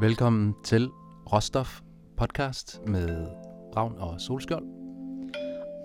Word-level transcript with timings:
Velkommen 0.00 0.54
til 0.64 0.88
Råstof 1.32 1.80
podcast 2.16 2.80
med 2.86 3.26
Ravn 3.76 3.98
og 3.98 4.20
Solskjold. 4.20 4.64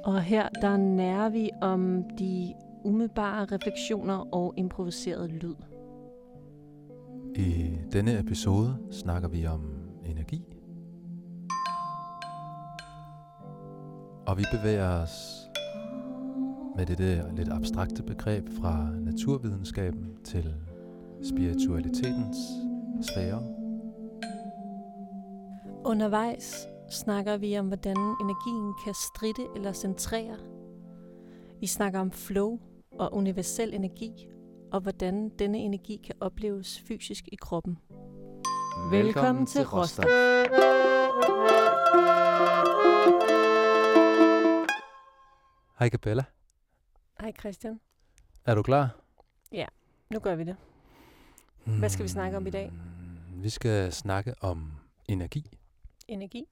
Og 0.05 0.21
her 0.21 0.49
der 0.61 0.77
nærer 0.77 1.29
vi 1.29 1.49
om 1.61 2.03
de 2.19 2.53
umiddelbare 2.83 3.45
refleksioner 3.45 4.33
og 4.35 4.53
improviseret 4.57 5.31
lyd. 5.31 5.55
I 7.35 7.77
denne 7.93 8.19
episode 8.19 8.77
snakker 8.91 9.29
vi 9.29 9.45
om 9.45 9.61
energi. 10.05 10.43
Og 14.27 14.37
vi 14.37 14.43
bevæger 14.51 14.89
os 14.89 15.47
med 16.75 16.85
det 16.85 16.97
der 16.97 17.35
lidt 17.35 17.49
abstrakte 17.49 18.03
begreb 18.03 18.49
fra 18.61 18.89
naturvidenskaben 18.91 20.15
til 20.23 20.53
spiritualitetens 21.23 22.37
sfære. 23.01 23.66
Undervejs 25.87 26.67
snakker 26.91 27.37
vi 27.37 27.59
om, 27.59 27.67
hvordan 27.67 27.97
energien 27.97 28.73
kan 28.85 28.93
stritte 28.93 29.47
eller 29.55 29.73
centrere. 29.73 30.37
Vi 31.59 31.67
snakker 31.67 31.99
om 31.99 32.11
flow 32.11 32.59
og 32.91 33.13
universel 33.13 33.73
energi, 33.73 34.11
og 34.71 34.81
hvordan 34.81 35.29
denne 35.29 35.57
energi 35.57 36.01
kan 36.05 36.15
opleves 36.19 36.81
fysisk 36.87 37.27
i 37.31 37.35
kroppen. 37.35 37.77
Velkommen 38.91 39.45
til 39.45 39.61
Råstof. 39.67 40.05
Hej 45.79 45.89
Capella. 45.89 46.23
Hej 47.19 47.31
Christian. 47.39 47.79
Er 48.45 48.55
du 48.55 48.63
klar? 48.63 48.95
Nu 50.09 50.19
gør 50.19 50.35
vi 50.35 50.43
det. 50.43 50.55
Hvad 51.65 51.89
skal 51.89 52.03
vi 52.03 52.09
snakke 52.09 52.37
om 52.37 52.47
i 52.47 52.49
dag? 52.49 52.69
Hmm, 52.69 53.43
Vi 53.43 53.49
skal 53.49 53.93
snakke 53.93 54.33
om 54.41 54.71
energi. 55.07 55.56
Energi. 56.07 56.45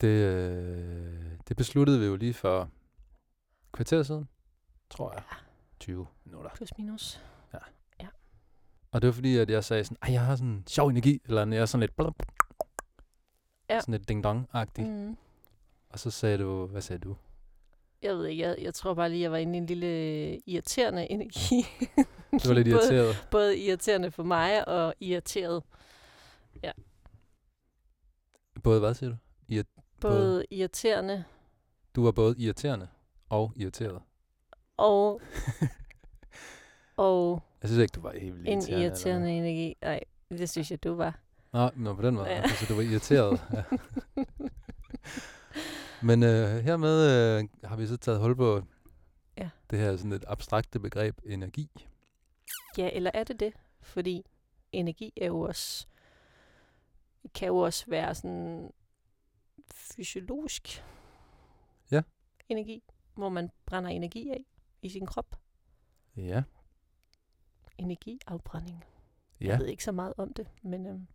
Det, 0.00 0.08
øh, 0.08 1.30
det 1.48 1.56
besluttede 1.56 2.00
vi 2.00 2.06
jo 2.06 2.16
lige 2.16 2.34
for 2.34 2.70
kvarter 3.72 4.02
siden, 4.02 4.28
tror 4.90 5.12
jeg. 5.12 5.22
20 5.80 6.06
minutter. 6.24 6.50
Plus 6.54 6.70
minus. 6.78 7.20
Og 8.92 9.02
det 9.02 9.06
var 9.08 9.12
fordi, 9.12 9.36
at 9.36 9.50
jeg 9.50 9.64
sagde 9.64 9.84
sådan, 9.84 9.96
ej, 10.02 10.12
jeg 10.12 10.20
har 10.24 10.36
sådan 10.36 10.64
sjov 10.66 10.88
energi, 10.88 11.20
eller 11.24 11.46
jeg 11.46 11.56
er 11.60 11.66
sådan 11.66 11.80
lidt, 11.80 11.96
blub, 11.96 12.22
Ja. 13.70 13.80
sådan 13.80 13.92
lidt 13.94 14.08
ding-dong-agtig. 14.08 14.84
Mm. 14.84 15.16
Og 15.90 15.98
så 15.98 16.10
sagde 16.10 16.38
du, 16.38 16.66
hvad 16.66 16.82
sagde 16.82 16.98
du? 17.00 17.16
Jeg 18.02 18.14
ved 18.16 18.26
ikke, 18.26 18.42
jeg, 18.42 18.56
jeg 18.62 18.74
tror 18.74 18.94
bare 18.94 19.08
lige, 19.08 19.20
jeg 19.22 19.30
var 19.32 19.36
inde 19.36 19.54
i 19.54 19.58
en 19.58 19.66
lille 19.66 20.36
irriterende 20.38 21.10
energi. 21.10 21.66
Du 22.32 22.48
var 22.48 22.54
lidt 22.54 22.68
Både- 22.68 22.70
irriteret. 22.70 23.28
Både 23.30 23.58
irriterende 23.58 24.10
for 24.10 24.22
mig 24.22 24.68
og 24.68 24.94
irriteret. 25.00 25.62
Både 28.64 28.80
hvad 28.80 28.94
siger 28.94 29.10
du? 29.10 29.16
Både, 29.50 29.64
Både- 30.00 30.44
irriterende 30.50 31.24
Du 31.96 32.04
var 32.04 32.10
både 32.12 32.34
irriterende 32.38 32.88
og 33.28 33.52
irriteret. 33.56 34.02
og, 34.76 35.20
og 36.96 37.42
Jeg 37.62 37.68
synes 37.70 37.82
ikke, 37.82 37.92
du 37.92 38.00
var 38.00 38.12
helt 38.12 38.34
vildt 38.34 38.48
en 38.48 38.52
irriterende. 38.52 38.84
irriterende 38.86 39.30
energi. 39.30 39.76
Nej, 39.82 40.00
det 40.30 40.50
synes 40.50 40.70
jeg, 40.70 40.84
du 40.84 40.94
var. 40.94 41.18
Nå, 41.52 41.70
nå, 41.76 41.94
på 41.94 42.02
den 42.02 42.14
måde. 42.14 42.26
Ja. 42.26 42.34
Ja. 42.36 42.42
Altså, 42.42 42.66
du 42.68 42.74
var 42.74 42.82
irriteret. 42.82 43.40
ja. 43.56 43.62
Men 46.02 46.22
øh, 46.22 46.58
hermed 46.64 47.10
øh, 47.40 47.48
har 47.64 47.76
vi 47.76 47.86
så 47.86 47.96
taget 47.96 48.20
hul 48.20 48.36
på 48.36 48.62
Ja. 49.38 49.48
det 49.70 49.78
her 49.78 49.96
sådan 49.96 50.12
et 50.12 50.24
abstrakte 50.28 50.80
begreb 50.80 51.18
energi. 51.26 51.70
Ja, 52.78 52.90
eller 52.92 53.10
er 53.14 53.24
det 53.24 53.40
det? 53.40 53.52
Fordi 53.82 54.22
energi 54.72 55.12
er 55.16 55.26
jo 55.26 55.40
også, 55.40 55.86
kan 57.34 57.48
jo 57.48 57.56
også 57.56 57.84
være 57.88 58.14
sådan 58.14 58.70
fysiologisk 59.72 60.84
Ja. 61.90 62.02
energi, 62.48 62.82
hvor 63.14 63.28
man 63.28 63.50
brænder 63.66 63.90
energi 63.90 64.30
af 64.30 64.44
i 64.82 64.88
sin 64.88 65.06
krop. 65.06 65.40
Ja. 66.16 66.42
Energiafbrænding. 67.78 68.84
Ja. 69.40 69.46
Jeg 69.46 69.58
ved 69.58 69.66
ikke 69.66 69.84
så 69.84 69.92
meget 69.92 70.14
om 70.16 70.32
det, 70.34 70.48
men 70.62 70.86
øhm, 70.86 71.06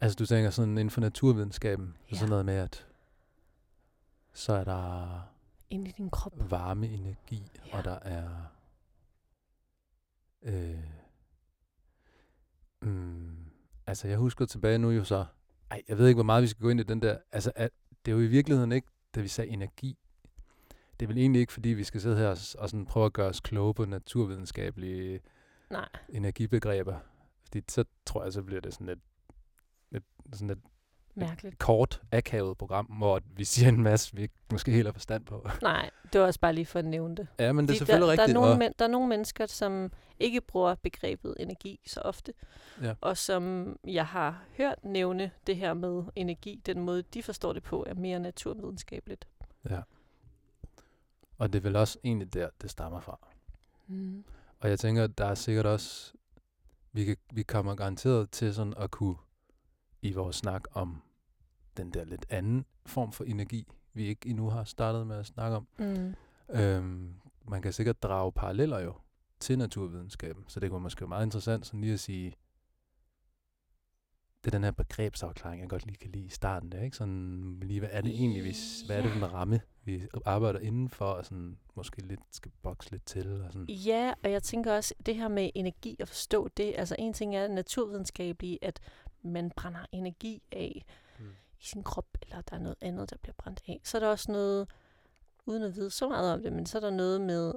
Altså 0.00 0.16
du 0.16 0.26
tænker 0.26 0.50
sådan 0.50 0.70
inden 0.70 0.90
for 0.90 1.00
naturvidenskaben, 1.00 1.96
Ja. 2.12 2.16
sådan 2.16 2.28
noget 2.28 2.44
med, 2.46 2.54
at 2.54 2.86
så 4.32 4.52
er 4.52 4.64
der 4.64 5.20
inde 5.70 5.88
i 5.88 5.92
din 5.92 6.10
krop. 6.10 6.50
varmeenergi, 6.50 7.50
ja. 7.56 7.66
Ja. 7.70 7.78
og 7.78 7.84
der 7.84 7.98
er 7.98 8.44
øh, 10.42 10.84
mm, 12.82 13.43
altså 13.86 14.08
jeg 14.08 14.18
husker 14.18 14.46
tilbage 14.46 14.78
nu 14.78 14.90
jo 14.90 15.04
så, 15.04 15.24
ej, 15.70 15.82
jeg 15.88 15.98
ved 15.98 16.08
ikke, 16.08 16.16
hvor 16.16 16.24
meget 16.24 16.42
vi 16.42 16.48
skal 16.48 16.62
gå 16.62 16.68
ind 16.68 16.80
i 16.80 16.82
den 16.82 17.02
der, 17.02 17.18
altså 17.32 17.52
at, 17.56 17.70
det 18.04 18.12
er 18.12 18.16
jo 18.16 18.22
i 18.22 18.26
virkeligheden 18.26 18.72
ikke, 18.72 18.88
da 19.14 19.20
vi 19.20 19.28
sagde 19.28 19.50
energi, 19.50 19.98
det 21.00 21.06
er 21.06 21.08
vel 21.08 21.18
egentlig 21.18 21.40
ikke, 21.40 21.52
fordi 21.52 21.68
vi 21.68 21.84
skal 21.84 22.00
sidde 22.00 22.16
her 22.16 22.28
og, 22.28 22.38
og 22.58 22.70
sådan 22.70 22.86
prøve 22.86 23.06
at 23.06 23.12
gøre 23.12 23.28
os 23.28 23.40
kloge 23.40 23.74
på 23.74 23.84
naturvidenskabelige 23.84 25.20
Nej, 25.70 25.88
energibegreber, 26.08 26.98
fordi 27.44 27.62
så 27.68 27.84
tror 28.06 28.22
jeg, 28.22 28.32
så 28.32 28.42
bliver 28.42 28.60
det 28.60 28.72
sådan 28.72 28.88
et, 28.88 29.00
et 29.92 30.02
sådan 30.32 30.50
et 30.50 30.58
mærkeligt. 31.14 31.58
kort, 31.58 32.02
akavet 32.12 32.58
program, 32.58 32.86
hvor 32.86 33.20
vi 33.36 33.44
siger 33.44 33.68
en 33.68 33.82
masse, 33.82 34.14
vi 34.16 34.22
ikke 34.22 34.34
måske 34.52 34.70
helt 34.70 34.86
har 34.86 34.92
forstand 34.92 35.24
på. 35.24 35.48
Nej, 35.62 35.90
det 36.12 36.20
var 36.20 36.26
også 36.26 36.40
bare 36.40 36.52
lige 36.52 36.66
for 36.66 36.78
at 36.78 36.84
nævne 36.84 37.16
det. 37.16 37.26
Ja, 37.38 37.52
men 37.52 37.64
det 37.68 37.70
er 37.70 37.72
Fordi 37.74 37.78
selvfølgelig 37.78 38.06
der, 38.06 38.12
rigtigt. 38.12 38.34
Der 38.36 38.40
er, 38.42 38.46
nogle, 38.46 38.58
men, 38.58 38.72
der 38.78 38.84
er 38.84 38.88
nogle 38.88 39.08
mennesker, 39.08 39.46
som 39.46 39.92
ikke 40.20 40.40
bruger 40.40 40.74
begrebet 40.74 41.34
energi 41.38 41.80
så 41.86 42.00
ofte, 42.00 42.32
Ja. 42.82 42.94
og 43.00 43.16
som 43.16 43.76
jeg 43.84 44.06
har 44.06 44.42
hørt 44.56 44.84
nævne 44.84 45.30
det 45.46 45.56
her 45.56 45.74
med 45.74 46.02
energi, 46.16 46.62
den 46.66 46.80
måde, 46.80 47.02
de 47.02 47.22
forstår 47.22 47.52
det 47.52 47.62
på, 47.62 47.84
er 47.88 47.94
mere 47.94 48.20
naturvidenskabeligt. 48.20 49.28
ja. 49.70 49.80
og 51.38 51.52
det 51.52 51.58
er 51.58 51.62
vel 51.62 51.76
også 51.76 51.98
egentlig 52.04 52.34
der, 52.34 52.48
det 52.62 52.70
stammer 52.70 53.00
fra. 53.00 53.18
Mm. 53.86 54.24
Og 54.60 54.68
jeg 54.70 54.78
tænker, 54.78 55.06
der 55.06 55.26
er 55.26 55.34
sikkert 55.34 55.66
også, 55.66 56.12
vi, 56.92 57.04
kan, 57.04 57.16
vi 57.32 57.42
kommer 57.42 57.74
garanteret 57.74 58.30
til 58.30 58.54
sådan 58.54 58.74
at 58.76 58.90
kunne, 58.90 59.16
i 60.04 60.12
vores 60.12 60.36
snak 60.36 60.62
om 60.72 61.02
den 61.76 61.90
der 61.90 62.04
lidt 62.04 62.26
anden 62.28 62.64
form 62.86 63.12
for 63.12 63.24
energi, 63.24 63.72
vi 63.94 64.04
ikke 64.06 64.28
endnu 64.28 64.48
har 64.48 64.64
startet 64.64 65.06
med 65.06 65.16
at 65.16 65.26
snakke 65.26 65.56
om. 65.56 65.66
Mm. 65.78 66.14
Øhm, 66.50 67.14
man 67.48 67.62
kan 67.62 67.72
sikkert 67.72 68.02
drage 68.02 68.32
paralleller 68.32 68.78
jo 68.80 68.94
til 69.40 69.58
naturvidenskaben, 69.58 70.44
så 70.48 70.60
det 70.60 70.70
kunne 70.70 70.82
måske 70.82 71.00
være 71.00 71.08
meget 71.08 71.26
interessant 71.26 71.66
sådan 71.66 71.80
lige 71.80 71.92
at 71.92 72.00
sige, 72.00 72.34
det 74.44 74.50
er 74.50 74.56
den 74.58 74.64
her 74.64 74.70
begrebsafklaring, 74.70 75.60
jeg 75.60 75.68
godt 75.70 75.86
lige 75.86 75.96
kan 75.96 76.10
lide 76.10 76.24
i 76.24 76.28
starten 76.28 76.72
der, 76.72 76.82
ikke? 76.82 76.96
Sådan 76.96 77.58
lige, 77.62 77.80
hvad 77.80 77.88
er 77.92 78.00
det 78.00 78.10
egentlig, 78.14 78.44
vi, 78.44 78.52
s- 78.52 78.82
hvad 78.86 78.96
er 78.98 79.02
det 79.02 79.10
for 79.10 79.18
en 79.26 79.32
ramme, 79.32 79.60
vi 79.84 80.02
arbejder 80.24 80.58
indenfor, 80.60 81.04
og 81.06 81.24
sådan 81.24 81.58
måske 81.74 82.02
lidt 82.02 82.20
skal 82.30 82.52
bokse 82.62 82.90
lidt 82.90 83.06
til, 83.06 83.42
og 83.42 83.52
sådan. 83.52 83.68
Ja, 83.68 84.12
og 84.24 84.30
jeg 84.30 84.42
tænker 84.42 84.76
også, 84.76 84.94
det 85.06 85.16
her 85.16 85.28
med 85.28 85.50
energi 85.54 85.96
at 86.00 86.08
forstå 86.08 86.48
det, 86.48 86.74
altså 86.76 86.96
en 86.98 87.12
ting 87.12 87.36
er 87.36 87.48
naturvidenskabeligt, 87.48 88.58
at 88.64 88.80
man 89.24 89.50
brænder 89.50 89.86
energi 89.92 90.42
af 90.52 90.84
Mm. 91.18 91.30
i 91.60 91.64
sin 91.64 91.82
krop, 91.82 92.06
eller 92.22 92.40
der 92.40 92.56
er 92.56 92.60
noget 92.60 92.76
andet, 92.80 93.10
der 93.10 93.16
bliver 93.16 93.34
brændt 93.38 93.62
af. 93.68 93.80
Så 93.84 93.98
er 93.98 94.00
der 94.00 94.08
også 94.08 94.32
noget, 94.32 94.68
uden 95.46 95.62
at 95.62 95.76
vide 95.76 95.90
så 95.90 96.08
meget 96.08 96.32
om 96.32 96.42
det, 96.42 96.52
men 96.52 96.66
så 96.66 96.78
er 96.78 96.80
der 96.80 96.90
noget 96.90 97.20
med 97.20 97.54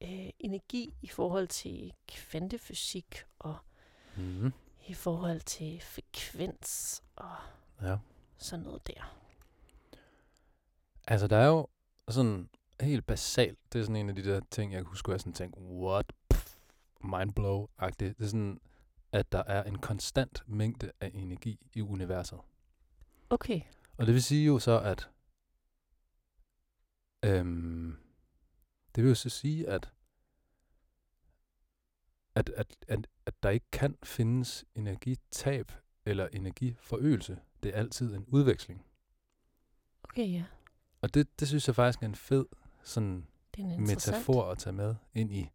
øh, 0.00 0.30
energi 0.38 0.94
i 1.02 1.06
forhold 1.08 1.48
til 1.48 1.92
kvantefysik 2.08 3.24
og 3.38 3.56
Mm-hmm. 4.16 4.52
i 4.86 4.94
forhold 4.94 5.40
til 5.40 5.80
frekvens 5.80 7.02
og 7.16 7.36
Ja. 7.82 7.96
sådan 8.38 8.64
noget 8.64 8.86
der. 8.86 9.16
Altså, 11.06 11.26
der 11.26 11.36
er 11.36 11.46
jo 11.46 11.66
sådan 12.08 12.48
helt 12.80 13.06
basalt, 13.06 13.58
det 13.72 13.78
er 13.78 13.82
sådan 13.82 13.96
en 13.96 14.08
af 14.08 14.14
de 14.14 14.24
der 14.24 14.40
ting, 14.50 14.72
jeg 14.72 14.78
kan 14.80 14.86
huske, 14.86 15.06
hvor 15.06 15.14
jeg 15.14 15.20
sådan 15.20 15.32
tænkte, 15.32 15.60
what? 15.60 16.12
Mindblow-agtigt. 17.04 18.14
Det 18.18 18.20
er 18.20 18.26
sådan, 18.26 18.60
at 19.12 19.32
der 19.32 19.42
er 19.46 19.64
en 19.64 19.78
konstant 19.78 20.44
mængde 20.46 20.92
af 21.00 21.10
energi 21.14 21.66
i 21.72 21.82
universet. 21.82 22.38
Okay. 23.30 23.60
Og 23.96 24.06
det 24.06 24.14
vil 24.14 24.22
sige 24.22 24.46
jo 24.46 24.58
så, 24.58 24.80
at 24.80 25.10
øhm, 27.24 27.96
det 28.94 29.04
vil 29.04 29.08
jo 29.08 29.14
så 29.14 29.28
sige, 29.28 29.68
at 29.68 29.92
at, 32.34 32.48
at, 32.48 32.76
at, 32.88 33.06
at 33.26 33.42
der 33.42 33.50
ikke 33.50 33.66
kan 33.72 33.96
findes 34.02 34.64
energitab 34.74 35.72
eller 36.04 36.28
energiforøgelse. 36.32 37.38
Det 37.62 37.74
er 37.74 37.78
altid 37.78 38.14
en 38.14 38.24
udveksling. 38.28 38.84
Okay, 40.04 40.32
ja. 40.32 40.44
Og 41.00 41.14
det, 41.14 41.40
det 41.40 41.48
synes 41.48 41.66
jeg 41.66 41.74
faktisk 41.74 42.02
er 42.02 42.06
en 42.06 42.14
fed 42.14 42.46
sådan 42.84 43.26
Det 43.56 43.64
er 43.64 43.68
en 43.68 43.80
metafor 43.80 44.50
at 44.50 44.58
tage 44.58 44.72
med 44.72 44.94
ind 45.14 45.32
i 45.32 45.50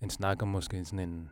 en 0.00 0.10
snak 0.10 0.42
om 0.42 0.48
måske 0.48 0.84
sådan 0.84 1.08
en, 1.08 1.30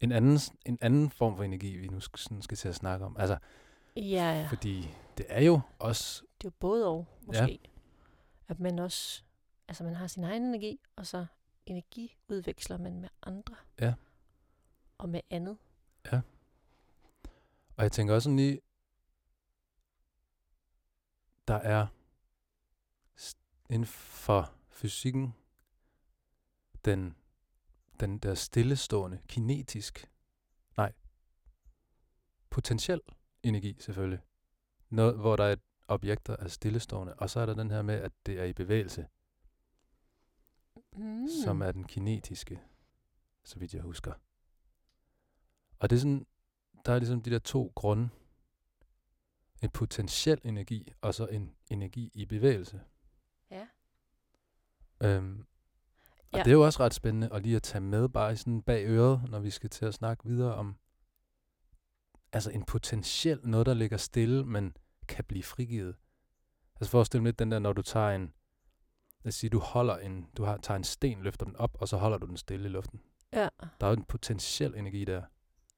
en, 0.00 0.12
anden, 0.12 0.38
en 0.66 0.78
anden 0.80 1.10
form 1.10 1.36
for 1.36 1.44
energi, 1.44 1.76
vi 1.76 1.88
nu 1.88 2.00
skal, 2.00 2.18
sådan 2.18 2.42
skal 2.42 2.56
til 2.56 2.68
at 2.68 2.74
snakke 2.74 3.04
om. 3.06 3.16
Altså, 3.16 3.38
Ja, 3.96 4.02
ja. 4.40 4.48
fordi 4.50 4.88
det 5.18 5.26
er 5.28 5.40
jo 5.42 5.60
også, 5.78 6.22
Det 6.22 6.44
er 6.44 6.48
jo 6.48 6.54
både 6.60 6.86
og, 6.86 7.06
måske. 7.20 7.42
Ja. 7.42 7.56
At 8.48 8.60
man 8.60 8.78
også, 8.78 9.22
altså 9.68 9.84
man 9.84 9.94
har 9.94 10.06
sin 10.06 10.24
egen 10.24 10.42
energi, 10.42 10.80
og 10.96 11.06
så 11.06 11.26
energiudveksler 11.66 12.78
man 12.78 13.00
med 13.00 13.08
andre. 13.22 13.54
og 14.98 15.08
med 15.08 15.20
andet. 15.30 15.58
Og 17.76 17.82
jeg 17.82 17.92
tænker 17.92 18.14
også 18.14 18.24
sådan 18.24 18.36
lige, 18.36 18.60
der 21.48 21.54
er 21.54 21.86
inden 23.70 23.86
for 23.86 24.52
fysikken 24.68 25.34
den, 26.84 27.16
den 28.00 28.18
der 28.18 28.34
stillestående, 28.34 29.20
kinetisk, 29.28 30.10
nej, 30.76 30.92
potentiel 32.50 33.00
energi 33.42 33.76
selvfølgelig. 33.80 34.20
Noget, 34.88 35.16
hvor 35.16 35.36
der 35.36 35.44
er 35.44 35.52
et 35.52 35.62
objekt, 35.88 36.26
der 36.26 36.36
er 36.36 36.48
stillestående, 36.48 37.14
og 37.14 37.30
så 37.30 37.40
er 37.40 37.46
der 37.46 37.54
den 37.54 37.70
her 37.70 37.82
med, 37.82 37.94
at 37.94 38.12
det 38.26 38.40
er 38.40 38.44
i 38.44 38.52
bevægelse, 38.52 39.06
Mm. 40.92 41.02
mm. 41.04 41.28
som 41.44 41.62
er 41.62 41.72
den 41.72 41.84
kinetiske, 41.84 42.62
så 43.44 43.58
vidt 43.58 43.74
jeg 43.74 43.82
husker. 43.82 44.12
Og 45.78 45.90
det 45.90 45.96
er 45.96 46.00
sådan, 46.00 46.26
der 46.86 46.92
er 46.92 46.98
ligesom 46.98 47.22
de 47.22 47.30
der 47.30 47.38
to 47.38 47.72
grunde. 47.74 48.08
En 49.62 49.70
potentiel 49.70 50.40
energi, 50.44 50.92
og 51.00 51.14
så 51.14 51.26
en 51.26 51.56
energi 51.70 52.10
i 52.14 52.26
bevægelse. 52.26 52.80
Ja. 53.50 53.66
Øhm, 55.02 55.46
og 56.32 56.38
Ja. 56.38 56.42
det 56.44 56.50
er 56.50 56.54
jo 56.54 56.64
også 56.64 56.80
ret 56.80 56.94
spændende 56.94 57.28
at 57.32 57.42
lige 57.42 57.56
at 57.56 57.62
tage 57.62 57.80
med 57.82 58.08
bare 58.08 58.32
i 58.32 58.36
sådan 58.36 58.62
bag 58.62 58.84
øret, 58.86 59.22
når 59.30 59.38
vi 59.40 59.50
skal 59.50 59.70
til 59.70 59.84
at 59.84 59.94
snakke 59.94 60.24
videre 60.24 60.54
om 60.54 60.76
altså 62.32 62.50
en 62.50 62.64
potentiel 62.64 63.40
noget, 63.44 63.66
der 63.66 63.74
ligger 63.74 63.96
stille, 63.96 64.44
men 64.44 64.76
kan 65.08 65.24
blive 65.24 65.42
frigivet. 65.42 65.96
Altså 66.80 66.90
forestil 66.90 67.18
dig 67.20 67.24
lidt 67.24 67.38
den 67.38 67.50
der, 67.50 67.58
når 67.58 67.72
du 67.72 67.82
tager 67.82 68.10
en, 68.10 68.32
lad 69.24 69.28
os 69.28 69.34
sige, 69.34 69.50
du 69.50 69.58
holder 69.58 69.96
en, 69.96 70.26
du 70.36 70.44
har, 70.44 70.56
tager 70.56 70.76
en 70.76 70.84
sten, 70.84 71.22
løfter 71.22 71.46
den 71.46 71.56
op, 71.56 71.76
og 71.80 71.88
så 71.88 71.96
holder 71.96 72.18
du 72.18 72.26
den 72.26 72.36
stille 72.36 72.66
i 72.68 72.70
luften. 72.72 73.00
Ja. 73.32 73.48
Der 73.80 73.86
er 73.86 73.90
jo 73.90 73.96
en 73.96 74.04
potentiel 74.04 74.74
energi 74.76 75.04
der. 75.04 75.22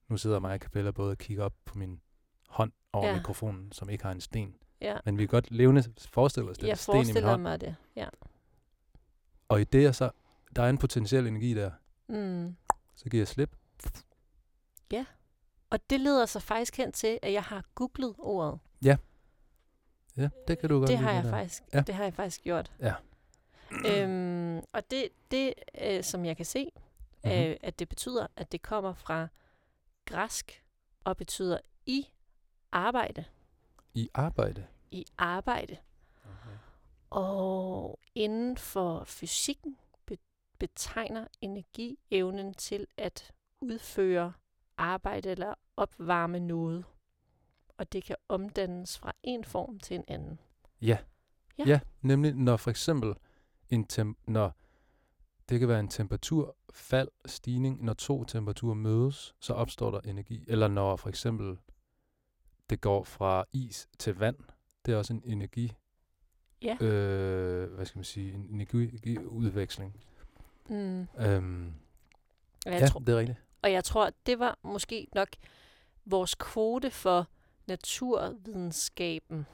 Nu 0.08 0.16
sidder 0.16 0.38
mig 0.38 0.52
og 0.54 0.58
Capella 0.58 0.90
både 0.90 1.10
og 1.10 1.18
kigger 1.18 1.44
op 1.44 1.54
på 1.64 1.78
min 1.78 2.00
hånd 2.48 2.72
over 2.92 3.06
Ja. 3.06 3.16
mikrofonen, 3.16 3.72
som 3.72 3.88
ikke 3.90 4.04
har 4.04 4.12
en 4.12 4.20
sten. 4.20 4.54
ja. 4.80 4.96
Men 5.04 5.18
vi 5.18 5.22
kan 5.22 5.28
godt 5.28 5.50
levende 5.50 5.82
forestille 5.98 6.50
os, 6.50 6.58
det 6.58 6.66
Jeg 6.66 6.70
en 6.72 6.76
sten 6.76 6.94
i 6.94 6.98
min 6.98 7.04
forestiller 7.04 7.30
hånd. 7.30 7.42
mig 7.42 7.60
det. 7.60 7.76
Ja. 7.96 8.08
Og 9.48 9.60
i 9.60 9.64
det 9.64 9.86
er 9.86 9.92
så, 9.92 10.10
der 10.56 10.62
er 10.62 10.68
en 10.70 10.78
potentiel 10.78 11.26
energi 11.26 11.54
der. 11.54 11.70
Mm. 12.08 12.56
Så 12.96 13.04
giver 13.10 13.20
jeg 13.20 13.28
slip. 13.28 13.56
Og 15.70 15.90
det 15.90 16.00
leder 16.00 16.26
sig 16.26 16.42
faktisk 16.42 16.76
hen 16.76 16.92
til, 16.92 17.18
at 17.22 17.32
jeg 17.32 17.42
har 17.42 17.64
googlet 17.74 18.14
ordet. 18.18 18.58
Ja, 20.16 20.28
det 20.48 20.58
kan 20.58 20.68
du 20.68 20.78
godt 20.78 20.88
det 20.88 20.98
har 20.98 21.12
jeg 21.12 21.24
der. 21.24 21.30
faktisk, 21.30 21.62
Ja. 21.74 21.80
det 21.80 21.94
har 21.94 22.04
jeg 22.04 22.14
faktisk 22.14 22.42
gjort. 22.42 22.72
Ja. 22.80 22.94
Øhm, 23.92 24.58
og 24.72 24.90
det, 24.90 25.08
det 25.30 25.54
øh, 25.82 26.04
som 26.04 26.24
jeg 26.24 26.36
kan 26.36 26.46
se, 26.46 26.70
Mhm. 27.24 27.32
øh, 27.32 27.56
at 27.62 27.78
det 27.78 27.88
betyder, 27.88 28.26
at 28.36 28.52
det 28.52 28.62
kommer 28.62 28.94
fra 28.94 29.28
græsk 30.04 30.64
og 31.04 31.16
betyder 31.16 31.58
i 31.86 32.06
arbejde. 32.72 33.24
I 33.94 34.08
arbejde. 34.14 34.66
I 34.90 35.04
arbejde. 35.18 35.76
Okay. 36.24 36.56
Og 37.10 37.98
inden 38.14 38.56
for 38.56 39.04
fysikken 39.04 39.76
betegner 40.58 41.26
energi 41.40 41.98
evnen 42.10 42.54
til 42.54 42.86
at 42.96 43.32
udføre 43.60 44.32
arbejde 44.76 45.30
eller 45.30 45.54
opvarme 45.76 46.40
noget. 46.40 46.84
Og 47.78 47.92
det 47.92 48.04
kan 48.04 48.16
omdannes 48.28 48.98
fra 48.98 49.12
en 49.22 49.44
form 49.44 49.78
til 49.78 49.96
en 49.96 50.04
anden. 50.08 50.38
Ja. 50.82 50.98
Ja. 51.58 51.64
ja. 51.66 51.80
nemlig 52.02 52.34
når 52.34 52.56
for 52.56 52.70
eksempel 52.70 53.14
en 53.70 53.86
tem- 53.92 54.22
når 54.26 54.52
det 55.48 55.58
kan 55.60 55.68
være 55.68 55.80
en 55.80 55.88
temperaturfald, 55.88 57.08
stigning, 57.26 57.84
når 57.84 57.92
to 57.94 58.24
temperaturer 58.24 58.74
mødes, 58.74 59.34
så 59.40 59.54
opstår 59.54 59.90
der 59.90 60.00
energi. 60.00 60.44
Eller 60.48 60.68
når 60.68 60.96
for 60.96 61.08
eksempel 61.08 61.58
det 62.70 62.80
går 62.80 63.04
fra 63.04 63.44
is 63.52 63.88
til 63.98 64.14
vand, 64.18 64.36
det 64.86 64.94
er 64.94 64.98
også 64.98 65.12
en 65.12 65.22
energi, 65.24 65.72
Ja. 66.62 66.76
øh, 66.80 67.72
hvad 67.74 67.86
skal 67.86 67.98
man 67.98 68.04
sige, 68.04 68.32
en 68.32 68.46
energiudveksling. 68.50 70.00
Mm. 70.68 71.06
Øhm, 71.18 71.72
Og 72.66 72.72
jeg 72.72 72.80
ja, 72.80 72.86
tror, 72.86 73.00
det 73.00 73.14
er 73.14 73.18
rigtigt. 73.18 73.38
Og 73.62 73.72
jeg 73.72 73.84
tror, 73.84 74.10
det 74.26 74.38
var 74.38 74.58
måske 74.62 75.06
nok 75.14 75.28
vores 76.04 76.34
kvote 76.34 76.90
for 76.90 77.28
naturvidenskaben, 77.66 79.46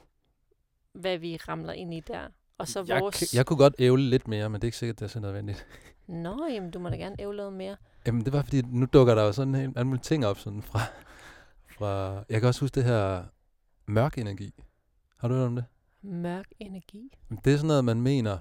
hvad 0.93 1.17
vi 1.17 1.37
ramler 1.37 1.73
ind 1.73 1.93
i 1.93 1.99
der. 1.99 2.27
Og 2.57 2.67
så 2.67 2.85
jeg, 2.87 3.01
vores... 3.01 3.33
jeg 3.33 3.45
kunne 3.45 3.57
godt 3.57 3.75
ævle 3.79 4.09
lidt 4.09 4.27
mere, 4.27 4.49
men 4.49 4.55
det 4.55 4.63
er 4.63 4.67
ikke 4.67 4.77
sikkert, 4.77 4.99
det 4.99 5.05
er 5.05 5.09
så 5.09 5.19
nødvendigt. 5.19 5.67
Nå, 6.07 6.47
jamen, 6.51 6.71
du 6.71 6.79
må 6.79 6.89
da 6.89 6.95
gerne 6.95 7.15
ævle 7.19 7.37
noget 7.37 7.53
mere. 7.53 7.77
Jamen, 8.05 8.25
det 8.25 8.33
var 8.33 8.41
fordi, 8.41 8.61
nu 8.61 8.85
dukker 8.93 9.15
der 9.15 9.23
jo 9.23 9.31
sådan 9.31 9.55
en 9.55 9.87
mulige 9.87 10.03
ting 10.03 10.25
op 10.25 10.37
sådan 10.37 10.61
fra, 10.61 10.79
fra... 11.67 12.23
Jeg 12.29 12.39
kan 12.39 12.47
også 12.47 12.61
huske 12.61 12.75
det 12.75 12.83
her 12.83 13.23
mørk 13.85 14.17
energi. 14.17 14.53
Har 15.17 15.27
du 15.27 15.33
hørt 15.33 15.47
om 15.47 15.55
det? 15.55 15.65
Mørk 16.01 16.45
energi. 16.59 17.17
Det 17.45 17.53
er 17.53 17.57
sådan 17.57 17.67
noget, 17.67 17.85
man 17.85 18.01
mener, 18.01 18.37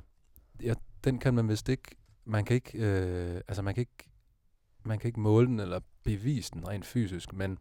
ja, 0.62 0.74
den 1.04 1.18
kan 1.18 1.34
man 1.34 1.48
vist 1.48 1.68
ikke, 1.68 1.96
man 2.24 2.44
kan 2.44 2.54
ikke, 2.54 2.78
øh, 2.78 3.40
altså 3.48 3.62
man 3.62 3.74
kan 3.74 3.80
ikke, 3.80 4.10
man 4.84 4.98
kan 4.98 5.08
ikke 5.08 5.20
måle 5.20 5.46
den 5.46 5.60
eller 5.60 5.80
bevise 6.02 6.52
den 6.52 6.68
rent 6.68 6.86
fysisk, 6.86 7.32
men 7.32 7.58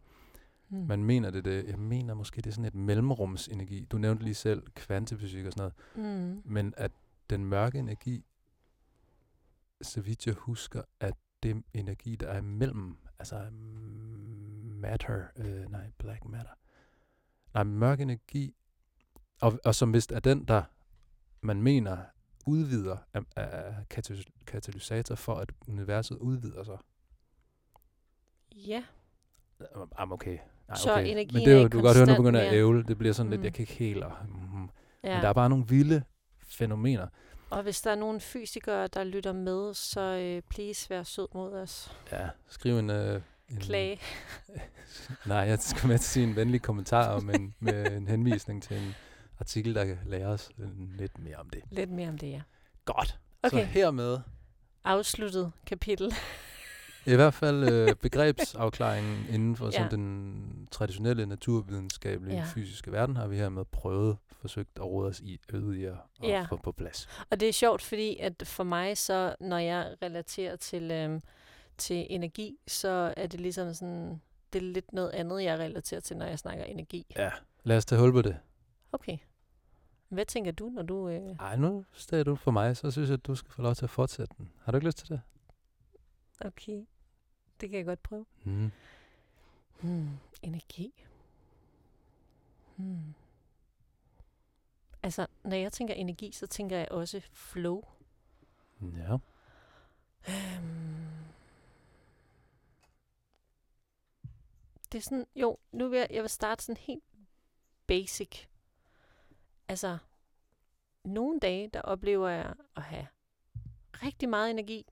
Hmm. 0.68 0.86
man 0.86 1.04
mener 1.04 1.30
det, 1.30 1.44
det, 1.44 1.66
jeg 1.68 1.78
mener 1.78 2.14
måske, 2.14 2.36
det 2.36 2.46
er 2.46 2.50
sådan 2.50 2.64
et 2.64 2.74
mellemrumsenergi. 2.74 3.84
Du 3.84 3.98
nævnte 3.98 4.24
lige 4.24 4.34
selv 4.34 4.62
kvantefysik 4.74 5.46
og 5.46 5.52
sådan 5.52 5.72
noget, 5.96 6.14
Mm. 6.34 6.42
men 6.44 6.74
at 6.76 6.92
den 7.30 7.44
mørke 7.44 7.78
energi, 7.78 8.24
så 9.82 10.00
vidt 10.00 10.26
jeg 10.26 10.34
husker, 10.34 10.82
at 11.00 11.14
det 11.42 11.62
energi, 11.74 12.16
der 12.16 12.26
er 12.28 12.38
imellem, 12.38 12.96
altså 13.18 13.48
mm, 13.50 13.58
matter, 14.80 15.22
øh, 15.36 15.70
nej, 15.70 15.90
black 15.98 16.24
matter, 16.24 16.52
nej, 17.54 17.62
mørk 17.64 18.00
energi, 18.00 18.54
og, 19.40 19.58
og 19.64 19.74
som 19.74 19.92
vist 19.92 20.12
er 20.12 20.20
den, 20.20 20.44
der 20.44 20.62
man 21.40 21.62
mener 21.62 21.98
udvider 22.46 22.96
af, 23.14 23.20
af 23.36 23.74
katalys- 23.94 24.44
katalysator 24.46 25.14
for, 25.14 25.34
at 25.34 25.48
universet 25.68 26.18
udvider 26.18 26.64
sig. 26.64 26.78
Ja, 28.52 28.82
Jamen, 29.98 30.12
okay. 30.12 30.38
Nej, 30.68 30.76
Så 30.76 30.92
okay. 30.92 31.06
energien 31.10 31.30
Men 31.34 31.44
det 31.44 31.52
er 31.52 31.56
jo, 31.56 31.62
du 31.62 31.68
kan 31.68 31.82
godt 31.82 31.96
høre, 31.96 32.06
nu 32.06 32.16
begynder 32.16 32.40
jeg 32.40 32.48
at 32.48 32.54
ævle. 32.56 32.82
Det 32.84 32.98
bliver 32.98 33.12
sådan 33.14 33.30
lidt, 33.30 33.40
Mm. 33.40 33.44
jeg 33.44 33.52
kan 33.54 33.62
ikke 33.62 33.72
helt... 33.72 34.04
og- 34.04 34.12
Mm. 34.28 34.68
ja. 35.04 35.14
Men 35.14 35.22
der 35.22 35.28
er 35.28 35.32
bare 35.32 35.48
nogle 35.48 35.66
vilde 35.68 36.02
fænomener. 36.48 37.06
Og 37.50 37.62
hvis 37.62 37.80
der 37.82 37.90
er 37.90 37.94
nogle 37.94 38.20
fysikere, 38.20 38.86
der 38.86 39.04
lytter 39.04 39.32
med, 39.32 39.74
så 39.74 40.00
øh, 40.00 40.42
please 40.50 40.90
vær 40.90 41.02
sød 41.02 41.28
mod 41.34 41.52
os. 41.52 41.96
Ja, 42.12 42.28
skriv 42.48 42.78
en... 42.78 42.90
Øh, 42.90 43.20
en 43.48 43.56
Klage. 43.56 44.00
Nej, 45.26 45.36
jeg 45.38 45.58
skal 45.58 45.88
med 45.88 45.98
til 45.98 46.02
at 46.04 46.08
sige 46.08 46.26
en 46.26 46.36
venlig 46.36 46.62
kommentar 46.62 47.08
om 47.14 47.30
en, 47.30 47.54
med 47.60 47.92
en 47.96 48.08
henvisning 48.08 48.62
til 48.62 48.76
en 48.76 48.94
artikel, 49.40 49.74
der 49.74 49.84
kan 49.84 49.98
lære 50.06 50.26
os 50.26 50.50
øh, 50.58 50.68
lidt 50.98 51.18
mere 51.18 51.36
om 51.36 51.50
det. 51.50 51.62
Lidt 51.70 51.90
mere 51.90 52.08
om 52.08 52.18
det, 52.18 52.30
ja. 52.30 52.42
Godt. 52.84 53.18
Okay. 53.42 53.58
Så 53.60 53.64
hermed 53.64 54.18
Afsluttet 54.84 55.52
kapitel. 55.66 56.12
i 57.06 57.14
hvert 57.14 57.34
fald 57.34 57.72
øh, 57.72 57.94
begrebsafklaringen 58.02 59.26
inden 59.30 59.56
for 59.56 59.66
Ja. 59.66 59.70
sådan 59.70 59.90
den 59.90 60.68
traditionelle 60.70 61.26
naturvidenskabelige 61.26 62.36
Ja. 62.36 62.44
fysiske 62.54 62.92
verden, 62.92 63.16
har 63.16 63.26
vi 63.26 63.36
hermed 63.36 63.64
prøvet, 63.64 64.16
forsøgt 64.40 64.70
at 64.76 64.84
råde 64.84 65.08
os 65.08 65.20
i, 65.20 65.40
at, 65.54 65.92
at 66.22 66.28
Ja. 66.28 66.46
få 66.50 66.56
på 66.56 66.72
plads. 66.72 67.08
Og 67.30 67.40
det 67.40 67.48
er 67.48 67.52
sjovt, 67.52 67.82
fordi 67.82 68.16
at 68.20 68.42
for 68.46 68.64
mig 68.64 68.98
så, 68.98 69.34
når 69.40 69.58
jeg 69.58 69.94
relaterer 70.02 70.56
til, 70.56 70.90
øhm, 70.90 71.20
til 71.78 72.06
energi, 72.10 72.56
så 72.66 73.14
er 73.16 73.26
det 73.26 73.40
ligesom 73.40 73.74
sådan, 73.74 74.20
det 74.52 74.58
er 74.58 74.66
lidt 74.72 74.92
noget 74.92 75.10
andet, 75.10 75.42
jeg 75.44 75.58
relaterer 75.58 76.00
til, 76.00 76.16
når 76.16 76.26
jeg 76.26 76.38
snakker 76.38 76.64
energi. 76.64 77.06
Ja, 77.16 77.30
lad 77.64 77.76
os 77.76 77.84
tage 77.84 78.00
hul 78.00 78.12
på 78.12 78.22
det. 78.22 78.36
Okay. 78.94 79.18
Hvad 80.08 80.26
tænker 80.26 80.52
du, 80.52 80.68
når 80.68 80.82
du... 80.82 81.08
Øh... 81.08 81.36
Ej, 81.40 81.56
nu 81.56 81.84
stedet 81.92 82.26
du 82.26 82.34
for 82.36 82.50
mig, 82.50 82.76
så 82.76 82.90
synes 82.90 83.08
jeg, 83.08 83.14
at 83.14 83.26
du 83.26 83.34
skal 83.34 83.52
få 83.52 83.62
lov 83.62 83.74
til 83.74 83.84
at 83.84 83.90
fortsætte 83.90 84.34
den. 84.38 84.52
Har 84.62 84.72
du 84.72 84.76
ikke 84.76 84.86
lyst 84.86 84.98
til 84.98 85.08
det? 85.08 85.20
Okay, 86.40 86.86
det 87.60 87.70
kan 87.70 87.78
jeg 87.78 87.84
godt 87.84 88.02
prøve. 88.02 88.26
Mm. 88.44 88.70
Hmm. 89.80 90.08
Energi. 90.42 91.04
Hmm. 92.76 93.14
Altså, 95.02 95.26
når 95.44 95.56
jeg 95.56 95.72
tænker 95.72 95.94
energi, 95.94 96.32
så 96.32 96.46
tænker 96.46 96.76
jeg 96.76 96.88
også 96.90 97.20
flow. 97.32 97.82
Ja. 98.82 99.16
Øhm. 100.28 101.06
Det 104.92 104.98
er 104.98 105.02
sådan, 105.02 105.26
jo, 105.36 105.58
nu 105.72 105.88
vil 105.88 105.98
jeg, 105.98 106.08
jeg 106.10 106.22
vil 106.22 106.30
starte 106.30 106.64
sådan 106.64 106.80
helt 106.80 107.04
basic. 107.86 108.46
Altså, 109.68 109.98
nogle 111.04 111.40
dage, 111.40 111.68
der 111.68 111.82
oplever 111.82 112.28
jeg 112.28 112.54
at 112.76 112.82
have 112.82 113.06
rigtig 114.02 114.28
meget 114.28 114.50
energi, 114.50 114.86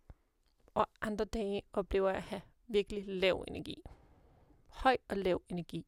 og 0.75 0.87
andre 1.01 1.25
dage 1.25 1.63
oplever 1.73 2.09
jeg 2.09 2.17
at 2.17 2.23
have 2.23 2.43
virkelig 2.67 3.05
lav 3.07 3.45
energi. 3.49 3.83
Høj 4.67 4.97
og 5.09 5.17
lav 5.17 5.43
energi. 5.49 5.87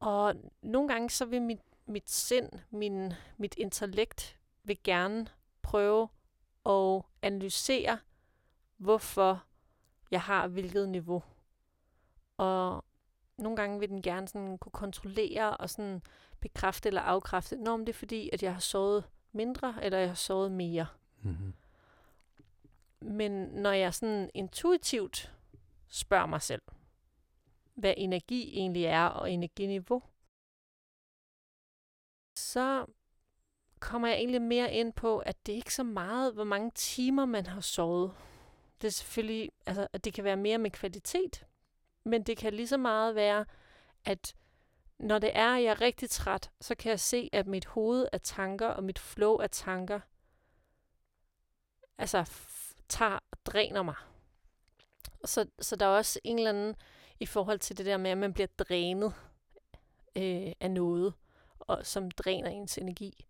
Og 0.00 0.34
nogle 0.62 0.88
gange 0.88 1.10
så 1.10 1.24
vil 1.24 1.42
mit, 1.42 1.60
mit 1.86 2.10
sind, 2.10 2.50
min, 2.70 3.12
mit 3.36 3.54
intellekt, 3.58 4.38
vil 4.64 4.82
gerne 4.84 5.26
prøve 5.62 6.08
at 6.66 7.02
analysere, 7.22 7.98
hvorfor 8.76 9.44
jeg 10.10 10.22
har 10.22 10.48
hvilket 10.48 10.88
niveau. 10.88 11.22
Og 12.36 12.84
nogle 13.40 13.56
gange 13.56 13.80
vil 13.80 13.88
den 13.88 14.02
gerne 14.02 14.28
sådan 14.28 14.58
kunne 14.58 14.72
kontrollere 14.72 15.56
og 15.56 15.70
sådan 15.70 16.02
bekræfte 16.40 16.88
eller 16.88 17.00
afkræfte, 17.00 17.56
Nå, 17.56 17.76
men 17.76 17.86
det 17.86 17.92
er 17.92 17.98
fordi, 17.98 18.30
at 18.32 18.42
jeg 18.42 18.52
har 18.52 18.60
sovet 18.60 19.04
mindre, 19.32 19.74
eller 19.82 19.98
jeg 19.98 20.08
har 20.08 20.14
sovet 20.14 20.52
mere. 20.52 20.86
Mm-hmm. 21.22 21.54
Men 23.00 23.32
når 23.32 23.72
jeg 23.72 23.94
sådan 23.94 24.30
intuitivt 24.34 25.34
spørger 25.88 26.26
mig 26.26 26.42
selv, 26.42 26.62
hvad 27.74 27.94
energi 27.96 28.58
egentlig 28.58 28.84
er 28.84 29.04
og 29.04 29.30
energiniveau, 29.32 30.02
så 32.36 32.86
kommer 33.80 34.08
jeg 34.08 34.16
egentlig 34.16 34.42
mere 34.42 34.72
ind 34.72 34.92
på, 34.92 35.18
at 35.18 35.46
det 35.46 35.52
er 35.52 35.56
ikke 35.56 35.74
så 35.74 35.82
meget, 35.82 36.34
hvor 36.34 36.44
mange 36.44 36.70
timer 36.74 37.24
man 37.24 37.46
har 37.46 37.60
sovet. 37.60 38.12
Det 38.80 38.86
er 38.86 38.92
selvfølgelig, 38.92 39.50
altså, 39.66 39.88
at 39.92 40.04
det 40.04 40.14
kan 40.14 40.24
være 40.24 40.36
mere 40.36 40.58
med 40.58 40.70
kvalitet, 40.70 41.46
men 42.04 42.22
det 42.22 42.36
kan 42.36 42.54
lige 42.54 42.68
så 42.68 42.76
meget 42.76 43.14
være, 43.14 43.44
at 44.04 44.34
når 44.98 45.18
det 45.18 45.30
er, 45.34 45.54
at 45.54 45.62
jeg 45.62 45.70
er 45.70 45.80
rigtig 45.80 46.10
træt, 46.10 46.50
så 46.60 46.74
kan 46.74 46.90
jeg 46.90 47.00
se, 47.00 47.30
at 47.32 47.46
mit 47.46 47.66
hoved 47.66 48.06
af 48.12 48.20
tanker 48.20 48.66
og 48.66 48.84
mit 48.84 48.98
flow 48.98 49.36
af 49.36 49.50
tanker, 49.50 50.00
altså 51.98 52.30
tager 52.88 53.18
dræner 53.44 53.82
mig. 53.82 53.94
Så, 55.24 55.46
så 55.60 55.76
der 55.76 55.86
er 55.86 55.90
også 55.90 56.20
en 56.24 56.38
eller 56.38 56.50
anden 56.50 56.76
i 57.20 57.26
forhold 57.26 57.58
til 57.58 57.78
det 57.78 57.86
der 57.86 57.96
med, 57.96 58.10
at 58.10 58.18
man 58.18 58.32
bliver 58.32 58.46
drænet 58.58 59.14
øh, 60.16 60.52
af 60.60 60.70
noget, 60.70 61.14
og, 61.60 61.86
som 61.86 62.10
dræner 62.10 62.50
ens 62.50 62.78
energi. 62.78 63.26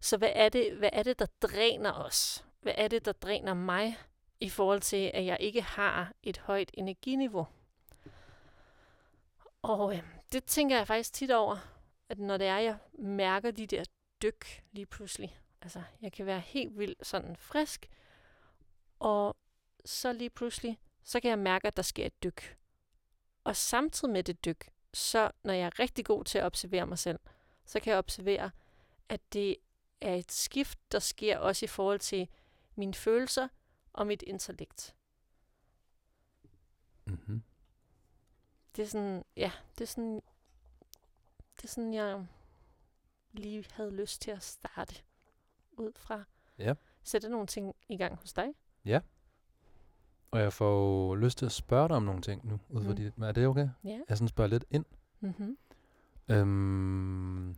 Så 0.00 0.16
hvad 0.16 0.32
er, 0.34 0.48
det, 0.48 0.76
hvad 0.76 0.90
er 0.92 1.02
det, 1.02 1.18
der 1.18 1.26
dræner 1.42 1.92
os? 1.92 2.44
Hvad 2.60 2.74
er 2.76 2.88
det, 2.88 3.04
der 3.04 3.12
dræner 3.12 3.54
mig 3.54 3.98
i 4.40 4.48
forhold 4.48 4.80
til, 4.80 5.10
at 5.14 5.24
jeg 5.24 5.36
ikke 5.40 5.62
har 5.62 6.12
et 6.22 6.38
højt 6.38 6.70
energiniveau? 6.74 7.46
Og 9.62 9.94
øh, 9.94 10.02
det 10.32 10.44
tænker 10.44 10.76
jeg 10.76 10.86
faktisk 10.86 11.12
tit 11.12 11.30
over, 11.30 11.56
at 12.08 12.18
når 12.18 12.36
det 12.36 12.46
er, 12.46 12.58
jeg 12.58 12.78
mærker 12.92 13.50
de 13.50 13.66
der 13.66 13.84
dyk 14.22 14.62
lige 14.72 14.86
pludselig. 14.86 15.38
Altså, 15.60 15.82
jeg 16.02 16.12
kan 16.12 16.26
være 16.26 16.40
helt 16.40 16.78
vildt 16.78 17.06
sådan 17.06 17.36
frisk, 17.36 17.88
og 18.98 19.36
så 19.84 20.12
lige 20.12 20.30
pludselig, 20.30 20.80
så 21.02 21.20
kan 21.20 21.28
jeg 21.30 21.38
mærke, 21.38 21.66
at 21.66 21.76
der 21.76 21.82
sker 21.82 22.06
et 22.06 22.22
dyk. 22.22 22.58
Og 23.44 23.56
samtidig 23.56 24.12
med 24.12 24.22
det 24.22 24.44
dyk, 24.44 24.70
så 24.94 25.30
når 25.42 25.52
jeg 25.52 25.66
er 25.66 25.78
rigtig 25.78 26.04
god 26.04 26.24
til 26.24 26.38
at 26.38 26.44
observere 26.44 26.86
mig 26.86 26.98
selv, 26.98 27.18
så 27.64 27.80
kan 27.80 27.90
jeg 27.90 27.98
observere, 27.98 28.50
at 29.08 29.20
det 29.32 29.56
er 30.00 30.14
et 30.14 30.32
skift, 30.32 30.78
der 30.92 30.98
sker 30.98 31.38
også 31.38 31.64
i 31.64 31.68
forhold 31.68 31.98
til 31.98 32.28
mine 32.74 32.94
følelser 32.94 33.48
og 33.92 34.06
mit 34.06 34.22
intellekt. 34.22 34.94
Mm-hmm. 37.04 37.42
Det 38.76 38.82
er 38.82 38.86
sådan, 38.86 39.24
ja, 39.36 39.52
det 39.78 39.84
er 39.84 39.88
sådan, 39.88 40.14
det 41.56 41.64
er 41.64 41.68
sådan, 41.68 41.94
jeg 41.94 42.26
lige 43.32 43.64
havde 43.72 43.90
lyst 43.96 44.22
til 44.22 44.30
at 44.30 44.42
starte 44.42 44.94
ud 45.72 45.92
fra. 45.96 46.24
Ja. 46.58 46.74
Sætte 47.02 47.28
nogle 47.28 47.46
ting 47.46 47.74
i 47.88 47.96
gang 47.96 48.16
hos 48.16 48.32
dig. 48.32 48.46
Og 50.30 50.40
jeg 50.40 50.52
får 50.52 51.16
lyst 51.16 51.38
til 51.38 51.46
at 51.46 51.52
spørge 51.52 51.88
dig 51.88 51.96
om 51.96 52.02
nogle 52.02 52.22
ting 52.22 52.46
nu, 52.48 52.60
ud 52.68 52.82
fra 52.84 52.90
Mm. 52.90 52.96
dit. 52.96 53.12
Er 53.22 53.32
det 53.32 53.46
okay? 53.46 53.68
Ja. 53.84 54.00
Jeg 54.08 54.16
sådan 54.18 54.28
spørger 54.28 54.48
lidt 54.48 54.64
ind. 54.70 54.84
Mm-hmm. 55.20 55.58
Øhm, 56.28 57.56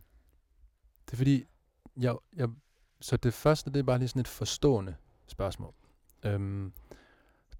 det 1.05 1.13
er 1.13 1.17
fordi, 1.17 1.45
jeg, 1.97 2.15
jeg, 2.33 2.49
så 3.01 3.17
det 3.17 3.33
første, 3.33 3.71
det 3.71 3.79
er 3.79 3.83
bare 3.83 3.97
lige 3.99 4.07
sådan 4.09 4.19
et 4.19 4.27
forstående 4.27 4.95
spørgsmål. 5.27 5.73
Øhm, 6.23 6.73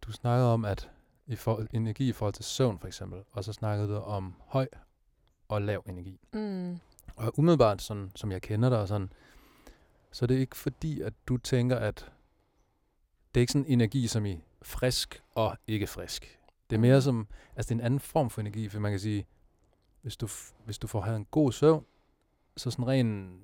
du 0.01 0.12
snakkede 0.12 0.53
om, 0.53 0.65
at 0.65 0.91
i 1.27 1.36
for, 1.36 1.65
energi 1.74 2.10
i 2.10 2.12
forhold 2.12 2.34
til 2.34 2.46
søvn 2.46 2.79
for 2.79 2.88
eksempel, 2.88 3.24
og 3.32 3.44
så 3.44 3.53
snakkede 3.53 3.88
du 3.89 3.96
om 3.96 4.34
høj 4.48 4.67
og 5.48 5.62
lav 5.62 5.84
energi. 5.88 6.20
Mm. 6.34 6.79
Og 7.15 7.39
umiddelbart, 7.39 7.82
sådan, 7.82 8.12
som 8.15 8.32
jeg 8.32 8.41
kender 8.41 8.70
dig, 8.70 8.79
og 8.79 8.88
sådan, 8.88 9.10
så 10.12 10.25
er 10.25 10.27
det 10.27 10.36
ikke 10.36 10.55
fordi, 10.58 11.01
at 11.01 11.13
du 11.27 11.38
tænker, 11.38 11.75
at 11.75 12.12
det 13.36 13.39
er 13.39 13.41
ikke 13.41 13.53
sådan 13.53 13.65
energi 13.67 14.08
som 14.08 14.25
i 14.25 14.39
frisk 14.62 15.24
og 15.36 15.58
ikke 15.67 15.88
frisk. 15.88 16.39
Det 16.70 16.75
er 16.75 16.79
mere 16.79 16.96
Mhm. 16.96 17.01
som, 17.01 17.27
altså 17.55 17.70
det 17.70 17.75
er 17.75 17.79
en 17.79 17.86
anden 17.86 18.00
form 18.00 18.29
for 18.29 18.41
energi, 18.41 18.70
for 18.70 18.79
man 18.79 18.91
kan 18.91 19.00
sige, 19.00 19.25
hvis 20.01 20.17
du, 20.17 20.27
hvis 20.65 20.77
du 20.77 20.88
får 20.88 21.01
havde 21.01 21.17
en 21.17 21.25
god 21.32 21.51
søvn, 21.51 21.86
så 22.58 22.72
sådan 22.72 22.88
ren, 22.88 23.39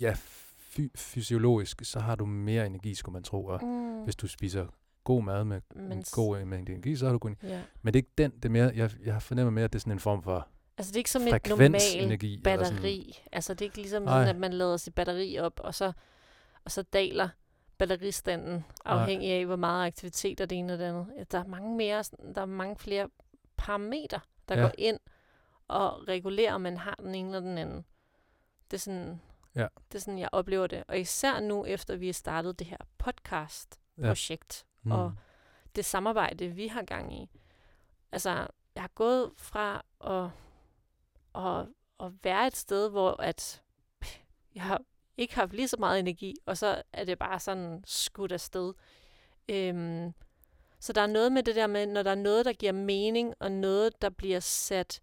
ja, 0.00 0.16
fy- 0.56 0.96
fysiologisk, 0.96 1.84
så 1.84 2.00
har 2.00 2.14
du 2.14 2.26
mere 2.26 2.66
energi, 2.66 2.94
skulle 2.94 3.12
man 3.12 3.22
tro. 3.22 3.46
Og 3.46 3.64
Mm. 3.64 4.02
hvis 4.04 4.16
du 4.16 4.28
spiser 4.28 4.66
god 5.06 5.22
mad 5.22 5.44
med 5.44 5.60
Men 5.76 5.92
en 5.92 6.04
s- 6.04 6.10
god 6.10 6.44
mængde 6.44 6.72
energi, 6.72 6.96
så 6.96 7.04
har 7.06 7.12
du 7.12 7.18
kun... 7.18 7.36
Ja. 7.42 7.62
Men 7.82 7.94
det 7.94 7.98
er 7.98 8.02
ikke 8.02 8.12
den, 8.18 8.30
det 8.30 8.44
er 8.44 8.48
mere, 8.48 8.72
jeg, 8.74 8.90
jeg 9.04 9.22
fornemmer 9.22 9.50
mere, 9.50 9.64
at 9.64 9.72
det 9.72 9.78
er 9.78 9.80
sådan 9.80 9.92
en 9.92 9.98
form 10.00 10.22
for 10.22 10.48
Altså 10.78 10.90
det 10.90 10.96
er 10.96 11.00
ikke 11.00 11.10
som 11.10 11.22
et 11.22 11.46
normalt 11.48 12.42
batteri. 12.44 13.22
Altså 13.32 13.54
det 13.54 13.60
er 13.60 13.66
ikke 13.66 13.76
ligesom 13.76 14.06
sådan, 14.06 14.28
at 14.28 14.36
man 14.36 14.52
lader 14.52 14.76
sit 14.76 14.94
batteri 14.94 15.38
op, 15.38 15.60
og 15.60 15.74
så, 15.74 15.92
og 16.64 16.70
så 16.70 16.82
daler 16.82 17.28
batteristanden, 17.78 18.64
afhængig 18.84 19.30
af, 19.32 19.46
hvor 19.46 19.56
meget 19.56 19.86
aktivitet 19.86 20.40
og 20.40 20.50
det 20.50 20.58
ene 20.58 20.72
og 20.72 20.78
det 20.78 20.84
andet. 20.84 21.32
Der 21.32 21.38
er 21.38 21.44
mange, 21.46 21.76
mere, 21.76 22.04
der 22.34 22.40
er 22.40 22.46
mange 22.46 22.76
flere 22.76 23.08
parametre, 23.56 24.20
der 24.48 24.54
Ja. 24.56 24.62
går 24.62 24.72
ind 24.78 24.98
og 25.68 26.08
regulerer, 26.08 26.54
om 26.54 26.60
man 26.60 26.76
har 26.76 26.94
den 27.02 27.14
ene 27.14 27.28
eller 27.28 27.40
den 27.40 27.58
anden. 27.58 27.84
Det 28.70 28.76
er 28.76 28.80
sådan, 28.80 29.20
Ja. 29.56 29.66
det 29.92 29.94
er 29.94 29.98
sådan 30.02 30.18
jeg 30.18 30.28
oplever 30.32 30.66
det. 30.66 30.84
Og 30.88 30.98
især 30.98 31.40
nu, 31.40 31.64
efter 31.64 31.96
vi 31.96 32.06
har 32.06 32.12
startet 32.12 32.58
det 32.58 32.66
her 32.66 32.76
podcast-projekt, 32.98 34.64
Mm. 34.86 34.92
og 34.92 35.12
det 35.76 35.84
samarbejde, 35.84 36.48
vi 36.48 36.66
har 36.66 36.82
gang 36.82 37.22
i. 37.22 37.28
Altså, 38.12 38.30
jeg 38.74 38.82
har 38.82 38.90
gået 38.94 39.32
fra 39.36 39.84
at, 40.04 40.30
at, 41.44 41.68
at 42.06 42.12
være 42.24 42.46
et 42.46 42.56
sted, 42.56 42.90
hvor 42.90 43.20
at 43.22 43.62
jeg 44.54 44.62
har 44.62 44.82
ikke 45.16 45.34
haft 45.34 45.52
lige 45.52 45.68
så 45.68 45.76
meget 45.78 45.98
energi, 45.98 46.34
og 46.46 46.58
så 46.58 46.82
er 46.92 47.04
det 47.04 47.18
bare 47.18 47.40
sådan 47.40 47.84
skudt 47.86 48.32
afsted. 48.32 48.74
Øhm, 49.48 50.12
så 50.80 50.92
der 50.92 51.00
er 51.00 51.06
noget 51.06 51.32
med 51.32 51.42
det 51.42 51.54
der 51.54 51.66
med, 51.66 51.86
når 51.86 52.02
der 52.02 52.10
er 52.10 52.14
noget, 52.14 52.44
der 52.44 52.52
giver 52.52 52.72
mening, 52.72 53.34
og 53.40 53.52
noget, 53.52 54.02
der 54.02 54.10
bliver 54.10 54.40
sat 54.40 55.02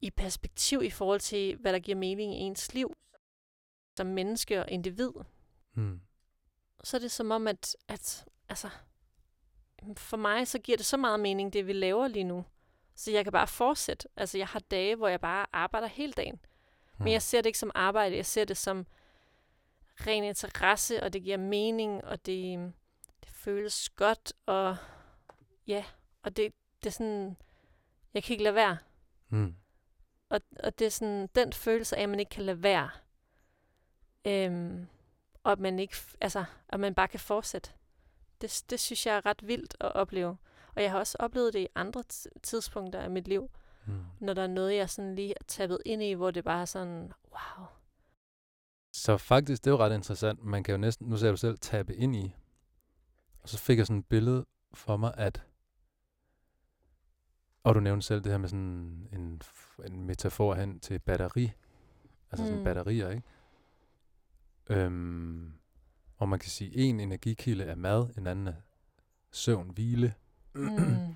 i 0.00 0.10
perspektiv 0.10 0.82
i 0.82 0.90
forhold 0.90 1.20
til, 1.20 1.56
hvad 1.56 1.72
der 1.72 1.78
giver 1.78 1.96
mening 1.98 2.34
i 2.34 2.36
ens 2.36 2.74
liv, 2.74 2.94
som 3.96 4.06
menneske 4.06 4.60
og 4.60 4.70
individ, 4.70 5.10
Mm. 5.74 6.00
Så 6.84 6.96
er 6.96 6.98
det 6.98 7.10
som 7.10 7.30
om, 7.30 7.48
at, 7.48 7.76
at 7.88 8.24
altså, 8.48 8.70
for 9.96 10.16
mig 10.16 10.48
så 10.48 10.58
giver 10.58 10.76
det 10.76 10.86
så 10.86 10.96
meget 10.96 11.20
mening, 11.20 11.52
det 11.52 11.66
vi 11.66 11.72
laver 11.72 12.08
lige 12.08 12.24
nu. 12.24 12.44
Så 12.94 13.10
jeg 13.10 13.24
kan 13.24 13.32
bare 13.32 13.46
fortsætte. 13.46 14.08
Altså, 14.16 14.38
jeg 14.38 14.46
har 14.46 14.58
dage, 14.60 14.96
hvor 14.96 15.08
jeg 15.08 15.20
bare 15.20 15.46
arbejder 15.52 15.86
hele 15.86 16.12
dagen. 16.12 16.40
Men 16.98 17.12
jeg 17.12 17.22
ser 17.22 17.40
det 17.40 17.46
ikke 17.46 17.58
som 17.58 17.70
arbejde, 17.74 18.16
jeg 18.16 18.26
ser 18.26 18.44
det 18.44 18.56
som 18.56 18.86
ren 20.06 20.24
interesse, 20.24 21.02
og 21.02 21.12
det 21.12 21.22
giver 21.22 21.36
mening, 21.36 22.04
og 22.04 22.26
det, 22.26 22.72
det 23.20 23.28
føles 23.28 23.88
godt, 23.88 24.32
og 24.46 24.76
ja, 25.66 25.84
og 26.22 26.36
det, 26.36 26.52
det 26.82 26.86
er 26.86 26.92
sådan, 26.92 27.36
jeg 28.14 28.24
kan 28.24 28.34
ikke 28.34 28.44
lade 28.44 28.54
være. 28.54 28.78
Mm. 29.28 29.54
Og, 30.28 30.40
og 30.62 30.78
det 30.78 30.86
er 30.86 30.90
sådan, 30.90 31.26
den 31.34 31.52
følelse 31.52 31.96
af, 31.96 32.02
at 32.02 32.08
man 32.08 32.20
ikke 32.20 32.30
kan 32.30 32.44
lade 32.44 32.62
være. 32.62 32.90
Øhm, 34.24 34.86
og 35.44 35.52
at 35.52 35.58
man 35.60 35.78
ikke, 35.78 35.96
altså, 36.20 36.44
at 36.68 36.80
man 36.80 36.94
bare 36.94 37.08
kan 37.08 37.20
fortsætte. 37.20 37.70
Det, 38.40 38.64
det 38.70 38.80
synes 38.80 39.06
jeg 39.06 39.16
er 39.16 39.26
ret 39.26 39.46
vildt 39.46 39.76
at 39.80 39.92
opleve. 39.94 40.36
Og 40.74 40.82
jeg 40.82 40.90
har 40.90 40.98
også 40.98 41.16
oplevet 41.20 41.52
det 41.52 41.60
i 41.60 41.66
andre 41.74 42.02
tidspunkter 42.42 43.00
af 43.00 43.10
mit 43.10 43.28
liv, 43.28 43.50
Mm. 43.86 44.04
når 44.20 44.34
der 44.34 44.42
er 44.42 44.46
noget, 44.46 44.76
jeg 44.76 44.90
sådan 44.90 45.14
lige 45.14 45.34
er 45.40 45.44
tappet 45.46 45.78
ind 45.86 46.02
i, 46.02 46.12
hvor 46.12 46.30
det 46.30 46.44
bare 46.44 46.60
er 46.60 46.64
sådan, 46.64 47.12
wow. 47.30 47.66
Så 48.92 49.16
faktisk, 49.16 49.64
det 49.64 49.70
er 49.70 49.74
jo 49.74 49.78
ret 49.78 49.94
interessant. 49.94 50.42
Man 50.44 50.62
kan 50.62 50.72
jo 50.72 50.78
næsten, 50.78 51.06
nu 51.08 51.16
ser 51.16 51.30
du 51.30 51.36
selv, 51.36 51.58
tabe 51.58 51.96
ind 51.96 52.16
i. 52.16 52.36
Og 53.42 53.48
så 53.48 53.58
fik 53.58 53.78
jeg 53.78 53.86
sådan 53.86 53.98
et 53.98 54.06
billede 54.06 54.46
for 54.74 54.96
mig, 54.96 55.14
at... 55.16 55.42
Og 57.64 57.74
du 57.74 57.80
nævnte 57.80 58.06
selv 58.06 58.24
det 58.24 58.32
her 58.32 58.38
med 58.38 58.48
sådan 58.48 59.08
en, 59.12 59.42
en 59.84 60.04
metafor 60.04 60.54
hen 60.54 60.80
til 60.80 60.98
batteri. 60.98 61.52
Altså 62.30 62.46
sådan 62.46 62.58
Mm. 62.58 62.64
batterier, 62.64 63.10
ikke? 63.10 63.22
Øhm, 64.70 65.52
og 66.16 66.28
man 66.28 66.38
kan 66.38 66.50
sige, 66.50 66.76
en 66.76 67.00
energikilde 67.00 67.64
er 67.64 67.74
mad, 67.74 68.16
en 68.18 68.26
anden 68.26 68.46
er 68.46 68.54
søvn, 69.30 69.70
hvile. 69.70 70.14
Mm. 70.54 70.68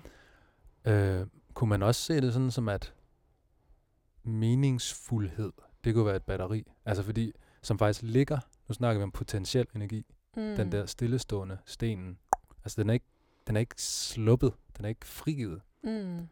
Øh, 0.87 1.27
kunne 1.53 1.69
man 1.69 1.83
også 1.83 2.01
se 2.01 2.21
det 2.21 2.33
sådan 2.33 2.51
som, 2.51 2.69
at 2.69 2.93
meningsfuldhed, 4.23 5.53
det 5.83 5.93
kunne 5.93 6.05
være 6.05 6.15
et 6.15 6.23
batteri. 6.23 6.71
Altså 6.85 7.03
fordi, 7.03 7.33
som 7.61 7.79
faktisk 7.79 8.01
ligger, 8.01 8.39
nu 8.67 8.73
snakker 8.73 8.99
vi 8.99 9.03
om 9.03 9.11
potentiel 9.11 9.67
energi, 9.75 10.05
mm. 10.37 10.55
den 10.55 10.71
der 10.71 10.85
stillestående 10.85 11.57
stenen. 11.65 12.17
Altså 12.63 12.81
den 12.81 12.89
er 12.89 12.93
ikke, 12.93 13.05
den 13.47 13.55
er 13.55 13.59
ikke 13.59 13.81
sluppet, 13.81 14.53
den 14.77 14.85
er 14.85 14.89
ikke 14.89 15.05
frigivet. 15.05 15.61
Mm. 15.83 16.27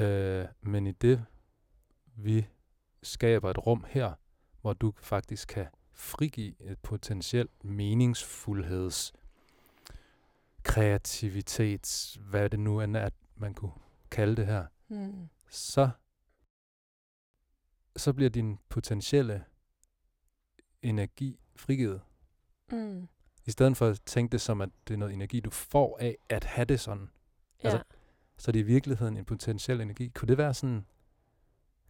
Øh, 0.00 0.46
men 0.60 0.86
i 0.86 0.92
det, 0.92 1.24
vi 2.16 2.46
skaber 3.02 3.50
et 3.50 3.66
rum 3.66 3.84
her, 3.88 4.12
hvor 4.60 4.72
du 4.72 4.92
faktisk 4.96 5.48
kan 5.48 5.66
frigive 6.00 6.54
et 6.62 6.78
potentielt 6.78 7.64
meningsfuldheds 7.64 9.12
kreativitet, 10.62 12.16
hvad 12.20 12.50
det 12.50 12.60
nu 12.60 12.80
end 12.80 12.96
er, 12.96 13.08
man 13.36 13.54
kunne 13.54 13.72
kalde 14.10 14.36
det 14.36 14.46
her, 14.46 14.66
Mm. 14.88 15.28
så, 15.48 15.90
så 17.96 18.12
bliver 18.12 18.30
din 18.30 18.58
potentielle 18.68 19.44
energi 20.82 21.40
frigivet. 21.56 22.00
Mm. 22.72 23.08
I 23.46 23.50
stedet 23.50 23.76
for 23.76 23.86
at 23.86 24.00
tænke 24.06 24.32
det 24.32 24.40
som, 24.40 24.60
at 24.60 24.68
det 24.88 24.94
er 24.94 24.98
noget 24.98 25.14
energi, 25.14 25.40
du 25.40 25.50
får 25.50 25.98
af 26.00 26.16
at 26.28 26.44
have 26.44 26.64
det 26.64 26.80
sådan. 26.80 27.10
Ja. 27.64 27.68
Altså, 27.68 27.84
Så 28.36 28.50
er 28.50 28.52
det 28.52 28.58
i 28.58 28.62
virkeligheden 28.62 29.16
en 29.16 29.24
potentiel 29.24 29.80
energi. 29.80 30.08
Kunne 30.08 30.28
det 30.28 30.38
være 30.38 30.54
sådan, 30.54 30.86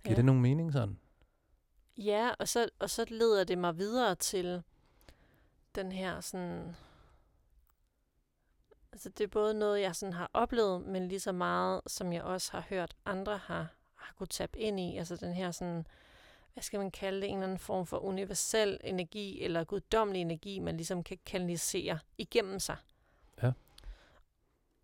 giver 0.05 0.13
ja. 0.13 0.17
det 0.17 0.25
nogen 0.25 0.43
mening 0.43 0.73
sådan? 0.73 0.99
Ja, 2.05 2.31
og 2.39 2.49
så, 2.49 2.69
og 2.79 2.91
så 2.91 3.05
leder 3.09 3.45
det 3.45 3.59
mig 3.59 3.79
videre 3.79 4.15
til 4.15 4.63
den 5.75 5.93
her 5.93 6.21
sådan... 6.21 6.77
Altså 8.93 9.09
det 9.09 9.25
er 9.25 9.29
både 9.29 9.55
noget, 9.55 9.81
jeg 9.81 9.97
sådan 9.97 10.13
har 10.13 10.31
oplevet, 10.33 10.87
men 10.87 11.09
lige 11.09 11.21
så 11.21 11.33
meget, 11.33 11.81
som 11.87 12.13
jeg 12.13 12.23
også 12.23 12.53
har 12.53 12.61
hørt 12.69 12.97
andre 13.05 13.39
har, 13.39 13.75
har 13.95 14.15
kunne 14.15 14.27
tabe 14.27 14.59
ind 14.59 14.81
i. 14.81 14.97
Altså 14.97 15.17
den 15.17 15.33
her 15.33 15.51
sådan, 15.51 15.87
hvad 16.53 16.63
skal 16.63 16.81
man 16.81 16.91
kalde 16.91 17.21
det, 17.21 17.29
en 17.29 17.35
eller 17.35 17.47
anden 17.47 17.59
form 17.59 17.87
for 17.87 17.99
universel 17.99 18.81
energi, 18.85 19.43
eller 19.43 19.65
guddommelig 19.65 20.21
energi, 20.21 20.59
man 20.59 20.77
ligesom 20.77 21.03
kan 21.03 21.19
kanalisere 21.27 21.99
igennem 22.19 22.61
sig. 22.61 22.77
Ja. 23.43 23.53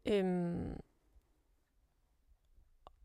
Øhm, 0.07 0.81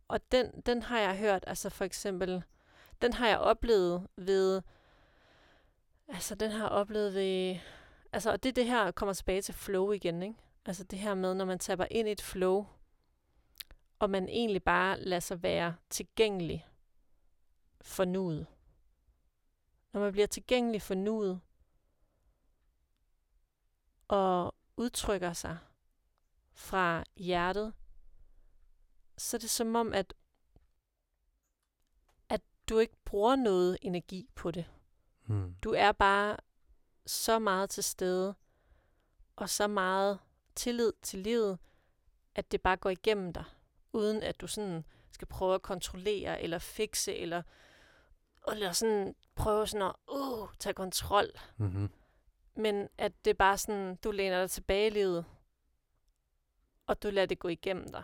og 0.08 0.32
den, 0.32 0.62
den 0.65 0.82
har 0.82 1.00
jeg 1.00 1.18
hørt, 1.18 1.44
altså 1.48 1.70
for 1.70 1.86
eksempel, 1.86 2.44
den 3.01 3.13
har 3.13 3.27
jeg 3.27 3.39
oplevet 3.39 4.08
ved, 4.17 4.62
altså 6.08 6.36
den 6.36 6.51
har 6.51 6.60
jeg 6.60 6.70
oplevet 6.70 7.13
ved, 7.13 7.60
altså 8.12 8.31
og 8.31 8.43
det 8.43 8.55
det 8.55 8.65
her, 8.65 8.91
kommer 8.91 9.13
tilbage 9.13 9.41
til 9.41 9.53
flow 9.53 9.91
igen, 9.91 10.24
ikke? 10.24 10.36
Altså 10.65 10.84
det 10.84 11.00
her 11.00 11.13
med, 11.13 11.34
når 11.34 11.46
man 11.46 11.60
taber 11.60 11.88
ind 11.91 12.08
i 12.08 12.12
et 12.12 12.22
flow, 12.22 12.65
og 14.00 14.10
man 14.10 14.29
egentlig 14.29 14.63
bare 14.63 15.00
lader 15.00 15.20
sig 15.20 15.43
være 15.43 15.75
tilgængelig 15.89 16.67
for 17.81 18.05
nuet. 18.05 18.48
Når 19.93 20.01
man 20.01 20.12
bliver 20.12 20.27
tilgængelig 20.27 20.81
for 20.81 20.96
nuet, 20.96 21.41
og 24.08 24.55
udtrykker 24.77 25.34
sig 25.34 25.58
fra 26.53 27.03
hjertet, 27.15 27.74
så 29.17 29.38
er 29.38 29.39
det 29.39 29.50
som 29.50 29.75
om, 29.75 29.93
at 29.93 30.13
du 32.70 32.77
ikke 32.77 32.96
bruger 33.06 33.36
noget 33.36 33.77
energi 33.82 34.30
på 34.36 34.51
det. 34.51 34.65
Hmm. 35.25 35.56
Du 35.63 35.72
er 35.72 35.91
bare 35.91 36.38
så 37.06 37.39
meget 37.39 37.70
til 37.70 37.84
stede, 37.84 38.36
og 39.36 39.50
så 39.50 39.68
meget 39.68 40.20
tillid 40.56 40.94
til 41.01 41.20
livet, 41.20 41.60
at 42.36 42.51
det 42.51 42.62
bare 42.62 42.77
går 42.77 42.89
igennem 42.89 43.34
dig, 43.34 43.44
uden 43.94 44.24
at 44.24 44.41
du 44.41 44.48
sådan 44.48 44.86
skal 45.12 45.27
prøve 45.27 45.56
at 45.56 45.62
kontrollere, 45.62 46.41
eller 46.41 46.60
fikse, 46.60 47.15
eller, 47.15 47.41
eller 48.48 48.72
sådan 48.72 49.15
prøve 49.36 49.68
sådan 49.68 49.88
at 49.88 49.96
uh, 50.12 50.50
tage 50.60 50.74
kontrol. 50.74 51.27
Mm-hmm. 51.58 51.89
Men 52.56 52.89
at 52.98 53.25
det 53.25 53.32
er 53.32 53.36
bare 53.36 53.58
sådan, 53.58 53.96
du 53.96 54.12
læner 54.12 54.39
dig 54.39 54.51
tilbage 54.51 54.88
i 54.88 54.89
livet, 54.89 55.25
og 56.88 57.03
du 57.03 57.10
lader 57.10 57.27
det 57.27 57.39
gå 57.39 57.48
igennem 57.48 57.91
dig. 57.91 58.03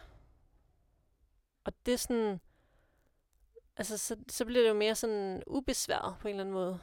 Og 1.64 1.74
det 1.86 1.94
er 1.94 1.98
sådan, 1.98 2.42
altså 3.78 3.98
så, 3.98 4.16
så 4.30 4.46
bliver 4.46 4.62
det 4.62 4.70
jo 4.70 4.74
mere 4.74 4.96
sådan 4.96 5.44
ubesværet 5.48 6.16
på 6.20 6.28
en 6.28 6.34
eller 6.34 6.44
anden 6.44 6.54
måde. 6.54 6.80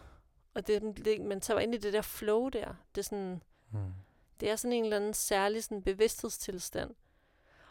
Og 0.54 0.66
det, 0.66 0.82
det, 1.04 1.20
man 1.20 1.40
tager 1.40 1.60
ind 1.60 1.74
i 1.74 1.78
det 1.78 1.92
der 1.92 2.02
flow 2.02 2.48
der. 2.48 2.74
Det 2.94 3.00
er 3.00 3.04
sådan, 3.04 3.42
Mm. 3.70 3.92
det 4.40 4.50
er 4.50 4.56
sådan 4.56 4.72
en 4.72 4.84
eller 4.84 4.96
anden 4.96 5.14
særlig 5.14 5.64
sådan 5.64 5.82
bevidsthedstilstand. 5.82 6.94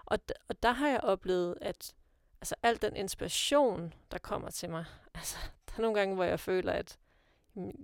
Og, 0.05 0.19
og 0.47 0.63
der 0.63 0.71
har 0.71 0.87
jeg 0.89 0.99
oplevet, 0.99 1.57
at 1.61 1.95
altså, 2.41 2.55
al 2.63 2.81
den 2.81 2.95
inspiration, 2.95 3.93
der 4.11 4.17
kommer 4.17 4.49
til 4.49 4.69
mig, 4.69 4.85
altså, 5.15 5.37
der 5.67 5.73
er 5.77 5.81
nogle 5.81 5.99
gange, 5.99 6.15
hvor 6.15 6.23
jeg 6.23 6.39
føler, 6.39 6.73
at 6.73 6.99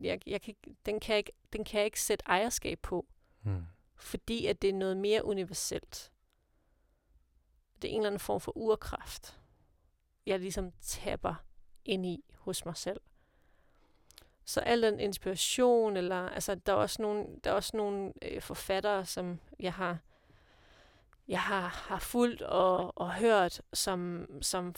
jeg, 0.02 0.20
jeg 0.28 0.42
kan, 0.42 0.56
den, 0.86 1.00
kan 1.00 1.14
jeg 1.14 1.18
ikke, 1.18 1.32
den 1.54 1.64
kan 1.64 1.78
jeg 1.78 1.86
ikke 1.86 2.02
sætte 2.02 2.26
ejerskab 2.28 2.80
på, 2.82 3.06
Mm. 3.44 3.66
fordi 3.96 4.46
at 4.46 4.62
det 4.62 4.70
er 4.70 4.74
noget 4.74 4.98
mere 4.98 5.26
universelt. 5.26 6.12
Det 7.82 7.88
er 7.88 7.92
en 7.92 7.98
eller 8.00 8.08
anden 8.10 8.20
form 8.20 8.40
for 8.42 8.58
urkraft, 8.58 9.40
jeg 10.30 10.40
ligesom 10.40 10.72
tapper 10.82 11.36
ind 11.86 12.06
i 12.06 12.24
hos 12.38 12.66
mig 12.66 12.78
selv. 12.78 13.02
Så 14.46 14.60
al 14.60 14.82
den 14.82 15.00
inspiration, 15.00 15.98
eller 15.98 16.30
altså, 16.30 16.56
der 16.56 16.74
er 16.74 16.78
også 16.78 17.02
nogle, 17.02 17.26
der 17.44 17.50
er 17.50 17.54
også 17.54 17.78
nogle 17.78 18.14
øh, 18.22 18.42
forfattere, 18.42 19.06
som 19.06 19.40
jeg 19.60 19.74
har, 19.74 19.98
jeg 21.28 21.42
har, 21.42 21.68
har 21.68 22.00
fulgt 22.00 22.42
og, 22.42 22.98
og 22.98 23.14
hørt, 23.14 23.62
som, 23.74 24.28
som 24.42 24.76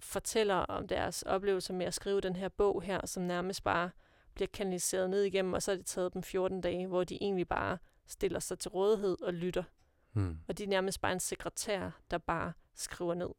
fortæller 0.00 0.54
om 0.54 0.88
deres 0.88 1.22
oplevelser 1.22 1.74
med 1.74 1.86
at 1.86 1.94
skrive 1.94 2.20
den 2.20 2.36
her 2.36 2.48
bog 2.48 2.82
her, 2.82 3.06
som 3.06 3.22
nærmest 3.22 3.64
bare 3.64 3.90
bliver 4.34 4.48
kanaliseret 4.48 5.10
ned 5.10 5.22
igennem, 5.22 5.52
og 5.52 5.62
så 5.62 5.70
har 5.70 5.76
det 5.76 5.86
taget 5.86 6.14
dem 6.14 6.22
14 6.22 6.60
dage, 6.60 6.86
hvor 6.86 7.04
de 7.04 7.14
egentlig 7.14 7.48
bare 7.48 7.78
stiller 8.06 8.40
sig 8.40 8.58
til 8.58 8.70
rådighed 8.70 9.22
og 9.22 9.34
lytter. 9.34 9.64
Mm. 10.12 10.38
Og 10.48 10.58
de 10.58 10.64
er 10.64 10.68
nærmest 10.68 11.00
bare 11.00 11.12
en 11.12 11.20
sekretær, 11.20 11.90
der 12.10 12.18
bare 12.18 12.52
skriver 12.74 13.14
ned. 13.14 13.30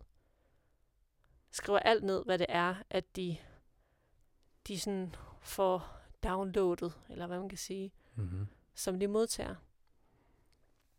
Skriver 1.54 1.80
alt 1.80 2.04
ned, 2.04 2.26
hvad 2.26 2.38
det 2.38 2.46
er, 2.50 2.76
at 2.90 3.16
de, 3.16 3.38
de 4.68 4.80
sådan 4.80 5.16
får 5.42 6.00
downloadet, 6.24 6.94
eller 7.10 7.28
hvad 7.28 7.40
man 7.40 7.50
kan 7.50 7.58
sige, 7.58 7.92
Mm-hmm. 8.16 8.48
som 8.76 9.00
de 9.00 9.08
modtager. 9.08 9.56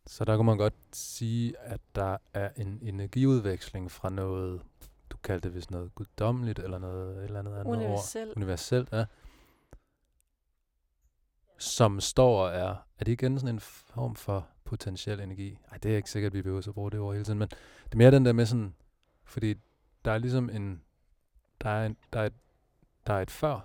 Så 0.07 0.25
der 0.25 0.35
kunne 0.35 0.45
man 0.45 0.57
godt 0.57 0.73
sige, 0.91 1.57
at 1.59 1.81
der 1.95 2.17
er 2.33 2.49
en 2.57 2.79
energiudveksling 2.81 3.91
fra 3.91 4.09
noget, 4.09 4.61
du 5.09 5.17
kaldte 5.17 5.47
det 5.47 5.55
vist 5.55 5.71
noget 5.71 5.95
guddommeligt, 5.95 6.59
eller 6.59 6.77
noget 6.77 7.17
et 7.17 7.23
eller 7.23 7.39
andet 7.39 7.51
andet 7.53 7.67
ord. 7.67 7.77
Universel. 7.77 8.33
Universelt, 8.35 8.89
ja. 8.91 9.05
Som 11.57 11.99
står 12.01 12.43
og 12.45 12.53
er, 12.53 12.75
er 12.99 13.03
det 13.05 13.11
igen 13.11 13.39
sådan 13.39 13.55
en 13.55 13.59
form 13.59 14.15
for 14.15 14.47
potentiel 14.63 15.19
energi? 15.19 15.59
Nej, 15.69 15.77
det 15.77 15.91
er 15.91 15.97
ikke 15.97 16.09
sikkert, 16.11 16.29
at 16.29 16.33
vi 16.33 16.41
behøver 16.41 16.67
at 16.67 16.73
bruge 16.73 16.91
det 16.91 16.99
ord 16.99 17.13
hele 17.13 17.25
tiden, 17.25 17.39
men 17.39 17.47
det 17.83 17.93
er 17.93 17.97
mere 17.97 18.11
den 18.11 18.25
der 18.25 18.33
med 18.33 18.45
sådan, 18.45 18.75
fordi 19.23 19.53
der 20.05 20.11
er 20.11 20.17
ligesom 20.17 20.49
en, 20.49 20.81
der 21.61 21.69
er, 21.69 21.85
en, 21.85 21.97
der 22.13 22.19
er, 22.19 22.25
et, 22.25 22.33
der 23.07 23.13
er 23.13 23.21
et 23.21 23.31
før, 23.31 23.59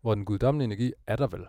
hvor 0.00 0.14
den 0.14 0.24
guddommelige 0.24 0.64
energi 0.64 0.92
er 1.06 1.16
der 1.16 1.26
vel. 1.26 1.46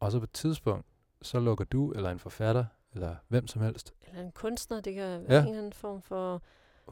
Og 0.00 0.12
så 0.12 0.18
på 0.18 0.24
et 0.24 0.32
tidspunkt, 0.32 0.86
så 1.22 1.40
lukker 1.40 1.64
du, 1.64 1.92
eller 1.92 2.10
en 2.10 2.18
forfatter, 2.18 2.64
eller 2.92 3.16
hvem 3.28 3.46
som 3.46 3.62
helst, 3.62 3.94
Eller 4.08 4.20
en 4.22 4.32
kunstner, 4.32 4.80
det 4.80 4.94
kan 4.94 5.02
være 5.04 5.34
Ja. 5.34 5.40
en 5.40 5.46
eller 5.46 5.58
anden 5.58 5.72
form 5.72 6.02
for... 6.02 6.42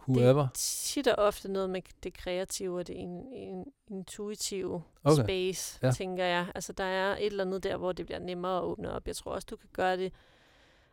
whoever, 0.08 0.42
Det 0.42 0.54
tit 0.54 1.06
og 1.06 1.14
ofte 1.24 1.52
noget 1.52 1.70
med 1.70 1.82
det 2.02 2.14
kreative 2.14 2.78
og 2.78 2.86
det 2.86 2.94
in, 2.94 3.32
in, 3.32 3.64
intuitive 3.88 4.82
Okay. 5.04 5.22
space, 5.24 5.78
Ja. 5.82 5.90
tænker 5.90 6.24
jeg. 6.24 6.52
Altså, 6.54 6.72
der 6.72 6.84
er 6.84 7.16
et 7.16 7.26
eller 7.26 7.44
andet 7.44 7.62
der, 7.62 7.76
hvor 7.76 7.92
det 7.92 8.06
bliver 8.06 8.18
nemmere 8.18 8.58
at 8.58 8.62
åbne 8.64 8.92
op. 8.92 9.06
Jeg 9.06 9.16
tror 9.16 9.32
også, 9.32 9.46
du 9.50 9.56
kan 9.56 9.68
gøre 9.72 9.96
det, 9.96 10.12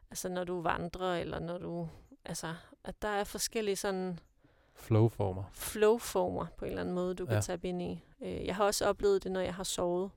altså, 0.09 0.29
når 0.29 0.43
du 0.43 0.61
vandrer, 0.61 1.15
eller 1.15 1.39
når 1.39 1.57
du... 1.57 1.89
Altså, 2.25 2.55
at 2.83 3.01
der 3.01 3.07
er 3.07 3.23
forskellige 3.23 3.75
sådan 3.75 4.19
flowformer. 4.75 5.43
flow-former 5.53 6.45
på 6.57 6.65
en 6.65 6.69
eller 6.71 6.81
anden 6.81 6.95
måde, 6.95 7.15
du 7.15 7.25
kan 7.25 7.35
Ja. 7.35 7.41
tabe 7.41 7.67
ind 7.67 7.81
i. 7.81 8.03
Øh, 8.21 8.45
Jeg 8.45 8.55
har 8.55 8.63
også 8.65 8.85
oplevet 8.87 9.23
det, 9.23 9.31
når 9.31 9.41
jeg 9.41 9.53
har 9.55 9.63
sovet, 9.63 10.11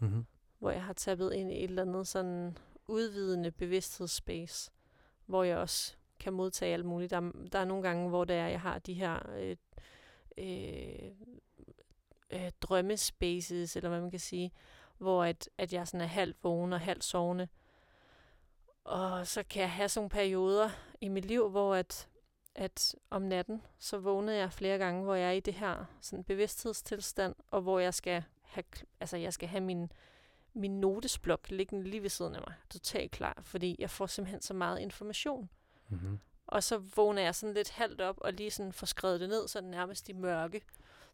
Mm-hmm. 0.00 0.26
hvor 0.58 0.70
jeg 0.70 0.82
har 0.84 0.92
tabet 0.92 1.32
ind 1.32 1.52
i 1.52 1.56
et 1.64 1.64
eller 1.70 1.82
andet 1.82 2.06
sådan 2.08 2.58
udvidende 2.86 3.50
bevidsthedsspace, 3.50 4.70
hvor 5.26 5.42
jeg 5.42 5.58
også 5.58 5.94
kan 6.20 6.32
modtage 6.32 6.72
alt 6.74 6.84
muligt. 6.84 7.10
Der, 7.10 7.16
er- 7.16 7.48
der 7.52 7.58
er 7.58 7.64
nogle 7.64 7.82
gange, 7.82 8.08
hvor 8.08 8.24
det 8.24 8.36
er, 8.36 8.46
jeg 8.48 8.60
har 8.60 8.78
de 8.78 8.94
her 8.94 9.30
øh, 9.38 9.56
øh, 10.38 11.10
øh, 12.30 12.50
drømmespaces, 12.60 13.76
eller 13.76 13.88
hvad 13.88 14.00
man 14.00 14.10
kan 14.10 14.20
sige, 14.20 14.52
hvor 14.98 15.24
at, 15.24 15.48
at 15.58 15.72
jeg 15.72 15.88
sådan 15.88 16.00
er 16.00 16.06
halvt 16.06 16.36
vågen 16.44 16.72
og 16.72 16.80
halvt 16.80 17.04
sovende. 17.04 17.48
Og 18.84 19.26
så 19.26 19.42
kan 19.50 19.62
jeg 19.62 19.72
have 19.72 19.88
sådan 19.88 20.00
nogle 20.00 20.10
perioder 20.10 20.70
i 21.00 21.08
mit 21.08 21.24
liv, 21.24 21.48
hvor 21.50 21.74
at, 21.74 22.08
at 22.58 22.96
om 23.10 23.22
natten, 23.22 23.62
så 23.78 23.98
vågnede 23.98 24.36
jeg 24.36 24.52
flere 24.52 24.78
gange, 24.78 25.04
hvor 25.04 25.14
jeg 25.14 25.28
er 25.28 25.32
i 25.32 25.40
det 25.40 25.54
her 25.54 25.84
sådan 26.00 26.24
bevidsthedstilstand, 26.24 27.34
og 27.50 27.60
hvor 27.62 27.78
jeg 27.78 27.94
skal 27.94 28.24
have, 28.42 28.64
altså 29.00 29.16
jeg 29.16 29.32
skal 29.32 29.48
have 29.48 29.60
min, 29.60 29.92
min 30.54 30.80
notesblok 30.80 31.50
liggende 31.50 31.90
lige 31.90 32.02
ved 32.02 32.10
siden 32.10 32.34
af 32.34 32.40
mig, 32.40 32.54
totalt 32.70 33.10
klar, 33.10 33.38
fordi 33.42 33.76
jeg 33.78 33.90
får 33.90 34.06
simpelthen 34.06 34.42
så 34.42 34.54
meget 34.54 34.80
information. 34.80 35.50
Mm-hmm. 35.88 36.18
Og 36.46 36.62
så 36.62 36.78
vågner 36.78 37.22
jeg 37.22 37.34
sådan 37.34 37.54
lidt 37.54 37.70
halvt 37.70 38.00
op, 38.00 38.18
og 38.20 38.32
lige 38.32 38.50
sådan 38.50 38.72
får 38.72 38.86
skrevet 38.86 39.20
det 39.20 39.28
ned, 39.28 39.48
sådan 39.48 39.68
nærmest 39.68 40.08
i 40.08 40.12
mørke. 40.12 40.62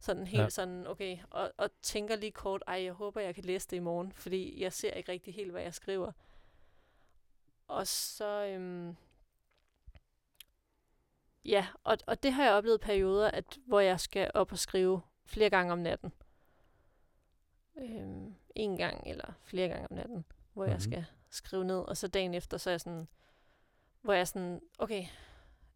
Sådan 0.00 0.26
helt 0.26 0.42
ja. 0.42 0.48
sådan, 0.48 0.86
okay, 0.86 1.18
og, 1.30 1.52
og 1.56 1.70
tænker 1.82 2.16
lige 2.16 2.32
kort, 2.32 2.62
ej, 2.66 2.84
jeg 2.84 2.92
håber, 2.92 3.20
jeg 3.20 3.34
kan 3.34 3.44
læse 3.44 3.68
det 3.70 3.76
i 3.76 3.80
morgen, 3.80 4.12
fordi 4.12 4.62
jeg 4.62 4.72
ser 4.72 4.92
ikke 4.92 5.12
rigtig 5.12 5.34
helt, 5.34 5.50
hvad 5.50 5.62
jeg 5.62 5.74
skriver. 5.74 6.12
Og 7.68 7.86
så, 7.86 8.44
øhm, 8.46 8.96
ja, 11.44 11.66
og, 11.84 11.98
og 12.06 12.22
det 12.22 12.32
har 12.32 12.44
jeg 12.44 12.52
oplevet 12.52 12.80
perioder, 12.80 13.30
at, 13.30 13.58
hvor 13.66 13.80
jeg 13.80 14.00
skal 14.00 14.30
op 14.34 14.52
og 14.52 14.58
skrive 14.58 15.00
flere 15.26 15.50
gange 15.50 15.72
om 15.72 15.78
natten. 15.78 16.12
Øhm, 17.78 18.34
en 18.54 18.76
gang 18.76 19.02
eller 19.06 19.32
flere 19.42 19.68
gange 19.68 19.86
om 19.90 19.96
natten, 19.96 20.24
hvor 20.52 20.62
mm-hmm. 20.64 20.70
jeg 20.70 20.76
Mhm. 20.76 20.80
skal 20.92 21.04
skrive 21.30 21.64
ned, 21.64 21.78
og 21.78 21.96
så 21.96 22.08
dagen 22.08 22.34
efter, 22.34 22.56
så 22.58 22.70
er 22.70 22.72
jeg 22.72 22.80
sådan, 22.80 23.08
hvor 24.02 24.12
jeg 24.12 24.20
er 24.20 24.24
sådan, 24.24 24.60
okay, 24.78 25.06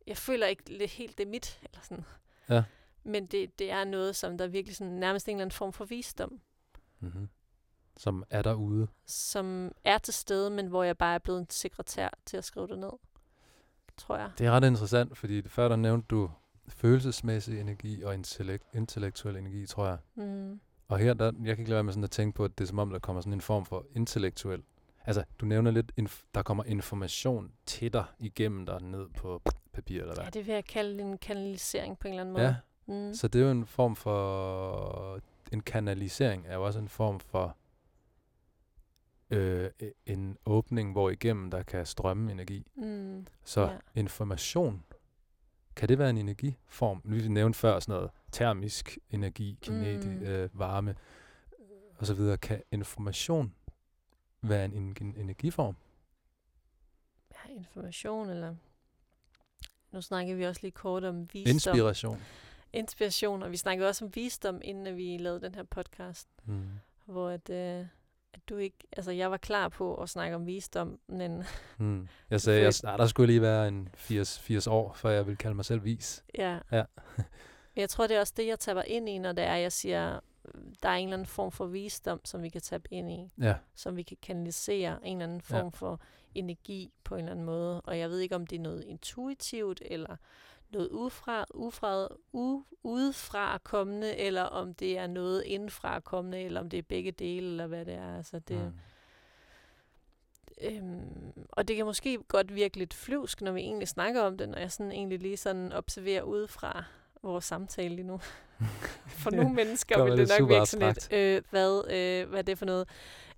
jeg 0.07 0.17
føler 0.17 0.47
ikke 0.47 0.87
helt, 0.87 1.19
det 1.19 1.25
er 1.27 1.31
mit, 1.31 1.61
eller 1.65 1.81
sådan. 1.83 2.05
Ja. 2.49 2.65
Men 3.03 3.27
det, 3.27 3.59
det 3.59 3.71
er 3.71 3.85
noget, 3.85 4.17
som 4.17 4.39
der 4.39 4.45
er 4.45 4.49
virkelig 4.49 4.77
sådan, 4.77 4.93
nærmest 4.93 5.29
en 5.29 5.37
eller 5.37 5.43
anden 5.45 5.57
form 5.57 5.73
for 5.73 5.85
visdom, 5.85 6.41
Mm-hmm. 7.01 7.29
Som 7.97 8.25
er 8.31 8.43
derude. 8.43 8.89
som 9.07 9.73
er 9.85 9.99
til 9.99 10.15
stede, 10.15 10.51
men 10.51 10.67
hvor 10.67 10.83
jeg 10.83 10.99
bare 10.99 11.15
er 11.15 11.19
blevet 11.19 11.41
en 11.41 11.51
sekretær 11.51 12.09
til 12.27 12.37
at 12.37 12.45
skrive 12.45 12.67
det 12.69 12.79
ned. 12.79 12.91
Tror 13.99 14.17
jeg. 14.17 14.31
Det 14.39 14.47
er 14.47 14.51
ret 14.51 14.65
interessant, 14.65 15.19
fordi 15.19 15.49
før 15.49 15.69
der 15.69 15.77
nævnte 15.77 16.07
du 16.07 16.31
følelsesmæssig 16.69 17.61
energi 17.61 18.03
og 18.03 18.15
intellekt, 18.15 18.65
intellektuel 18.75 19.37
energi, 19.37 19.67
tror 19.67 19.87
jeg. 19.87 19.99
Mm. 20.15 20.61
Og 20.89 20.99
her, 20.99 21.15
der, 21.15 21.25
jeg 21.25 21.33
kan 21.57 21.59
ikke 21.59 21.71
lade 21.71 21.75
være 21.75 21.83
med 21.83 21.93
sådan 21.93 22.05
at 22.05 22.11
tænke 22.11 22.37
på, 22.37 22.45
at 22.45 22.59
det 22.59 22.65
er 22.65 22.69
som 22.69 22.79
om, 22.79 22.91
der 22.91 22.99
kommer 22.99 23.23
sådan 23.23 23.33
en 23.33 23.41
form 23.41 23.65
for 23.65 23.87
intellektuel. 23.95 24.63
Altså, 25.07 25.25
du 25.41 25.47
nævner 25.47 25.71
lidt, 25.71 25.93
inf- 26.01 26.25
der 26.35 26.43
kommer 26.43 26.65
information 26.65 27.53
til 27.67 27.93
dig 27.93 28.05
igennem 28.19 28.67
dig 28.67 28.83
ned 28.83 29.07
på 29.17 29.43
papir, 29.73 30.01
eller 30.01 30.15
hvad? 30.15 30.25
Ja, 30.25 30.31
det 30.31 30.47
vil 30.47 30.55
jeg 30.55 30.65
kalde 30.65 31.03
en 31.03 31.19
kanalisering 31.19 31.99
på 31.99 32.09
en 32.09 32.15
eller 32.15 32.23
anden 32.23 32.33
måde. 32.33 32.45
ja. 32.45 32.55
Mm. 32.87 33.15
Så 33.15 33.29
det 33.29 33.41
er 33.41 33.45
jo 33.45 33.51
en 33.51 33.67
form 33.67 33.97
for... 33.97 35.21
En 35.53 35.61
kanalisering 35.61 36.45
er 36.47 36.55
jo 36.55 36.65
også 36.67 36.79
en 36.79 36.89
form 36.89 37.21
for 37.21 37.57
øh, 39.31 39.71
e- 39.83 39.93
en 40.07 40.39
åbning, 40.47 40.93
hvor 40.93 41.11
igennem 41.11 41.51
der 41.51 41.63
kan 41.63 41.87
strømme 41.87 42.33
energi. 42.33 42.67
Mm. 42.77 43.27
Så 43.45 43.61
Ja. 43.63 43.77
information, 43.95 44.85
kan 45.77 45.89
det 45.89 45.99
være 45.99 46.11
en 46.11 46.19
energiform? 46.19 47.01
Nu 47.05 47.15
vi 47.17 47.29
nævnte 47.29 47.59
før 47.59 47.81
sådan 47.81 47.95
noget 47.95 48.11
termisk 48.33 48.99
energi, 49.11 49.59
kineti, 49.63 50.09
Mm. 50.09 50.23
øh, 50.23 50.59
varme 50.59 50.95
og 51.99 52.07
så 52.07 52.15
videre. 52.15 52.37
Kan 52.37 52.63
information 52.73 53.55
være 54.43 54.65
en, 54.65 54.73
en, 54.73 54.97
en 55.01 55.15
energiform? 55.17 55.77
Ja, 57.33 57.53
information, 57.55 58.31
eller... 58.31 58.55
Nu 59.91 60.01
snakker 60.01 60.35
vi 60.35 60.45
også 60.47 60.61
lige 60.63 60.73
kort 60.73 61.05
om 61.05 61.29
visdom. 61.33 61.51
Inspiration. 61.55 62.19
Inspiration, 62.73 63.43
og 63.43 63.51
vi 63.51 63.57
snakkede 63.57 63.89
også 63.89 64.05
om 64.05 64.15
visdom, 64.15 64.61
inden 64.65 64.97
vi 64.97 65.19
lavede 65.19 65.41
den 65.41 65.55
her 65.55 65.63
podcast, 65.63 66.29
Mm. 66.45 66.69
hvor 67.05 67.31
at, 67.31 67.51
øh, 67.51 67.87
at 68.35 68.41
du 68.49 68.57
ikke... 68.57 68.77
Altså, 68.97 69.11
jeg 69.13 69.31
var 69.31 69.37
klar 69.37 69.69
på 69.69 69.95
at 69.95 70.09
snakke 70.09 70.37
om 70.37 70.47
visdom, 70.47 70.99
men 71.09 71.45
Mm. 71.79 72.09
Jeg 72.31 72.41
sagde, 72.45 72.61
jeg, 72.63 72.73
ah, 72.85 72.99
der 72.99 73.07
skulle 73.07 73.27
lige 73.27 73.43
være 73.43 73.69
en 73.69 73.89
80, 73.95 74.39
80 74.39 74.67
år, 74.67 74.93
før 74.93 75.11
jeg 75.11 75.27
ville 75.27 75.37
kalde 75.37 75.55
mig 75.55 75.65
selv 75.65 75.85
vis. 75.85 76.25
ja. 76.39 76.59
Ja. 76.73 76.85
Jeg 77.77 77.91
tror, 77.91 78.07
det 78.07 78.17
er 78.17 78.21
også 78.21 78.35
det, 78.37 78.47
jeg 78.47 78.59
taber 78.59 78.83
ind 78.83 79.09
i, 79.09 79.19
når 79.19 79.33
det 79.33 79.45
er, 79.45 79.55
jeg 79.57 79.73
siger, 79.73 80.21
der 80.83 80.89
er 80.89 80.95
en 80.95 81.09
eller 81.09 81.17
anden 81.17 81.27
form 81.27 81.53
for 81.53 81.67
visdom, 81.67 82.21
som 82.25 82.43
vi 82.43 82.49
kan 82.49 82.61
tabe 82.61 82.85
ind 82.91 83.11
i. 83.11 83.31
Ja. 83.41 83.55
som 83.75 83.97
vi 83.97 84.03
kan 84.03 84.17
kanalisere 84.23 85.07
en 85.07 85.17
eller 85.17 85.25
anden 85.25 85.43
Ja. 85.51 85.59
form 85.59 85.73
for 85.73 86.01
energi 86.35 86.93
på 87.05 87.15
en 87.15 87.19
eller 87.19 87.31
anden 87.31 87.45
måde. 87.45 87.81
Og 87.81 87.99
jeg 87.99 88.11
ved 88.11 88.19
ikke, 88.19 88.35
om 88.35 88.47
det 88.47 88.57
er 88.57 88.61
noget 88.63 88.85
intuitivt, 88.85 89.83
eller 89.85 90.17
noget 90.73 90.89
udefra, 90.89 91.45
udefra, 91.55 92.09
u, 92.33 92.63
udefra 92.83 93.59
kommende, 93.65 94.17
eller 94.17 94.43
om 94.43 94.75
det 94.75 94.99
er 94.99 95.07
noget 95.07 95.43
indefra 95.43 96.01
kommende, 96.01 96.41
eller 96.43 96.61
om 96.61 96.71
det 96.71 96.79
er 96.79 96.83
begge 96.83 97.11
dele, 97.13 97.47
eller 97.47 97.67
hvad 97.67 97.85
det 97.85 97.95
er. 97.95 98.17
Altså 98.17 98.39
det, 98.39 98.59
Mm. 98.59 98.73
øhm, 100.71 101.33
og 101.51 101.69
det 101.69 101.77
kan 101.77 101.85
måske 101.85 102.19
godt 102.29 102.55
virke 102.55 102.79
lidt 102.79 102.95
flyvsk, 102.95 103.41
når 103.43 103.53
vi 103.53 103.61
egentlig 103.61 103.89
snakker 103.89 104.23
om 104.23 104.39
det, 104.39 104.49
når 104.49 104.59
jeg 104.59 104.73
sådan 104.73 104.93
egentlig 104.93 105.19
lige 105.19 105.37
sådan 105.37 105.73
observerer 105.73 106.23
udefra 106.23 106.85
vores 107.23 107.45
samtale 107.45 107.95
lige 107.95 108.07
nu. 108.07 108.21
For 109.23 109.31
nogle 109.31 109.55
mennesker 109.55 110.05
vil 110.05 110.19
det 110.19 110.31
nok 110.41 110.49
virke 110.49 110.67
sådan 110.67 110.89
lidt, 110.89 111.13
øh, 111.13 111.43
hvad, 111.51 111.83
øh, 111.91 112.29
hvad 112.29 112.39
er 112.39 112.43
det 112.43 112.59
for 112.59 112.67
noget? 112.67 112.89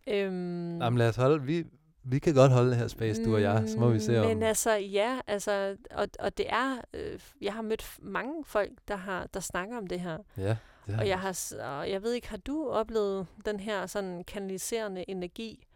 Øhm, 0.06 0.82
Jamen 0.82 0.98
lad 0.98 1.08
os 1.08 1.16
holde, 1.16 1.42
vi, 1.42 1.64
vi 2.02 2.18
kan 2.18 2.34
godt 2.34 2.52
holde 2.52 2.70
det 2.70 2.78
her 2.78 2.88
space, 2.88 3.24
du 3.24 3.34
og 3.34 3.42
jeg, 3.42 3.64
så 3.68 3.78
må 3.78 3.88
vi 3.88 4.00
se 4.00 4.20
om... 4.20 4.26
Men 4.26 4.42
altså, 4.42 4.70
ja, 4.72 5.20
altså, 5.26 5.76
og, 5.90 6.08
og 6.18 6.38
det 6.38 6.46
er, 6.48 6.80
øh, 6.94 7.20
jeg 7.40 7.54
har 7.54 7.62
mødt 7.62 7.98
mange 8.02 8.44
folk, 8.44 8.72
der 8.88 8.96
har 8.96 9.26
der 9.26 9.40
snakker 9.40 9.76
om 9.76 9.86
det 9.86 10.00
her. 10.00 10.18
Ja, 10.36 10.56
det 10.86 10.94
har 10.94 11.00
Og 11.02 11.08
jeg 11.08 11.20
har, 11.20 11.54
og 11.60 11.90
jeg 11.90 12.02
ved 12.02 12.12
ikke, 12.12 12.28
har 12.28 12.36
du 12.36 12.68
oplevet 12.68 13.26
den 13.44 13.60
her 13.60 13.86
sådan 13.86 14.24
kanaliserende 14.24 15.10
energi 15.10 15.66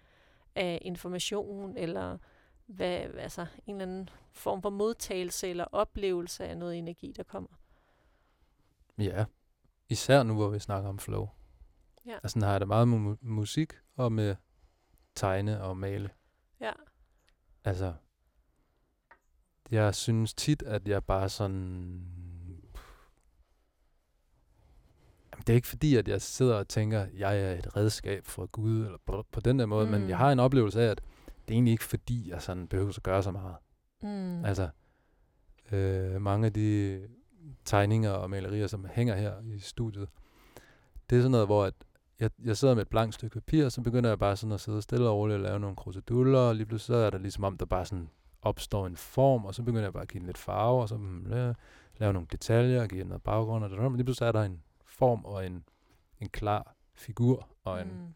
af 0.54 0.78
information, 0.82 1.76
eller 1.76 2.18
hvad, 2.66 2.98
altså 3.18 3.46
en 3.66 3.74
eller 3.74 3.82
anden 3.82 4.08
form 4.32 4.62
for 4.62 4.70
modtagelse 4.70 5.48
eller 5.48 5.64
oplevelse 5.64 6.44
af 6.44 6.58
noget 6.58 6.78
energi, 6.78 7.12
der 7.16 7.22
kommer? 7.22 7.50
Ja, 8.98 9.24
især 9.88 10.22
nu, 10.22 10.34
hvor 10.34 10.48
vi 10.48 10.58
snakker 10.58 10.88
om 10.88 10.98
flow. 10.98 11.28
Ja. 12.06 12.12
Altså, 12.12 12.28
sådan 12.28 12.42
har 12.42 12.50
jeg 12.50 12.60
det 12.60 12.68
meget 12.68 12.88
med 12.88 13.12
mu- 13.12 13.18
musik 13.20 13.72
og 13.96 14.12
med 14.12 14.36
tegne 15.14 15.62
og 15.62 15.76
male. 15.76 16.10
Ja. 16.60 16.72
Altså, 17.64 17.92
jeg 19.70 19.94
synes 19.94 20.34
tit, 20.34 20.62
at 20.62 20.88
jeg 20.88 21.04
bare 21.04 21.28
sådan... 21.28 21.60
Jamen, 25.32 25.44
det 25.46 25.48
er 25.48 25.54
ikke 25.54 25.68
fordi, 25.68 25.96
at 25.96 26.08
jeg 26.08 26.22
sidder 26.22 26.56
og 26.56 26.68
tænker, 26.68 27.00
at 27.00 27.08
jeg 27.14 27.40
er 27.40 27.52
et 27.52 27.76
redskab 27.76 28.26
for 28.26 28.46
Gud, 28.46 28.84
eller 28.84 28.98
på, 29.06 29.26
på 29.32 29.40
den 29.40 29.58
der 29.58 29.66
måde, 29.66 29.86
mm. 29.86 29.92
men 29.92 30.08
jeg 30.08 30.18
har 30.18 30.32
en 30.32 30.38
oplevelse 30.38 30.82
af, 30.82 30.90
at 30.90 31.00
det 31.26 31.48
er 31.48 31.52
egentlig 31.52 31.72
ikke 31.72 31.84
fordi, 31.84 32.30
jeg 32.30 32.42
sådan 32.42 32.68
behøver 32.68 32.88
at 32.88 33.02
gøre 33.02 33.22
så 33.22 33.30
meget. 33.30 33.56
Mm. 34.02 34.44
Altså, 34.44 34.68
øh, 35.72 36.20
mange 36.20 36.46
af 36.46 36.52
de 36.52 37.00
tegninger 37.64 38.10
og 38.10 38.30
malerier, 38.30 38.66
som 38.66 38.86
hænger 38.92 39.16
her 39.16 39.40
i 39.40 39.58
studiet, 39.58 40.08
det 41.10 41.16
er 41.16 41.20
sådan 41.20 41.30
noget, 41.30 41.46
hvor 41.46 41.64
at 41.64 41.74
jeg, 42.20 42.30
jeg 42.44 42.56
sidder 42.56 42.74
med 42.74 42.82
et 42.82 42.88
blankt 42.88 43.14
stykke 43.14 43.34
papir, 43.34 43.64
og 43.64 43.72
så 43.72 43.80
begynder 43.80 44.10
jeg 44.10 44.18
bare 44.18 44.36
sådan 44.36 44.52
at 44.52 44.60
sidde 44.60 44.82
stille 44.82 45.08
og 45.08 45.16
roligt 45.16 45.36
og 45.36 45.42
lave 45.42 45.60
nogle 45.60 45.76
kruseduller, 45.76 46.38
og 46.38 46.54
lige 46.56 46.66
pludselig 46.66 46.86
så 46.86 46.94
er 46.96 47.10
der 47.10 47.18
ligesom 47.18 47.44
om, 47.44 47.56
der 47.58 47.66
bare 47.66 47.84
sådan 47.86 48.10
opstår 48.42 48.86
en 48.86 48.96
form, 48.96 49.44
og 49.44 49.54
så 49.54 49.62
begynder 49.62 49.82
jeg 49.82 49.92
bare 49.92 50.02
at 50.02 50.08
give 50.08 50.18
den 50.18 50.26
lidt 50.26 50.38
farve, 50.38 50.82
og 50.82 50.88
så 50.88 50.96
mm, 50.96 51.26
la- 51.26 51.54
lave 51.96 52.12
nogle 52.12 52.28
detaljer, 52.32 52.82
og 52.82 52.88
give 52.88 53.00
den 53.00 53.08
noget 53.08 53.22
baggrund, 53.22 53.64
og 53.64 53.70
der, 53.70 53.90
lige 53.96 54.04
pludselig 54.04 54.26
er 54.28 54.32
der 54.32 54.42
en 54.42 54.62
form 54.84 55.24
og 55.24 55.46
en, 55.46 55.64
en 56.20 56.28
klar 56.28 56.74
figur, 56.94 57.48
og 57.64 57.80
en, 57.80 57.88
Mm. 57.88 58.14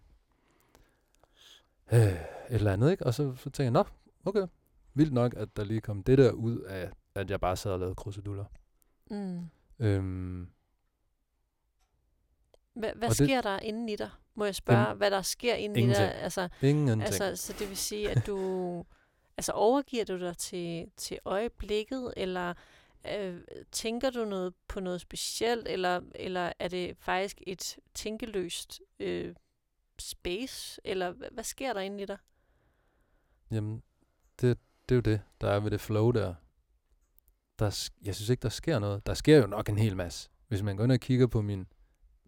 øh, 1.96 2.12
et 2.12 2.18
eller 2.50 2.72
andet, 2.72 2.90
ikke? 2.90 3.06
Og 3.06 3.14
så, 3.14 3.34
så 3.36 3.50
tænker 3.50 3.64
jeg, 3.64 3.70
nå, 3.70 3.84
okay, 4.24 4.46
vildt 4.94 5.12
nok, 5.12 5.34
at 5.36 5.56
der 5.56 5.64
lige 5.64 5.80
kom 5.80 6.02
det 6.02 6.18
der 6.18 6.32
ud 6.32 6.58
af, 6.58 6.90
at 7.14 7.30
jeg 7.30 7.40
bare 7.40 7.56
sad 7.56 7.72
og 7.72 7.78
lavede 7.78 7.94
kruseduller. 7.94 8.44
Mm. 9.10 9.40
Øhm, 9.78 10.48
Hvad, 12.74 12.92
hvad 12.96 13.08
Og 13.08 13.18
det- 13.18 13.26
sker 13.26 13.40
der 13.40 13.58
inden 13.58 13.88
i 13.88 13.96
dig? 13.96 14.10
Må 14.34 14.44
jeg 14.44 14.54
spørge, 14.54 14.80
Jamen, 14.80 14.96
hvad 14.98 15.10
der 15.10 15.22
sker 15.22 15.54
inden 15.54 15.78
i 15.78 15.80
dig? 15.80 15.82
ingenting. 15.82 16.22
Altså, 16.22 16.48
ingenting. 16.62 17.02
Altså, 17.02 17.36
så 17.36 17.52
det 17.58 17.68
vil 17.68 17.76
sige, 17.76 18.10
at 18.10 18.26
du... 18.26 18.84
altså, 19.38 19.52
overgiver 19.52 20.04
du 20.04 20.18
dig 20.20 20.36
til, 20.36 20.90
til 20.96 21.18
øjeblikket, 21.24 22.14
eller 22.16 22.54
øh, 23.18 23.40
tænker 23.72 24.10
du 24.10 24.24
noget 24.24 24.54
på 24.68 24.80
noget 24.80 25.00
specielt, 25.00 25.68
eller, 25.68 26.00
eller 26.14 26.52
er 26.58 26.68
det 26.68 26.96
faktisk 26.98 27.42
et 27.46 27.76
tænkeløst 27.94 28.80
øh, 29.00 29.34
space, 29.98 30.80
eller 30.84 31.10
hvad, 31.10 31.28
hvad 31.32 31.44
sker 31.44 31.72
der 31.72 31.80
inde 31.80 32.02
i 32.02 32.06
dig? 32.06 32.18
Jamen, 33.50 33.82
det, 34.40 34.58
det 34.88 34.94
er 34.94 34.96
jo 34.96 35.00
det, 35.00 35.20
der 35.40 35.50
er 35.50 35.60
ved 35.60 35.70
det 35.70 35.80
flow 35.80 36.10
der. 36.10 36.34
der. 37.58 37.88
Jeg 38.04 38.14
synes 38.14 38.28
ikke, 38.28 38.42
der 38.42 38.48
sker 38.48 38.78
noget. 38.78 39.06
Der 39.06 39.14
sker 39.14 39.36
jo 39.38 39.46
nok 39.46 39.68
en 39.68 39.78
hel 39.78 39.96
masse. 39.96 40.30
Hvis 40.48 40.62
man 40.62 40.76
går 40.76 40.84
ind 40.84 40.92
og 40.92 41.00
kigger 41.00 41.26
på 41.26 41.42
min, 41.42 41.66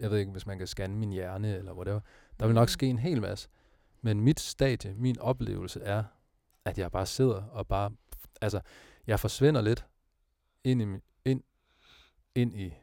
jeg 0.01 0.11
ved 0.11 0.19
ikke, 0.19 0.33
hvis 0.33 0.47
man 0.47 0.59
kan 0.59 0.67
scanne 0.67 0.97
min 0.97 1.11
hjerne 1.13 1.57
eller 1.57 1.73
whatever, 1.75 2.01
der 2.41 2.47
vil 2.47 2.55
nok 2.55 2.65
Mm. 2.67 2.69
ske 2.69 2.87
en 2.87 2.99
hel 2.99 3.21
masse. 3.21 3.49
Men 4.03 4.21
mit 4.21 4.41
stadie, 4.41 4.95
min 4.95 5.19
oplevelse 5.19 5.81
er, 5.81 6.05
at 6.65 6.79
jeg 6.79 6.93
bare 6.93 7.07
sidder 7.07 7.43
og 7.43 7.67
bare, 7.67 7.91
altså, 8.41 8.61
jeg 9.07 9.21
forsvinder 9.21 9.61
lidt 9.61 9.87
ind 10.65 10.83
i, 10.83 10.87
ind, 11.25 11.43
ind 12.35 12.57
i 12.57 12.75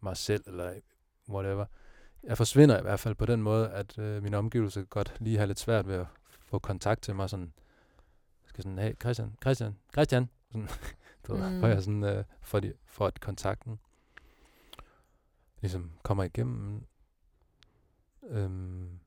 mig 0.00 0.16
selv, 0.16 0.42
eller 0.46 0.74
whatever. 1.28 1.66
Jeg 2.22 2.36
forsvinder 2.36 2.78
i 2.78 2.82
hvert 2.82 3.00
fald 3.00 3.14
på 3.14 3.26
den 3.26 3.42
måde, 3.42 3.70
at 3.70 3.98
øh, 3.98 4.22
min 4.22 4.34
omgivelse 4.34 4.84
godt 4.84 5.16
lige 5.20 5.38
har 5.38 5.46
lidt 5.46 5.58
svært 5.58 5.86
ved 5.88 5.94
at 5.94 6.06
få 6.28 6.58
kontakt 6.58 7.02
til 7.02 7.14
mig, 7.14 7.30
sådan, 7.30 7.52
skal 8.46 8.62
sådan, 8.64 8.78
hey, 8.78 8.94
Christian, 9.00 9.36
Christian, 9.42 9.76
Christian, 9.92 10.30
sådan, 10.52 10.68
du 11.26 11.36
ved, 11.36 11.50
Mm. 11.50 11.58
hvor 11.58 11.68
jeg 11.68 11.82
sådan, 11.82 12.02
øh, 12.04 12.24
for, 12.42 12.60
de, 12.60 12.72
for 12.86 13.06
at 13.06 13.20
kontakten 13.20 13.78
ligesom 15.60 15.92
kommer 16.02 16.24
igennem. 16.24 16.86
Øhm, 18.22 19.00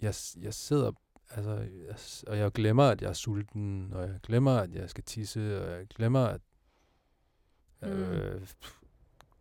jeg, 0.00 0.14
jeg 0.40 0.54
sidder, 0.54 0.92
altså, 1.30 1.52
jeg, 1.86 1.96
og 2.26 2.38
jeg 2.38 2.52
glemmer, 2.52 2.84
at 2.84 3.02
jeg 3.02 3.08
er 3.08 3.12
sulten, 3.12 3.92
og 3.92 4.08
jeg 4.08 4.20
glemmer, 4.22 4.52
at 4.52 4.74
jeg 4.74 4.90
skal 4.90 5.04
tisse, 5.04 5.62
og 5.64 5.70
jeg 5.78 5.86
glemmer, 5.86 6.24
at 6.24 6.40
øh, 7.82 8.40
pff, 8.40 8.80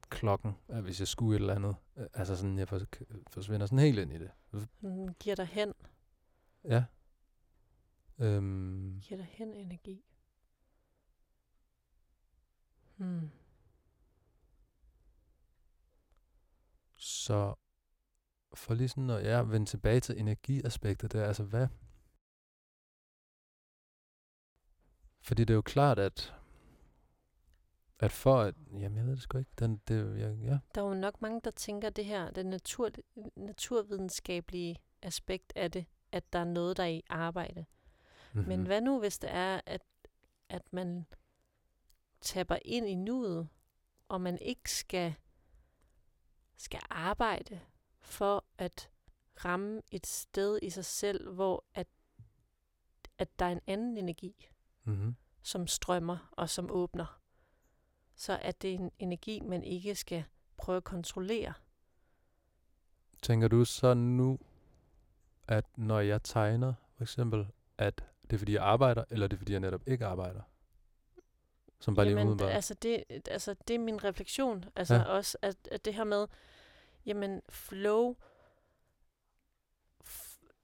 klokken, 0.10 0.56
at 0.68 0.84
hvis 0.84 1.00
jeg 1.00 1.08
skulle 1.08 1.36
et 1.36 1.40
eller 1.42 1.56
andet. 1.56 1.76
Øh, 1.98 2.06
Altså 2.14 2.36
sådan, 2.36 2.58
jeg 2.60 2.68
for, 2.68 2.82
forsvinder 3.30 3.66
sådan 3.66 3.80
helt 3.80 4.00
ind 4.00 4.14
i 4.14 4.18
det. 4.18 4.32
Mm, 4.82 5.14
giver 5.14 5.36
dig 5.36 5.46
hen, 5.48 5.74
Ja. 6.64 6.84
Øhm, 8.20 9.00
giver 9.02 9.18
dig 9.18 9.30
hen 9.32 9.54
energi. 9.54 10.06
Hmm. 12.96 13.30
Så 17.08 17.56
for 18.54 18.74
lige 18.74 18.90
sådan 18.90 19.10
at 19.10 19.24
ja, 19.26 19.42
vende 19.42 19.66
tilbage 19.66 20.00
til 20.00 20.20
energiaspektet 20.20 21.12
der, 21.12 21.26
altså 21.26 21.44
hvad? 21.44 21.68
Fordi 25.22 25.42
det 25.42 25.50
er 25.50 25.56
jo 25.56 25.62
klart, 25.62 26.00
at, 26.00 26.34
at 28.00 28.12
for 28.12 28.42
at, 28.42 28.56
jamen 28.72 28.98
jeg 28.98 29.06
ved 29.06 29.12
det 29.12 29.22
sgu 29.22 29.38
ikke, 29.38 29.52
den, 29.60 29.82
det, 29.88 30.20
jeg, 30.20 30.38
ja. 30.38 30.58
Der 30.76 30.82
er 30.82 30.88
jo 30.88 30.94
nok 30.94 31.22
mange, 31.22 31.42
der 31.44 31.52
tænker 31.52 31.90
det 31.90 32.06
her, 32.06 32.32
det 32.32 32.46
natur, 32.46 32.90
naturvidenskabelige 33.36 34.78
aspekt 35.02 35.54
af 35.56 35.72
det, 35.72 35.86
at 36.12 36.34
der 36.34 36.40
er 36.40 36.44
noget, 36.44 36.78
der 36.78 36.84
er 36.84 36.88
i 36.88 37.04
arbejde. 37.10 37.66
Mm-hmm. 38.34 38.48
Men 38.48 38.66
hvad 38.66 38.82
nu, 38.82 39.00
hvis 39.00 39.20
det 39.20 39.34
er, 39.34 39.62
at, 39.66 39.82
at 40.50 40.74
man 40.74 41.06
tapper 42.22 42.58
ind 42.66 42.88
i 42.88 42.96
nuet, 42.96 43.50
og 44.10 44.22
man 44.22 44.38
ikke 44.42 44.72
skal, 44.72 45.16
skal 46.58 46.80
arbejde 46.90 47.60
for 48.02 48.44
at 48.58 48.90
ramme 49.46 49.82
et 49.92 50.08
sted 50.08 50.60
i 50.62 50.70
sig 50.70 50.86
selv, 50.86 51.32
hvor 51.34 51.64
at, 51.74 51.88
at 53.18 53.40
der 53.40 53.46
er 53.46 53.52
en 53.52 53.62
anden 53.68 53.98
energi, 53.98 54.50
Mm-hmm. 54.84 55.16
som 55.42 55.68
strømmer 55.68 56.30
og 56.32 56.50
som 56.50 56.72
åbner. 56.72 57.20
Så 58.16 58.40
at 58.42 58.62
det 58.62 58.70
er 58.70 58.76
en 58.80 58.92
energi, 59.00 59.40
man 59.42 59.64
ikke 59.64 59.96
skal 59.96 60.24
prøve 60.58 60.78
at 60.78 60.84
kontrollere. 60.84 61.54
Tænker 63.22 63.48
du 63.48 63.66
så 63.66 63.94
nu, 63.94 64.40
at 65.48 65.66
når 65.78 66.00
jeg 66.00 66.24
tegner, 66.24 66.74
for 66.96 67.04
eksempel, 67.04 67.48
at 67.78 68.04
det 68.22 68.34
er 68.34 68.38
fordi, 68.38 68.54
jeg 68.54 68.64
arbejder, 68.64 69.04
eller 69.10 69.28
det 69.28 69.36
er 69.36 69.38
fordi, 69.38 69.52
jeg 69.52 69.60
netop 69.60 69.88
ikke 69.88 70.06
arbejder? 70.06 70.42
Som 71.80 71.96
bare 71.96 72.06
lige 72.06 72.18
jamen, 72.18 72.28
umiddelbart. 72.28 72.56
altså 72.56 72.74
det, 72.74 73.04
altså 73.32 73.56
det 73.68 73.74
er 73.74 73.80
min 73.80 74.04
refleksion. 74.04 74.66
Altså 74.76 74.96
Ja. 74.96 75.04
også, 75.04 75.38
at, 75.42 75.58
at 75.72 75.86
det 75.86 75.94
her 75.94 76.04
med, 76.04 76.28
jamen 77.06 77.42
flow, 77.50 78.16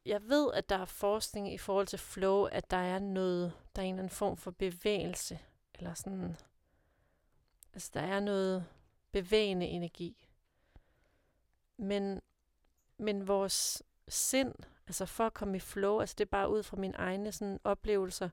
jeg 0.05 0.21
ved, 0.29 0.53
at 0.53 0.69
der 0.69 0.77
er 0.77 0.85
forskning 0.85 1.53
i 1.53 1.57
forhold 1.57 1.87
til 1.87 1.99
flow, 1.99 2.43
at 2.43 2.71
der 2.71 2.77
er 2.77 2.99
noget, 2.99 3.53
der 3.75 3.81
er 3.81 3.85
en 3.85 3.93
eller 3.93 4.03
anden 4.03 4.15
form 4.15 4.37
for 4.37 4.51
bevægelse, 4.51 5.39
eller 5.75 5.93
sådan, 5.93 6.37
altså 7.73 7.91
der 7.93 8.01
er 8.01 8.19
noget 8.19 8.65
bevægende 9.11 9.65
energi. 9.65 10.27
Men, 11.77 12.21
men 12.97 13.27
vores 13.27 13.83
sind, 14.07 14.55
altså 14.87 15.05
for 15.05 15.25
at 15.25 15.33
komme 15.33 15.57
i 15.57 15.59
flow, 15.59 15.99
altså 15.99 16.15
det 16.17 16.25
er 16.25 16.29
bare 16.29 16.49
ud 16.49 16.63
fra 16.63 16.77
mine 16.77 16.95
egne 16.97 17.31
sådan 17.31 17.59
oplevelser, 17.63 18.29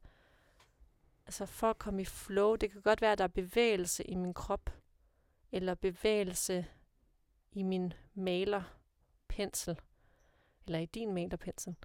altså 1.31 1.47
for 1.47 1.71
at 1.71 1.79
komme 1.79 2.03
i 2.03 2.05
flow, 2.05 2.57
det 2.57 2.73
kan 2.73 2.81
godt 2.81 3.01
være, 3.01 3.13
at 3.13 3.19
der 3.19 3.25
er 3.25 3.29
bevægelse 3.29 4.05
i 4.05 4.15
min 4.15 4.35
krop, 4.35 4.71
eller 5.53 5.75
bevægelse 5.75 6.67
i 7.53 7.63
min 7.63 7.93
malerpensel, 8.15 9.81
eller 10.67 10.79
i 10.79 10.87
din 10.87 11.15
malerpensel. 11.15 11.77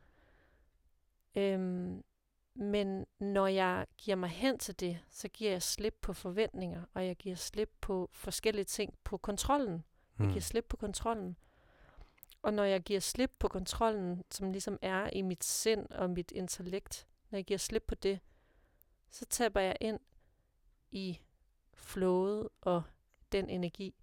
Øhm, 1.36 2.04
men 2.56 3.06
når 3.20 3.48
jeg 3.48 3.88
giver 3.98 4.16
mig 4.16 4.30
hen 4.30 4.60
til 4.60 4.80
det, 4.80 5.00
så 5.10 5.28
giver 5.28 5.52
jeg 5.52 5.62
slip 5.62 5.96
på 6.02 6.14
forventninger, 6.14 6.84
og 6.94 7.06
jeg 7.06 7.16
giver 7.16 7.36
slip 7.36 7.70
på 7.82 8.10
forskellige 8.14 8.66
ting, 8.66 8.94
på 9.04 9.18
kontrollen. 9.18 9.84
Jeg 10.20 10.26
mm. 10.26 10.32
giver 10.32 10.42
slip 10.42 10.66
på 10.66 10.78
kontrollen. 10.78 11.38
Og 12.42 12.54
når 12.54 12.64
jeg 12.64 12.82
giver 12.82 13.00
slip 13.00 13.32
på 13.40 13.48
kontrollen, 13.48 14.24
som 14.32 14.52
ligesom 14.52 14.80
er 14.82 15.10
i 15.14 15.22
mit 15.22 15.44
sind 15.44 15.88
og 15.90 16.10
mit 16.10 16.32
intellekt, 16.32 17.08
når 17.30 17.38
jeg 17.38 17.46
giver 17.46 17.58
slip 17.58 17.84
på 17.88 17.96
det, 17.96 18.20
så 19.10 19.26
taber 19.26 19.62
jeg 19.62 19.76
ind 19.82 20.00
i 20.92 21.20
flowet 21.74 22.50
og 22.62 22.84
den 23.32 23.50
energi. 23.50 23.96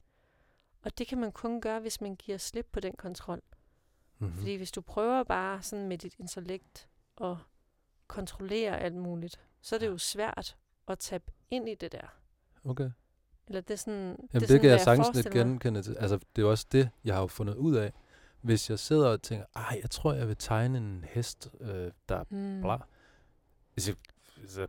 Og 0.83 0.99
det 0.99 1.07
kan 1.07 1.19
man 1.19 1.33
kun 1.33 1.61
gøre, 1.61 1.81
hvis 1.81 2.01
man 2.01 2.17
giver 2.17 2.39
slip 2.39 2.69
på 2.73 2.81
den 2.81 2.93
kontrol. 2.99 3.43
Mm-hmm. 4.19 4.37
Fordi 4.37 4.55
hvis 4.55 4.73
du 4.73 4.81
prøver 4.81 5.25
bare 5.25 5.63
sådan 5.63 5.89
med 5.89 5.99
dit 5.99 6.15
intellekt 6.19 6.89
at 7.21 7.37
kontrollere 8.07 8.81
alt 8.81 8.95
muligt, 8.95 9.41
så 9.61 9.75
er 9.75 9.79
det 9.79 9.87
jo 9.87 9.99
svært 9.99 10.57
at 10.89 10.99
tabe 10.99 11.33
ind 11.51 11.69
i 11.69 11.75
det 11.75 11.93
der. 11.93 12.17
Okay. 12.65 12.91
Eller 13.47 13.61
det 13.61 13.71
er 13.75 13.79
sådan, 13.79 13.95
Jamen 13.95 14.17
det, 14.17 14.35
er 14.35 14.39
det, 14.39 14.49
sådan, 14.49 14.61
kan 14.61 14.71
jeg 14.71 14.77
hvad 14.77 14.85
sagtens 14.85 15.15
lidt 15.15 15.31
genkende 15.31 15.83
til. 15.83 15.97
Altså 15.97 16.19
det 16.37 16.43
er 16.43 16.47
også 16.47 16.67
det, 16.73 16.91
jeg 17.05 17.15
har 17.15 17.21
jo 17.21 17.27
fundet 17.27 17.55
ud 17.55 17.77
af. 17.77 17.93
Hvis 18.41 18.71
jeg 18.71 18.79
sidder 18.79 19.09
og 19.09 19.23
tænker, 19.23 19.47
ej, 19.57 19.79
jeg 19.83 19.91
tror, 19.91 20.13
jeg 20.13 20.29
vil 20.29 20.37
tegne 20.37 20.79
en 20.79 21.05
hest, 21.09 21.51
øh, 21.61 21.93
der 22.09 22.25
Mm. 22.31 22.61
bla. 22.61 22.77
Hvis 23.75 23.89
jeg, 23.89 23.97
hvis 24.37 24.59
jeg 24.59 24.69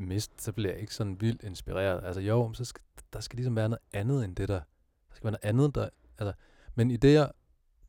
mist, 0.00 0.42
så 0.42 0.52
bliver 0.52 0.70
jeg 0.72 0.80
ikke 0.80 0.94
sådan 0.94 1.20
vildt 1.20 1.42
inspireret. 1.42 2.04
Altså 2.04 2.20
jo, 2.20 2.46
men 2.46 2.54
så 2.54 2.64
skal, 2.64 2.82
der 3.12 3.20
skal 3.20 3.36
ligesom 3.36 3.56
være 3.56 3.68
noget 3.68 3.82
andet 3.92 4.24
end 4.24 4.36
det 4.36 4.48
der. 4.48 4.60
Der 5.08 5.14
skal 5.14 5.24
være 5.24 5.32
noget 5.42 5.44
andet, 5.48 5.74
der... 5.74 5.88
Altså, 6.18 6.32
men 6.74 6.90
i 6.90 6.96
det, 6.96 7.14
jeg 7.14 7.30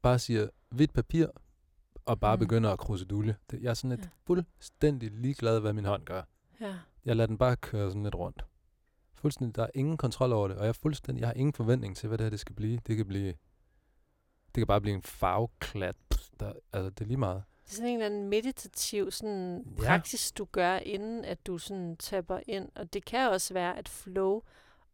bare 0.01 0.19
siger 0.19 0.47
hvidt 0.69 0.93
papir, 0.93 1.27
og 2.05 2.19
bare 2.19 2.35
Mm. 2.35 2.39
begynder 2.39 2.71
at 2.71 2.79
krusedulle, 2.79 3.35
det, 3.51 3.61
jeg 3.61 3.69
er 3.69 3.73
sådan 3.73 3.89
lidt 3.89 4.01
Ja. 4.01 4.05
ja. 4.05 4.09
fuldstændig 4.25 5.11
ligeglad, 5.11 5.59
hvad 5.59 5.73
min 5.73 5.85
hånd 5.85 6.05
gør. 6.05 6.21
Ja. 6.61 6.75
Jeg 7.05 7.15
lader 7.15 7.27
den 7.27 7.37
bare 7.37 7.55
køre 7.55 7.89
sådan 7.89 8.03
lidt 8.03 8.15
rundt. 8.15 8.45
Fuldstændig, 9.13 9.55
der 9.55 9.63
er 9.63 9.69
ingen 9.75 9.97
kontrol 9.97 10.31
over 10.33 10.47
det, 10.47 10.57
og 10.57 10.63
jeg, 10.63 10.69
er 10.69 10.73
fuldstændig, 10.73 11.21
jeg 11.21 11.27
har 11.27 11.33
ingen 11.33 11.53
forventning 11.53 11.97
til, 11.97 12.07
hvad 12.07 12.17
det 12.17 12.25
her 12.25 12.29
det 12.29 12.39
skal 12.39 12.55
blive. 12.55 12.79
Det 12.87 12.97
kan 12.97 13.05
blive, 13.07 13.27
det 14.55 14.61
kan 14.61 14.67
bare 14.67 14.81
blive 14.81 14.95
en 14.95 15.01
farveklat. 15.03 15.95
Der, 16.39 16.53
altså, 16.73 16.89
det 16.89 17.01
er 17.01 17.05
lige 17.05 17.17
meget. 17.17 17.43
Det 17.69 17.73
er 17.73 17.77
sådan 17.77 17.89
en 17.89 17.93
eller 17.93 18.05
anden 18.05 18.29
meditativ 18.29 19.11
sådan 19.11 19.65
Ja. 19.77 19.85
praksis, 19.85 20.31
du 20.31 20.45
gør, 20.45 20.77
inden 20.77 21.25
at 21.25 21.47
du 21.47 21.57
sådan 21.57 21.97
tapper 21.97 22.39
ind. 22.47 22.69
Og 22.75 22.93
det 22.93 23.05
kan 23.05 23.29
også 23.29 23.53
være, 23.53 23.77
at 23.77 23.89
flow 23.89 24.41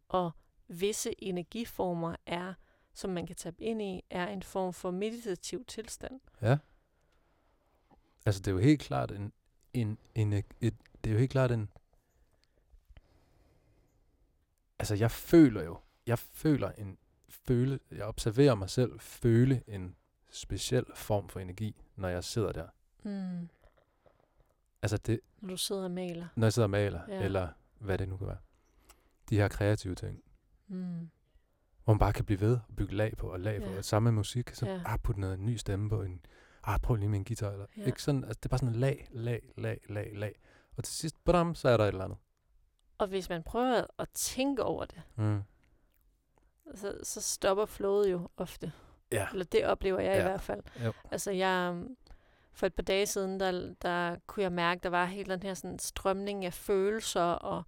og 0.09 0.31
visse 0.67 1.23
energiformer 1.23 2.15
er, 2.25 2.53
som 2.93 3.09
man 3.09 3.27
kan 3.27 3.35
tabe 3.35 3.63
ind 3.63 3.81
i, 3.81 4.01
er 4.09 4.27
en 4.27 4.43
form 4.43 4.73
for 4.73 4.91
meditativ 4.91 5.65
tilstand. 5.65 6.19
Ja. 6.41 6.57
Altså, 8.25 8.41
det 8.41 8.47
er 8.47 8.51
jo 8.51 8.57
helt 8.59 8.81
klart 8.81 9.11
en, 9.11 9.33
en, 9.73 9.97
en 10.15 10.33
et, 10.33 10.45
det 10.61 11.09
er 11.09 11.11
jo 11.11 11.17
helt 11.19 11.31
klart 11.31 11.51
en, 11.51 11.69
altså, 14.79 14.95
jeg 14.95 15.11
føler 15.11 15.63
jo, 15.63 15.77
jeg 16.07 16.19
føler 16.19 16.71
en 16.71 16.97
føle, 17.29 17.79
jeg 17.91 18.05
observerer 18.05 18.55
mig 18.55 18.69
selv 18.69 18.99
føle 18.99 19.63
en 19.67 19.95
speciel 20.35 20.85
form 20.95 21.29
for 21.29 21.39
energi, 21.39 21.81
når 21.95 22.07
jeg 22.09 22.23
sidder 22.23 22.51
der. 22.51 22.67
Mm. 23.03 23.49
Altså, 24.81 24.97
det, 24.97 25.19
Når 25.41 25.49
du 25.49 25.57
sidder 25.57 25.83
og 25.83 25.91
maler. 25.91 26.27
når 26.35 26.45
jeg 26.47 26.53
sidder 26.53 26.65
og 26.65 26.69
maler, 26.69 27.01
Ja. 27.07 27.23
eller 27.23 27.49
hvad 27.79 27.97
det 27.97 28.09
nu 28.09 28.17
kan 28.17 28.27
være. 28.27 28.37
De 29.29 29.35
her 29.35 29.47
kreative 29.47 29.95
ting, 29.95 30.23
Mm. 30.67 31.09
hvor 31.83 31.93
man 31.93 31.99
bare 31.99 32.13
kan 32.13 32.25
blive 32.25 32.39
ved 32.41 32.53
og 32.69 32.75
bygge 32.77 32.95
lag 32.95 33.17
på 33.17 33.27
og 33.31 33.39
lag 33.39 33.61
på. 33.63 33.69
Ja. 33.69 33.77
Og 33.77 33.85
samme 33.85 34.11
musik, 34.11 34.49
så 34.55 34.65
Ja. 34.65 34.81
ah, 34.85 34.99
putte 34.99 35.21
noget 35.21 35.39
ny 35.39 35.55
stemme 35.55 35.89
på 35.89 36.01
en, 36.01 36.25
ah, 36.63 36.79
prøv 36.79 36.95
lige 36.95 37.09
med 37.09 37.17
en 37.19 37.25
guitar. 37.25 37.51
Eller, 37.51 37.65
ja. 37.77 37.83
ikke 37.85 38.01
sådan, 38.01 38.23
altså, 38.23 38.39
det 38.39 38.45
er 38.45 38.49
bare 38.49 38.59
sådan 38.59 38.75
lag, 38.75 39.07
lag, 39.11 39.53
lag, 39.57 39.79
lag, 39.89 40.11
lag. 40.15 40.35
Og 40.77 40.83
til 40.83 40.93
sidst, 40.95 41.23
badam, 41.25 41.55
så 41.55 41.69
er 41.69 41.77
der 41.77 41.83
et 41.83 41.87
eller 41.87 42.03
andet. 42.03 42.17
Og 42.97 43.07
hvis 43.07 43.29
man 43.29 43.43
prøver 43.43 43.85
at 43.97 44.09
tænke 44.13 44.63
over 44.63 44.85
det, 44.85 45.01
Mm. 45.15 45.41
så, 46.75 46.99
så 47.03 47.21
stopper 47.21 47.65
flowet 47.65 48.11
jo 48.11 48.29
ofte. 48.37 48.71
Ja. 49.11 49.27
Eller 49.31 49.45
det 49.45 49.65
oplever 49.65 49.99
jeg 49.99 50.09
ja. 50.11 50.15
i 50.15 50.17
Ja. 50.17 50.23
hvert 50.23 50.41
fald. 50.41 50.61
Jo. 50.85 50.93
Altså 51.11 51.31
jeg, 51.31 51.69
um, 51.71 51.97
for 52.53 52.65
et 52.65 52.73
par 52.73 52.83
dage 52.83 53.05
siden, 53.05 53.39
der, 53.39 53.73
der 53.81 54.15
kunne 54.27 54.43
jeg 54.43 54.51
mærke, 54.51 54.79
der 54.83 54.89
var 54.89 55.05
helt 55.05 55.29
den 55.29 55.43
her 55.43 55.53
sådan 55.53 55.79
strømning 55.79 56.45
af 56.45 56.53
følelser 56.53 57.21
og, 57.21 57.63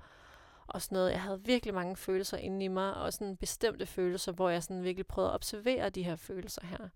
og 0.68 0.82
sådan 0.82 0.96
noget. 0.96 1.12
Jeg 1.12 1.22
havde 1.22 1.44
virkelig 1.44 1.74
mange 1.74 1.96
følelser 1.96 2.38
inde 2.38 2.66
i 2.66 2.68
mig, 2.68 2.94
og 2.94 3.14
sådan 3.14 3.38
bestemte 3.38 3.86
følelser, 3.86 4.32
hvor 4.32 4.50
jeg 4.50 4.64
sådan 4.64 4.84
virkelig 4.84 5.08
prøvede 5.08 5.32
at 5.32 5.36
observere 5.36 5.90
de 5.90 6.04
her 6.04 6.16
følelser 6.16 6.66
her. 6.66 6.90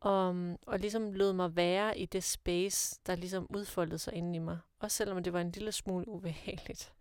Og, 0.00 0.28
um, 0.28 0.56
og 0.66 0.78
ligesom 0.78 1.12
lod 1.12 1.32
mig 1.32 1.56
være 1.56 1.98
i 1.98 2.06
det 2.06 2.24
space, 2.24 3.00
der 3.06 3.14
ligesom 3.14 3.46
udfoldede 3.50 3.98
sig 3.98 4.14
inde 4.14 4.36
i 4.36 4.38
mig. 4.38 4.58
Også 4.80 4.96
selvom 4.96 5.22
det 5.22 5.32
var 5.32 5.40
en 5.40 5.50
lille 5.50 5.72
smule 5.72 6.08
ubehageligt. 6.08 6.92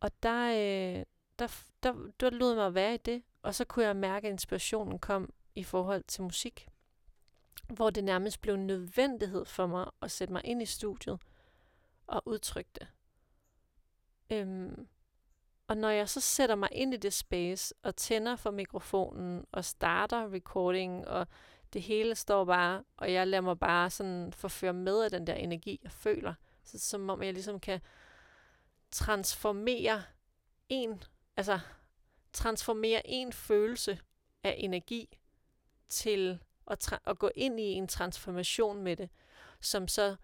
Og 0.00 0.10
der, 0.22 0.48
øh, 0.50 1.04
der, 1.38 1.56
der, 1.82 1.94
der 2.20 2.30
jeg 2.30 2.54
mig 2.56 2.74
være 2.74 2.94
i 2.94 2.96
det, 2.96 3.22
og 3.46 3.54
så 3.54 3.64
kunne 3.64 3.84
jeg 3.84 3.96
mærke, 3.96 4.26
at 4.26 4.32
inspirationen 4.32 4.98
kom 4.98 5.32
i 5.54 5.64
forhold 5.64 6.04
til 6.08 6.22
musik. 6.22 6.68
Hvor 7.68 7.90
det 7.90 8.04
nærmest 8.04 8.40
blev 8.40 8.54
en 8.54 8.66
nødvendighed 8.66 9.44
for 9.44 9.66
mig 9.66 9.90
at 10.02 10.10
sætte 10.10 10.32
mig 10.32 10.42
ind 10.44 10.62
i 10.62 10.66
studiet 10.66 11.20
og 12.06 12.22
udtrykke 12.26 12.70
det. 12.74 12.88
Øhm, 14.30 14.88
og 15.68 15.76
når 15.76 15.90
jeg 15.90 16.08
så 16.08 16.20
sætter 16.20 16.54
mig 16.54 16.68
ind 16.72 16.94
i 16.94 16.96
det 16.96 17.12
space 17.12 17.74
og 17.82 17.96
tænder 17.96 18.36
for 18.36 18.50
mikrofonen 18.50 19.46
og 19.52 19.64
starter 19.64 20.32
recording, 20.32 21.08
og 21.08 21.26
det 21.72 21.82
hele 21.82 22.14
står 22.14 22.44
bare, 22.44 22.84
og 22.96 23.12
jeg 23.12 23.26
lader 23.26 23.40
mig 23.40 23.58
bare 23.58 23.90
sådan 23.90 24.32
forføre 24.32 24.72
med 24.72 25.02
af 25.02 25.10
den 25.10 25.26
der 25.26 25.34
energi, 25.34 25.80
jeg 25.82 25.92
føler. 25.92 26.34
Så, 26.64 26.78
som 26.78 27.10
om 27.10 27.22
jeg 27.22 27.32
ligesom 27.32 27.60
kan 27.60 27.80
transformere 28.90 30.02
en, 30.68 31.02
altså 31.36 31.60
transformere 32.36 33.06
en 33.06 33.32
følelse 33.32 33.98
af 34.42 34.54
energi 34.58 35.18
til 35.88 36.38
at, 36.70 36.92
tra- 36.92 37.02
at 37.06 37.18
gå 37.18 37.30
ind 37.34 37.60
i 37.60 37.62
en 37.72 37.88
transformation 37.88 38.82
med 38.82 38.96
det, 38.96 39.10
som 39.60 39.88
så 39.88 40.16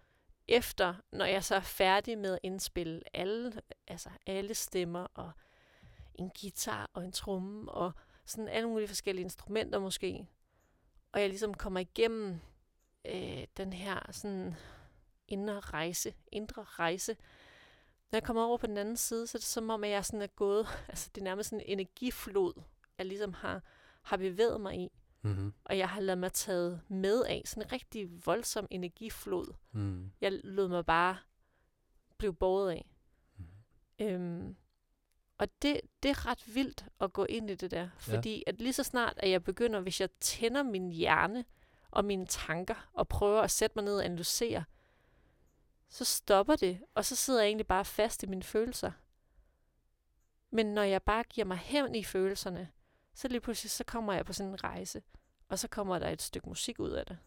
efter, 0.47 0.95
når 1.11 1.25
jeg 1.25 1.43
så 1.43 1.55
er 1.55 1.59
færdig 1.61 2.17
med 2.17 2.33
at 2.33 2.39
indspille 2.43 3.01
alle, 3.13 3.61
altså 3.87 4.09
alle 4.25 4.53
stemmer 4.53 5.07
og 5.13 5.31
en 6.15 6.31
guitar 6.41 6.89
og 6.93 7.03
en 7.03 7.11
tromme 7.11 7.71
og 7.71 7.91
sådan 8.25 8.47
alle 8.47 8.69
mulige 8.69 8.87
forskellige 8.87 9.23
instrumenter 9.23 9.79
måske, 9.79 10.27
og 11.11 11.21
jeg 11.21 11.29
ligesom 11.29 11.53
kommer 11.53 11.79
igennem 11.79 12.39
øh, 13.05 13.43
den 13.57 13.73
her 13.73 14.11
sådan 14.11 14.55
indre 15.27 15.59
rejse, 15.59 16.13
indre 16.31 16.63
rejse, 16.63 17.17
når 18.13 18.17
jeg 18.17 18.23
kommer 18.23 18.43
over 18.43 18.57
på 18.57 18.67
den 18.67 18.77
anden 18.77 18.97
side, 18.97 19.27
så 19.27 19.37
er 19.37 19.39
det 19.39 19.47
som 19.47 19.69
om, 19.69 19.83
at 19.83 19.89
jeg 19.89 20.05
sådan 20.05 20.21
er 20.21 20.27
gået, 20.27 20.67
altså 20.89 21.09
det 21.15 21.21
er 21.21 21.25
nærmest 21.25 21.49
sådan 21.49 21.65
en 21.65 21.79
energiflod, 21.79 22.53
jeg 22.97 23.05
ligesom 23.05 23.33
har, 23.33 23.61
har 24.01 24.17
bevæget 24.17 24.61
mig 24.61 24.75
i. 24.75 24.91
Mm-hmm. 25.21 25.53
Og 25.65 25.77
jeg 25.77 25.89
har 25.89 26.01
ladet 26.01 26.17
mig 26.17 26.33
taget 26.33 26.81
med 26.87 27.23
af 27.23 27.41
sådan 27.45 27.63
en 27.63 27.71
rigtig 27.71 28.25
voldsom 28.25 28.67
energiflod. 28.71 29.53
Mm. 29.71 30.11
Jeg 30.21 30.31
lod 30.43 30.67
mig 30.67 30.85
bare 30.85 31.17
blive 32.17 32.33
båret 32.33 32.71
af. 32.71 32.91
Mm. 33.37 33.45
Øhm, 33.99 34.55
og 35.37 35.47
det, 35.61 35.81
det 36.03 36.09
er 36.11 36.25
ret 36.25 36.55
vildt 36.55 36.85
at 36.99 37.13
gå 37.13 37.25
ind 37.25 37.49
i 37.49 37.55
det 37.55 37.71
der. 37.71 37.89
Fordi 37.97 38.43
at 38.47 38.61
lige 38.61 38.73
så 38.73 38.83
snart, 38.83 39.13
at 39.17 39.29
jeg 39.29 39.43
begynder, 39.43 39.79
hvis 39.79 40.01
jeg 40.01 40.09
tænder 40.19 40.63
min 40.63 40.91
hjerne 40.91 41.45
og 41.91 42.05
mine 42.05 42.25
tanker, 42.25 42.89
og 42.93 43.07
prøver 43.07 43.41
at 43.41 43.51
sætte 43.51 43.73
mig 43.75 43.85
ned 43.85 43.97
og 43.97 44.05
analysere, 44.05 44.63
så 45.93 46.05
stopper 46.05 46.55
det, 46.55 46.79
og 46.95 47.05
så 47.05 47.15
sidder 47.15 47.39
jeg 47.41 47.47
egentlig 47.47 47.67
bare 47.67 47.85
fast 47.85 48.23
i 48.23 48.25
mine 48.25 48.43
følelser. 48.43 48.91
Men 50.51 50.65
når 50.65 50.83
jeg 50.83 51.03
bare 51.03 51.23
giver 51.23 51.45
mig 51.45 51.57
hen 51.57 51.95
i 51.95 52.03
følelserne, 52.03 52.69
så 53.13 53.27
lige 53.27 53.41
pludselig 53.41 53.71
så 53.71 53.83
kommer 53.83 54.13
jeg 54.13 54.25
på 54.25 54.33
sådan 54.33 54.51
en 54.51 54.63
rejse, 54.63 55.01
og 55.49 55.59
så 55.59 55.67
kommer 55.67 55.99
der 55.99 56.09
et 56.09 56.21
stykke 56.21 56.49
musik 56.49 56.79
ud 56.79 56.89
af 56.91 57.05
det. 57.05 57.17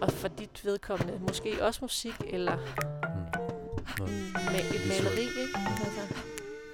Og 0.00 0.12
for 0.12 0.28
dit 0.28 0.64
vedkommende, 0.64 1.18
måske 1.18 1.64
også 1.64 1.78
musik, 1.82 2.20
eller 2.26 2.58
Mm. 3.98 4.06
Med 4.52 4.60
et 4.74 4.82
maleri, 4.88 5.26
ikke? 5.42 5.58
Altså, 5.84 6.14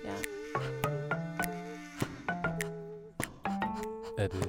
ja. 0.04 0.16
Er 4.18 4.26
det 4.28 4.48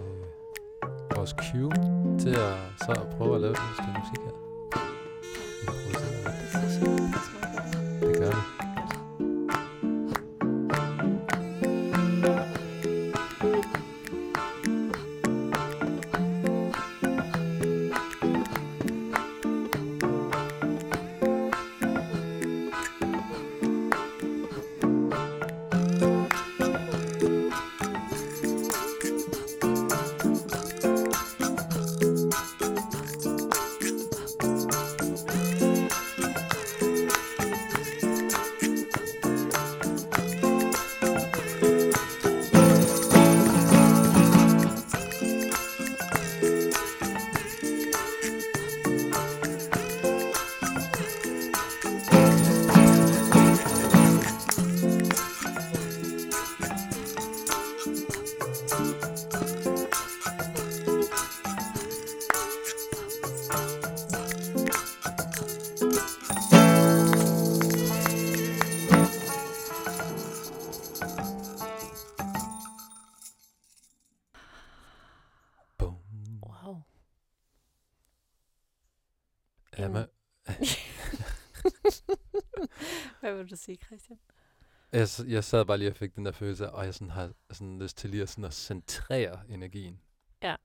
vores 1.16 1.30
cue 1.30 1.74
til 2.20 2.30
at 2.30 2.58
så 2.86 2.92
at 2.92 3.18
prøve 3.18 3.36
at 3.36 3.42
lave 3.42 3.52
et 3.52 3.58
stykke 3.58 4.00
musik 4.00 4.20
her? 4.26 4.43
Ja, 79.84 79.90
men, 79.90 80.06
Hvad 83.20 83.34
vil 83.36 83.50
du 83.50 83.56
sige, 83.56 83.78
Christian? 83.86 84.20
jeg, 84.92 85.08
jeg 85.28 85.44
sad 85.44 85.66
bare 85.66 85.78
lige 85.78 85.90
og 85.90 85.96
fik 85.96 86.16
den 86.16 86.26
der 86.26 86.32
følelse, 86.32 86.66
af, 86.68 86.70
og 86.70 86.86
jeg 86.86 86.94
sådan 86.94 87.10
har 87.12 87.32
sådan 87.52 87.80
lyst 87.80 87.98
til 87.98 88.10
lige 88.10 88.22
at, 88.24 88.30
sådan 88.30 88.46
at 88.46 88.54
centrere 88.54 89.40
energien. 89.50 90.00
Ja. 90.44 90.56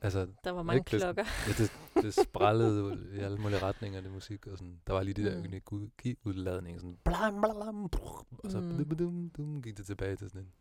Altså, 0.00 0.28
Der 0.44 0.50
var 0.50 0.62
mange 0.62 0.78
Ikke 0.80 0.90
det- 0.90 1.00
klokker. 1.00 1.24
ja, 1.46 1.52
det, 1.52 1.72
det 2.04 2.14
sprællede 2.26 3.08
i 3.14 3.18
alle 3.18 3.38
mulige 3.38 3.58
retninger, 3.62 4.00
det 4.00 4.10
musik, 4.10 4.46
og 4.46 4.58
sådan. 4.58 4.80
Der 4.86 4.92
var 4.92 5.02
lige 5.02 5.14
de 5.14 5.24
der 5.30 5.38
Mm. 5.38 5.44
energiudladninger, 5.44 6.80
sådan 6.80 6.98
blam, 7.04 7.40
blam, 7.40 7.88
brrr, 7.88 8.26
og 8.44 8.50
så 8.50 8.60
Mm. 8.60 8.66
mm. 8.66 8.96
dum, 8.96 9.30
dum, 9.30 9.62
gik 9.62 9.76
det 9.76 9.86
tilbage 9.86 10.16
til 10.16 10.30
sådan 10.30 10.42
en, 10.42 10.52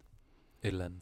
et 0.62 0.68
eller 0.68 0.86
andet. 0.86 1.02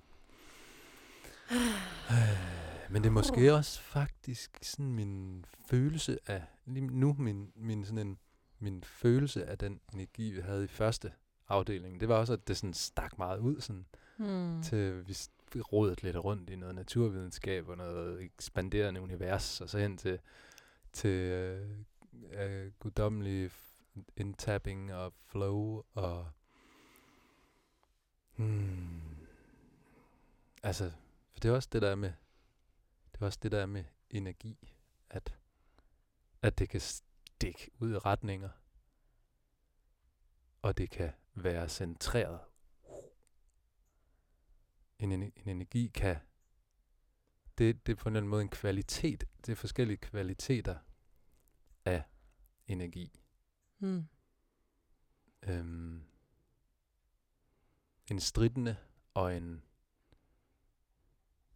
Men 2.93 3.03
det 3.03 3.09
er 3.09 3.13
måske 3.13 3.53
også 3.53 3.81
faktisk 3.81 4.59
sådan 4.61 4.93
min 4.93 5.45
følelse 5.69 6.19
af, 6.27 6.43
lige 6.65 6.87
nu 6.87 7.15
min, 7.19 7.51
min 7.55 7.85
sådan 7.85 8.07
en, 8.07 8.17
min 8.59 8.83
følelse 8.83 9.45
af 9.45 9.57
den 9.57 9.79
energi, 9.93 10.31
vi 10.31 10.41
havde 10.41 10.63
i 10.63 10.67
første 10.67 11.11
afdeling, 11.49 11.99
det 11.99 12.09
var 12.09 12.15
også, 12.15 12.33
at 12.33 12.47
det 12.47 12.57
sådan 12.57 12.73
stak 12.73 13.17
meget 13.17 13.39
ud, 13.39 13.61
sådan, 13.61 13.85
Hmm. 14.17 14.63
til 14.63 15.07
vi 15.53 15.61
rodede 15.61 16.01
lidt 16.01 16.17
rundt 16.17 16.49
i 16.49 16.55
noget 16.55 16.75
naturvidenskab 16.75 17.69
og 17.69 17.77
noget 17.77 18.21
ekspanderende 18.23 19.01
univers, 19.01 19.61
og 19.61 19.69
så 19.69 19.79
hen 19.79 19.97
til, 19.97 20.19
til 20.93 21.09
øh, 21.09 21.69
øh, 22.31 22.71
guddommelig 22.79 23.51
indtapping 24.17 24.93
og 24.93 25.13
flow 25.25 25.83
og 25.93 26.27
hmm, 28.35 29.01
altså, 30.63 30.91
for 31.31 31.39
det 31.39 31.49
er 31.49 31.55
også 31.55 31.69
det 31.71 31.81
der 31.81 31.89
er 31.89 31.95
med 31.95 32.11
også 33.25 33.39
det 33.43 33.51
der 33.51 33.61
er 33.61 33.65
med 33.65 33.83
energi, 34.09 34.73
at 35.09 35.39
at 36.41 36.59
det 36.59 36.69
kan 36.69 36.81
stikke 36.81 37.71
ud 37.79 37.93
i 37.93 37.97
retninger, 37.97 38.49
og 40.61 40.77
det 40.77 40.89
kan 40.89 41.11
være 41.33 41.69
centreret 41.69 42.39
en, 44.99 45.11
en, 45.11 45.23
en 45.23 45.49
energi 45.49 45.87
kan, 45.87 46.17
det, 47.57 47.85
det 47.85 47.91
er 47.91 47.95
på 47.95 48.09
en 48.09 48.11
eller 48.11 48.19
anden 48.19 48.29
måde 48.29 48.41
en 48.41 48.49
kvalitet, 48.49 49.23
det 49.45 49.51
er 49.51 49.55
forskellige 49.55 49.97
kvaliteter 49.97 50.79
af 51.85 52.03
energi. 52.67 53.19
Hmm. 53.77 54.07
Øhm, 55.43 56.03
en 58.11 58.19
stridende 58.19 58.77
og 59.13 59.37
en, 59.37 59.63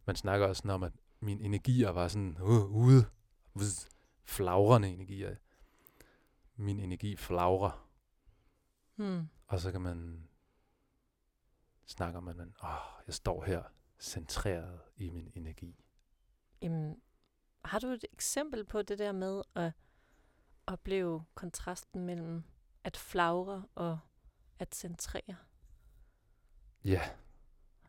man 0.06 0.16
snakker 0.16 0.46
også 0.46 0.68
om, 0.68 0.82
at 0.82 0.92
mine 1.20 1.44
energier 1.44 1.90
var 1.90 2.08
sådan 2.08 2.36
uh, 2.40 2.70
ude, 2.76 3.06
vz, 3.54 3.86
flagrende 4.24 4.88
energier. 4.88 5.36
Min 6.56 6.80
energi 6.80 7.16
flagrer, 7.16 7.84
Hmm. 8.96 9.28
og 9.46 9.60
så 9.60 9.72
kan 9.72 9.80
man 9.80 10.28
snakke 11.86 12.18
om, 12.18 12.28
at 12.28 12.36
man, 12.36 12.54
åh, 12.64 13.02
jeg 13.06 13.14
står 13.14 13.44
her 13.44 13.62
centreret 13.98 14.80
i 14.96 15.10
min 15.10 15.30
energi. 15.34 15.84
Jamen, 16.62 17.00
har 17.64 17.78
du 17.78 17.86
et 17.86 18.04
eksempel 18.12 18.64
på 18.64 18.82
det 18.82 18.98
der 18.98 19.12
med 19.12 19.42
at 19.54 19.72
opleve 20.66 21.24
kontrasten 21.34 22.06
mellem 22.06 22.42
at 22.84 22.96
flagre 22.96 23.66
og 23.74 23.98
at 24.58 24.74
centrere? 24.74 25.36
Ja, 26.84 27.00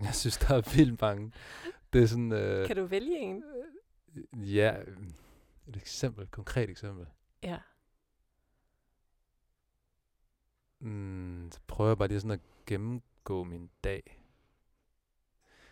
jeg 0.02 0.15
synes, 0.15 0.38
der 0.38 0.56
er 0.56 0.75
vildt 0.75 1.02
mange. 1.02 1.32
Det 1.94 2.04
er 2.04 2.08
sådan, 2.08 2.31
øh, 2.31 2.67
Kan 2.67 2.75
du 2.75 2.85
vælge 2.85 3.19
en? 3.19 3.44
ja, 4.33 4.81
øh, 4.81 4.98
et 5.67 5.75
eksempel, 5.77 6.23
et 6.23 6.31
konkret 6.31 6.69
eksempel. 6.69 7.06
Ja. 7.44 7.60
Mm, 10.79 11.50
så 11.52 11.60
prøver 11.67 11.90
jeg 11.90 11.98
bare 11.98 12.08
lige 12.08 12.19
sådan 12.19 12.31
at 12.31 12.65
gennemgå 12.65 13.44
min 13.44 13.69
dag. 13.83 14.21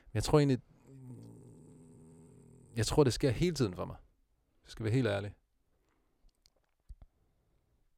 Men 0.05 0.11
jeg 0.13 0.23
tror 0.23 0.39
egentlig, 0.39 0.59
jeg 2.75 2.85
tror, 2.85 3.03
det 3.03 3.13
sker 3.13 3.29
hele 3.29 3.55
tiden 3.55 3.73
for 3.73 3.85
mig. 3.85 3.95
Jeg 4.63 4.71
skal 4.71 4.83
være 4.83 4.93
helt 4.93 5.07
ærlig. 5.07 5.33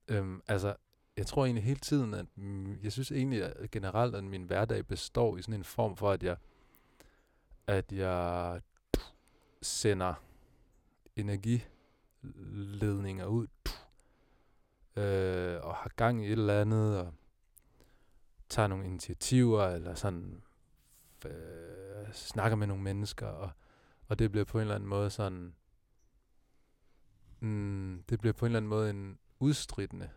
Øhm, 0.08 0.42
altså, 0.48 0.76
jeg 1.18 1.28
tror 1.28 1.46
egentlig 1.46 1.64
hele 1.64 1.80
tiden, 1.80 2.14
at 2.14 2.26
mm, 2.36 2.80
jeg 2.84 2.92
synes 2.92 3.12
egentlig 3.12 3.44
at 3.44 3.72
generelt, 3.72 4.16
at 4.16 4.24
min 4.24 4.44
hverdag 4.44 4.88
består 4.88 5.38
i 5.38 5.42
sådan 5.42 5.54
en 5.54 5.64
form 5.64 5.96
for, 5.96 6.12
at 6.12 6.24
jeg, 6.24 6.38
at 7.70 7.92
jeg 7.92 8.62
sender 9.62 10.14
energiledninger 11.16 13.26
ud, 13.26 13.48
øh, 14.96 15.60
og 15.64 15.76
har 15.76 15.92
gang 15.96 16.24
i 16.24 16.26
et 16.26 16.32
eller 16.32 16.62
andet, 16.62 17.00
og 17.00 17.14
tager 18.50 18.68
nogle 18.68 18.86
initiativer, 18.86 19.68
eller 19.68 19.96
sådan 19.96 20.44
øh, 21.26 22.14
snakker 22.14 22.56
med 22.56 22.68
nogle 22.68 22.84
mennesker, 22.84 23.28
og, 23.28 23.52
og 24.08 24.20
det 24.20 24.32
bliver 24.32 24.46
på 24.46 24.58
en 24.58 24.62
eller 24.62 24.76
anden 24.76 24.90
måde 24.90 25.10
sådan 25.10 25.56
mm, 27.40 28.04
det 28.10 28.20
bliver 28.20 28.34
på 28.34 28.46
en 28.46 28.50
eller 28.50 28.58
anden 28.58 28.70
måde 28.70 28.90
en 28.90 29.20
udstridende, 29.40 30.10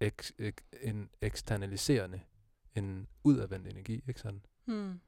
ek, 0.00 0.22
ek, 0.38 0.60
en 0.82 1.10
eksternaliserende, 1.20 2.20
en 2.74 3.08
udadvendt 3.24 3.68
energi, 3.68 4.04
ikke 4.08 4.20
sådan? 4.20 4.46
Mm. 4.66 5.00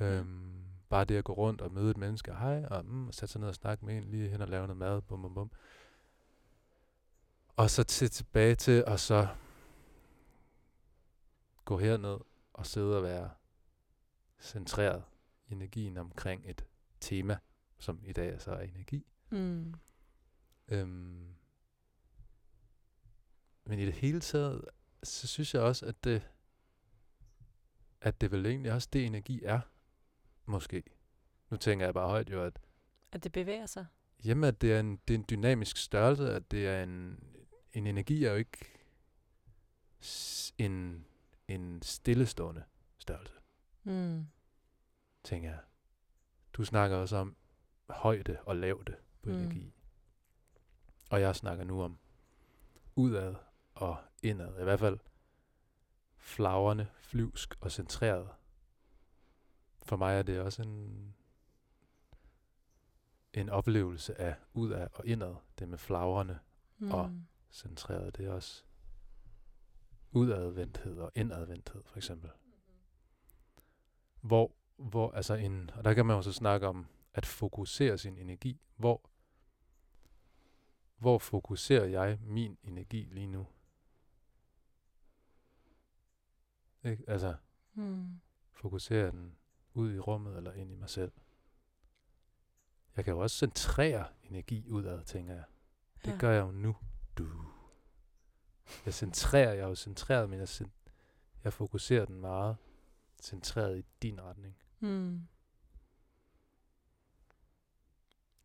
Øhm, 0.00 0.64
bare 0.88 1.04
det 1.04 1.16
at 1.16 1.24
gå 1.24 1.32
rundt 1.32 1.60
og 1.60 1.72
møde 1.72 1.90
et 1.90 1.96
menneske, 1.96 2.34
hej, 2.34 2.64
og 2.70 2.84
mm, 2.84 3.12
sætte 3.12 3.32
sig 3.32 3.40
ned 3.40 3.48
og 3.48 3.54
snakke 3.54 3.84
med 3.86 3.96
en, 3.96 4.04
lige 4.04 4.28
hen 4.28 4.40
og 4.40 4.48
lave 4.48 4.66
noget 4.66 4.76
mad, 4.76 5.02
bum, 5.02 5.22
bum, 5.22 5.34
bum. 5.34 5.50
Og 7.56 7.70
så 7.70 7.84
til 7.84 8.10
tilbage 8.10 8.54
til, 8.54 8.84
og 8.84 9.00
så 9.00 9.28
gå 11.64 11.78
herned 11.78 12.18
og 12.52 12.66
sidde 12.66 12.96
og 12.96 13.02
være 13.02 13.30
centreret 14.40 15.02
i 15.46 15.52
energien 15.52 15.96
omkring 15.96 16.42
et 16.44 16.64
tema, 17.00 17.38
som 17.78 18.00
i 18.04 18.12
dag 18.12 18.40
så 18.40 18.50
er 18.50 18.62
energi. 18.62 19.06
Mm. 19.30 19.74
Øhm, 20.68 21.34
men 23.64 23.78
i 23.78 23.86
det 23.86 23.94
hele 23.94 24.20
taget, 24.20 24.64
så 25.02 25.26
synes 25.26 25.54
jeg 25.54 25.62
også, 25.62 25.86
at 25.86 26.04
det, 26.04 26.22
at 28.00 28.20
det 28.20 28.32
vel 28.32 28.46
egentlig 28.46 28.72
også 28.72 28.88
det 28.92 29.06
energi 29.06 29.42
er, 29.44 29.60
måske. 30.46 30.82
Nu 31.50 31.56
tænker 31.56 31.86
jeg 31.86 31.94
bare 31.94 32.08
højt 32.08 32.30
jo, 32.30 32.42
at 32.44 32.58
At 33.12 33.24
det 33.24 33.32
bevæger 33.32 33.66
sig. 33.66 33.86
Jamen, 34.24 34.44
at 34.44 34.60
det 34.60 34.72
er 34.72 34.80
en, 34.80 34.96
det 35.08 35.14
er 35.14 35.18
en 35.18 35.24
dynamisk 35.30 35.76
størrelse, 35.76 36.32
at 36.34 36.50
det 36.50 36.66
er 36.68 36.82
en, 36.82 37.24
en 37.72 37.86
energi 37.86 38.24
er 38.24 38.30
jo 38.30 38.36
ikke 38.36 38.58
en, 40.58 41.06
en 41.48 41.82
stillestående 41.82 42.64
størrelse, 42.98 43.34
Mm. 43.84 44.26
tænker 45.24 45.50
jeg. 45.50 45.60
Du 46.52 46.64
snakker 46.64 46.96
også 46.96 47.16
om 47.16 47.36
højde 47.90 48.38
og 48.42 48.56
lavde 48.56 48.96
på 49.22 49.30
mm. 49.30 49.36
energi. 49.36 49.72
Og 51.10 51.20
jeg 51.20 51.36
snakker 51.36 51.64
nu 51.64 51.82
om 51.82 51.98
udad 52.96 53.34
og 53.74 53.96
indad. 54.22 54.60
I 54.60 54.64
hvert 54.64 54.78
fald 54.80 54.98
flagrende, 56.16 56.86
flyvsk 56.98 57.54
og 57.60 57.72
centreret. 57.72 58.28
For 59.88 59.96
mig 59.96 60.18
er 60.18 60.22
det 60.22 60.40
også 60.40 60.62
en, 60.62 61.14
en 63.32 63.48
oplevelse 63.48 64.20
af 64.20 64.34
udad 64.54 64.88
og 64.92 65.06
indad. 65.06 65.34
Det 65.58 65.68
med 65.68 65.78
flagrende 65.78 66.38
Mm. 66.78 66.90
Og- 66.90 67.10
centreret, 67.50 68.16
det 68.16 68.26
er 68.26 68.32
også 68.32 68.64
udadvendthed 70.12 70.98
og 70.98 71.12
indadvendthed, 71.14 71.82
for 71.84 71.96
eksempel. 71.96 72.30
Hvor, 74.20 74.52
hvor 74.76 75.10
altså 75.12 75.34
en, 75.34 75.70
og 75.70 75.84
der 75.84 75.94
kan 75.94 76.06
man 76.06 76.16
jo 76.16 76.22
så 76.22 76.32
snakke 76.32 76.66
om 76.68 76.86
at 77.14 77.26
fokusere 77.26 77.98
sin 77.98 78.18
energi. 78.18 78.60
Hvor, 78.76 79.10
hvor 80.96 81.18
fokuserer 81.18 81.84
jeg 81.84 82.18
min 82.22 82.58
energi 82.62 83.08
lige 83.10 83.26
nu? 83.26 83.46
Ikke? 86.84 87.04
Altså, 87.08 87.36
Mm. 87.74 88.20
fokuserer 88.52 89.10
den 89.10 89.36
ud 89.76 89.94
i 89.94 89.98
rummet 89.98 90.36
eller 90.36 90.52
ind 90.52 90.72
i 90.72 90.74
mig 90.74 90.90
selv? 90.90 91.12
Jeg 92.96 93.04
kan 93.04 93.14
jo 93.14 93.20
også 93.20 93.36
centrere 93.36 94.06
energi 94.22 94.68
udad, 94.68 95.04
tænker 95.04 95.34
jeg. 95.34 95.44
Det 96.04 96.12
Ja. 96.12 96.18
gør 96.18 96.30
jeg 96.30 96.40
jo 96.40 96.50
nu. 96.50 96.76
Du. 97.18 97.28
Jeg 98.84 98.94
centrerer, 98.94 99.52
jeg 99.52 99.62
er 99.64 99.68
jo 99.68 99.74
centreret, 99.74 100.30
men 100.30 100.38
jeg, 100.38 100.48
cen- 100.48 100.70
jeg 101.44 101.52
fokuserer 101.52 102.04
den 102.04 102.20
meget 102.20 102.56
centreret 103.22 103.78
i 103.78 103.84
din 104.02 104.20
retning. 104.20 104.56
Mm. 104.80 105.26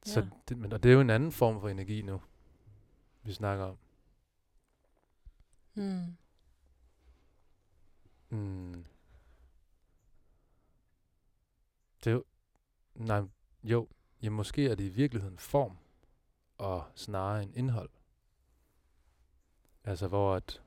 Så 0.05 0.19
Ja. 0.19 0.29
det, 0.49 0.57
men, 0.57 0.73
og 0.73 0.84
det 0.84 0.89
er 0.89 0.93
jo 0.93 1.01
en 1.01 1.09
anden 1.09 1.32
form 1.32 1.61
for 1.61 1.69
energi 1.69 2.01
nu, 2.01 2.21
vi 3.23 3.34
snakker 3.34 3.65
om. 3.65 3.77
Mm. 5.73 6.17
Mm. 8.29 8.86
Det 12.04 12.10
er 12.10 12.14
jo, 12.14 12.24
nej, 12.95 13.22
jo, 13.64 13.89
ja, 14.22 14.30
måske 14.30 14.70
er 14.70 14.76
det 14.76 14.84
i 14.84 14.89
virkeligheden 14.89 15.38
form, 15.38 15.78
og 16.58 16.91
snarere 16.95 17.43
en 17.43 17.54
indhold. 17.54 17.89
Altså 19.84 20.08
hvor 20.08 20.36
at 20.36 20.62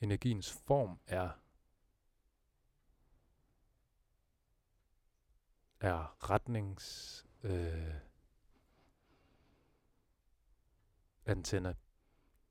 energiens 0.00 0.52
form 0.52 1.00
er 1.06 1.30
er 5.80 6.30
retnings 6.30 7.26
øh, 7.42 7.94
antenne 11.26 11.76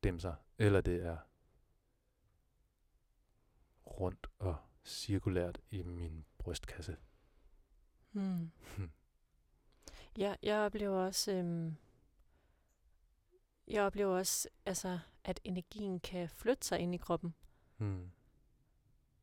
dimser, 0.03 0.35
eller 0.57 0.81
det 0.81 1.05
er 1.05 1.17
rundt 3.85 4.27
og 4.39 4.57
cirkulært 4.85 5.61
i 5.69 5.83
min 5.83 6.25
brystkasse. 6.37 6.97
Mm. 8.11 8.51
Ja, 10.17 10.35
jeg 10.43 10.57
oplever 10.57 10.97
også, 10.97 11.31
øhm, 11.31 11.75
jeg 13.67 13.83
oplever 13.83 14.17
også, 14.17 14.49
altså, 14.65 14.99
at 15.23 15.39
energien 15.43 15.99
kan 15.99 16.29
flytte 16.29 16.67
sig 16.67 16.79
ind 16.79 16.95
i 16.95 16.97
kroppen. 16.97 17.35
Hmm. 17.77 18.11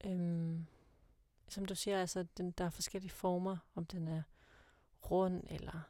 Øhm, 0.04 0.66
som 1.48 1.64
du 1.64 1.74
siger, 1.74 2.00
altså, 2.00 2.22
den, 2.36 2.50
der 2.50 2.64
er 2.64 2.70
forskellige 2.70 3.10
former, 3.10 3.56
om 3.74 3.86
den 3.86 4.08
er 4.08 4.22
rund 5.10 5.42
eller 5.46 5.80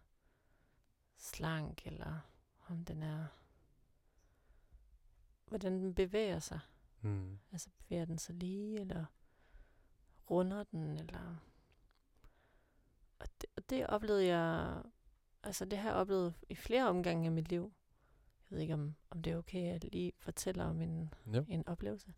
slank, 1.17 1.87
eller 1.87 2.21
om 2.69 2.85
den 2.85 3.03
er, 3.03 3.27
hvordan 5.47 5.73
den 5.73 5.95
bevæger 5.95 6.39
sig. 6.39 6.61
Hmm. 7.01 7.39
Altså 7.53 7.71
bevæger 7.79 8.05
den 8.05 8.19
sig 8.19 8.35
lige, 8.35 8.81
eller 8.81 9.05
runder 10.31 10.63
den, 10.65 10.97
eller... 10.97 11.37
Og 13.21 13.27
det, 13.41 13.51
og 13.57 13.71
det 13.71 13.87
oplevede 13.87 14.27
jeg... 14.27 14.83
Altså 15.43 15.65
det 15.65 15.79
har 15.79 15.89
jeg 15.89 15.97
oplevet 15.99 16.35
i 16.49 16.55
flere 16.55 16.89
omgange 16.89 17.27
af 17.27 17.33
mit 17.33 17.49
liv. 17.49 17.73
Jeg 18.51 18.57
ved 18.57 18.63
ikke, 18.63 18.75
om, 18.75 18.95
om 19.11 19.23
det 19.23 19.33
er 19.33 19.37
okay, 19.37 19.59
at 19.75 19.85
jeg 19.85 19.93
lige 19.93 20.13
fortæller 20.19 20.65
om 20.65 20.81
en, 20.81 21.15
Ja. 21.33 21.43
en 21.49 21.69
oplevelse. 21.69 22.15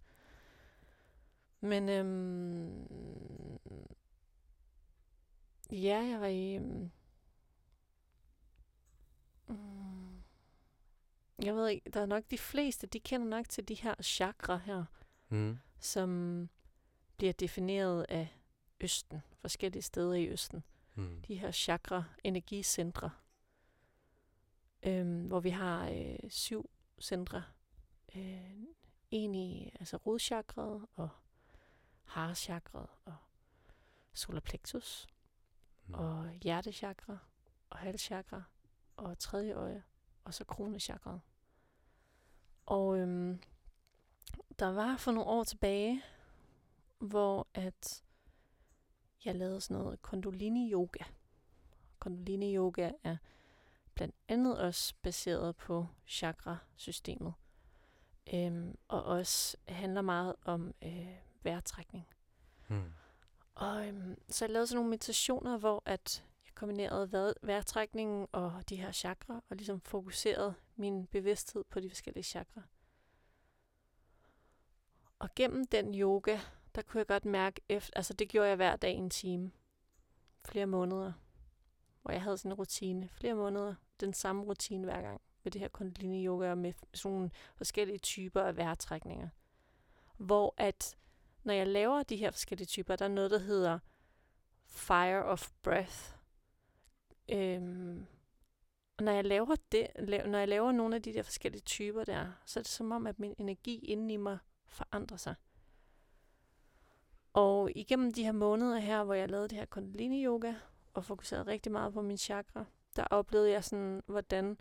Men 1.60 1.88
øhm, 1.88 2.86
ja, 5.72 5.98
jeg 5.98 6.20
var 6.20 6.26
i... 6.26 6.54
Øhm, 6.54 6.90
mm, 9.48 10.22
jeg 11.42 11.54
ved 11.54 11.68
ikke, 11.68 11.90
der 11.90 12.00
er 12.00 12.06
nok 12.06 12.24
de 12.30 12.38
fleste, 12.38 12.86
de 12.86 13.00
kender 13.00 13.26
nok 13.26 13.48
til 13.48 13.68
de 13.68 13.74
her 13.74 13.94
chakra 14.02 14.56
her 14.56 14.84
Hmm. 15.28 15.58
som 15.78 16.48
bliver 17.16 17.32
defineret 17.32 18.06
af 18.08 18.28
Østen, 18.80 19.20
forskellige 19.38 19.82
steder 19.82 20.12
i 20.14 20.28
Østen. 20.28 20.64
Hmm. 21.00 21.22
De 21.22 21.34
her 21.34 21.50
chakra, 21.50 22.04
energicentre, 22.24 23.10
øhm, 24.82 25.26
hvor 25.26 25.40
vi 25.40 25.50
har 25.50 25.88
øh, 25.88 26.30
syv 26.30 26.70
centre. 27.00 27.44
Øh, 28.16 28.62
en 29.10 29.34
i 29.34 29.72
altså 29.80 29.96
rodchakraet 29.96 30.86
og 30.96 31.08
harchakraet 32.04 32.88
og 33.04 33.16
solar 34.12 34.40
plexus 34.40 35.08
Hmm. 35.84 35.94
og 35.94 36.30
hjertechakra 36.42 37.18
og 37.70 37.78
halschakra 37.78 38.42
og 38.96 39.18
tredje 39.18 39.54
øje 39.54 39.82
og 40.24 40.34
så 40.34 40.44
kronechakraet. 40.44 41.20
Og 42.66 42.98
øhm, 42.98 43.40
der 44.58 44.66
var 44.72 44.96
for 44.96 45.12
nogle 45.12 45.30
år 45.30 45.44
tilbage, 45.44 46.02
hvor 46.98 47.46
at 47.54 48.04
jeg 49.24 49.34
lavede 49.34 49.60
sådan 49.60 49.82
noget 49.82 50.02
kundalini 50.02 50.72
yoga. 50.72 51.04
Kundalini 51.98 52.56
yoga 52.56 52.90
er 53.04 53.16
blandt 53.94 54.14
andet 54.28 54.60
også 54.60 54.94
baseret 55.02 55.56
på 55.56 55.86
chakra-systemet. 56.06 57.34
Øhm, 58.34 58.78
og 58.88 59.02
også 59.04 59.56
handler 59.68 60.02
meget 60.02 60.36
om 60.44 60.74
øh, 60.82 61.16
vejrtrækning. 61.42 62.08
Hmm. 62.68 62.92
Og 63.54 63.88
øhm, 63.88 64.22
så 64.28 64.44
jeg 64.44 64.52
lavede 64.52 64.66
sådan 64.66 64.76
nogle 64.76 64.90
meditationer, 64.90 65.58
hvor 65.58 65.82
at 65.84 66.24
jeg 66.46 66.54
kombinerede 66.54 67.08
vejr- 67.12 67.46
vejrtrækningen 67.46 68.26
og 68.32 68.68
de 68.68 68.76
her 68.76 68.92
chakra, 68.92 69.42
og 69.48 69.56
ligesom 69.56 69.80
fokuserede 69.80 70.54
min 70.76 71.06
bevidsthed 71.06 71.64
på 71.64 71.80
de 71.80 71.90
forskellige 71.90 72.24
chakra. 72.24 72.62
Og 75.18 75.28
gennem 75.36 75.66
den 75.66 75.94
yoga, 75.94 76.38
der 76.74 76.82
kunne 76.82 76.98
jeg 76.98 77.06
godt 77.06 77.24
mærke, 77.24 77.60
efter, 77.68 77.92
altså 77.96 78.12
det 78.14 78.28
gjorde 78.28 78.48
jeg 78.48 78.56
hver 78.56 78.76
dag 78.76 78.92
i 78.92 78.96
en 78.96 79.10
time, 79.10 79.50
flere 80.44 80.66
måneder, 80.66 81.12
hvor 82.02 82.10
jeg 82.12 82.22
havde 82.22 82.38
sådan 82.38 82.52
en 82.52 82.54
rutine, 82.58 83.08
flere 83.08 83.34
måneder, 83.34 83.74
den 84.00 84.12
samme 84.12 84.42
rutine 84.42 84.84
hver 84.84 85.02
gang, 85.02 85.20
med 85.42 85.52
det 85.52 85.60
her 85.60 85.68
kundalini 85.68 86.26
yoga, 86.26 86.50
og 86.50 86.58
med 86.58 86.72
sådan 86.94 87.16
nogle 87.16 87.30
forskellige 87.56 87.98
typer 87.98 88.42
af 88.42 88.56
vejrtrækninger. 88.56 89.28
Hvor 90.16 90.54
at, 90.56 90.96
når 91.42 91.54
jeg 91.54 91.66
laver 91.66 92.02
de 92.02 92.16
her 92.16 92.30
forskellige 92.30 92.66
typer, 92.66 92.96
der 92.96 93.04
er 93.04 93.08
noget, 93.08 93.30
der 93.30 93.38
hedder 93.38 93.78
fire 94.66 95.24
of 95.24 95.50
breath. 95.62 96.14
Øhm, 97.28 98.06
Og 98.98 99.04
når 99.04 99.12
jeg 99.12 99.24
laver 99.24 99.56
det, 99.72 99.86
når 100.26 100.38
jeg 100.38 100.48
laver 100.48 100.72
nogle 100.72 100.96
af 100.96 101.02
de 101.02 101.12
der 101.12 101.22
forskellige 101.22 101.62
typer 101.62 102.04
der, 102.04 102.32
så 102.46 102.60
er 102.60 102.62
det 102.62 102.70
som 102.70 102.92
om, 102.92 103.06
at 103.06 103.18
min 103.18 103.34
energi 103.38 103.78
inde 103.78 104.14
i 104.14 104.16
mig 104.16 104.38
forandrer 104.66 105.16
sig. 105.16 105.34
Og 107.32 107.70
igennem 107.74 108.12
de 108.12 108.24
her 108.24 108.32
måneder 108.32 108.78
her, 108.78 109.04
hvor 109.04 109.14
jeg 109.14 109.28
lavede 109.28 109.48
det 109.48 109.58
her 109.58 109.64
kundalini 109.64 110.24
yoga, 110.24 110.54
og 110.94 111.04
fokuserede 111.04 111.46
rigtig 111.46 111.72
meget 111.72 111.92
på 111.92 112.02
min 112.02 112.18
chakra, 112.18 112.64
der 112.96 113.04
oplevede 113.04 113.50
jeg 113.50 113.64
sådan, 113.64 114.02
hvordan 114.06 114.58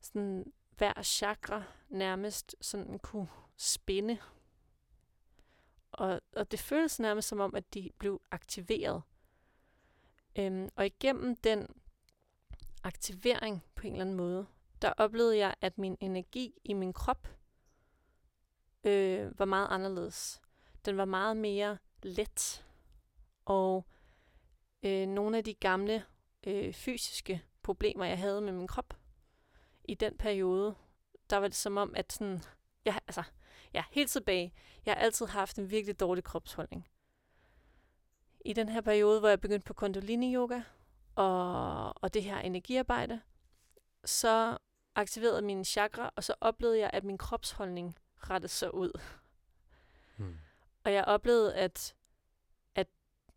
sådan 0.00 0.52
hver 0.76 1.02
chakra 1.02 1.62
nærmest 1.88 2.56
sådan 2.60 2.98
kunne 2.98 3.28
spinde. 3.56 4.18
Og, 5.92 6.20
og 6.36 6.50
det 6.50 6.60
føles 6.60 7.00
nærmest 7.00 7.28
som 7.28 7.40
om, 7.40 7.54
at 7.54 7.74
de 7.74 7.90
blev 7.98 8.20
aktiveret. 8.30 9.02
Øhm, 10.38 10.68
og 10.76 10.86
igennem 10.86 11.36
den 11.36 11.66
aktivering 12.84 13.64
på 13.74 13.86
en 13.86 13.92
eller 13.92 14.04
anden 14.04 14.16
måde, 14.16 14.46
der 14.82 14.92
oplevede 14.96 15.36
jeg, 15.38 15.54
at 15.60 15.78
min 15.78 15.96
energi 16.00 16.54
i 16.64 16.72
min 16.72 16.92
krop 16.92 17.28
øh, 18.84 19.38
var 19.38 19.44
meget 19.44 19.68
anderledes. 19.70 20.41
Den 20.84 20.96
var 20.96 21.04
meget 21.04 21.36
mere 21.36 21.78
let. 22.02 22.66
Og 23.44 23.86
øh, 24.82 25.08
nogle 25.08 25.38
af 25.38 25.44
de 25.44 25.54
gamle 25.54 26.04
øh, 26.46 26.72
fysiske 26.72 27.42
problemer, 27.62 28.04
jeg 28.04 28.18
havde 28.18 28.40
med 28.40 28.52
min 28.52 28.66
krop, 28.66 28.94
i 29.84 29.94
den 29.94 30.16
periode, 30.16 30.74
der 31.30 31.36
var 31.36 31.48
det 31.48 31.56
som 31.56 31.76
om, 31.76 31.92
at 31.96 32.12
sådan, 32.12 32.42
jeg, 32.84 33.00
altså, 33.06 33.22
ja, 33.74 33.84
helt 33.90 34.10
tilbage, 34.10 34.54
jeg 34.86 34.94
har 34.94 35.00
altid 35.00 35.26
haft 35.26 35.58
en 35.58 35.70
virkelig 35.70 36.00
dårlig 36.00 36.24
kropsholdning. 36.24 36.88
I 38.44 38.52
den 38.52 38.68
her 38.68 38.80
periode, 38.80 39.20
hvor 39.20 39.28
jeg 39.28 39.40
begyndte 39.40 39.66
på 39.66 39.74
kundalini-yoga 39.74 40.62
og, 41.14 42.02
og 42.02 42.14
det 42.14 42.22
her 42.22 42.38
energiarbejde, 42.38 43.20
så 44.04 44.58
aktiverede 44.94 45.42
mine 45.42 45.64
chakra, 45.64 46.10
og 46.16 46.24
så 46.24 46.34
oplevede 46.40 46.78
jeg, 46.78 46.90
at 46.92 47.04
min 47.04 47.18
kropsholdning 47.18 47.98
rettede 48.16 48.52
sig 48.52 48.74
ud. 48.74 49.00
Hmm. 50.16 50.38
Og 50.84 50.92
jeg 50.92 51.04
oplevede, 51.04 51.54
at, 51.54 51.94
at, 52.74 52.88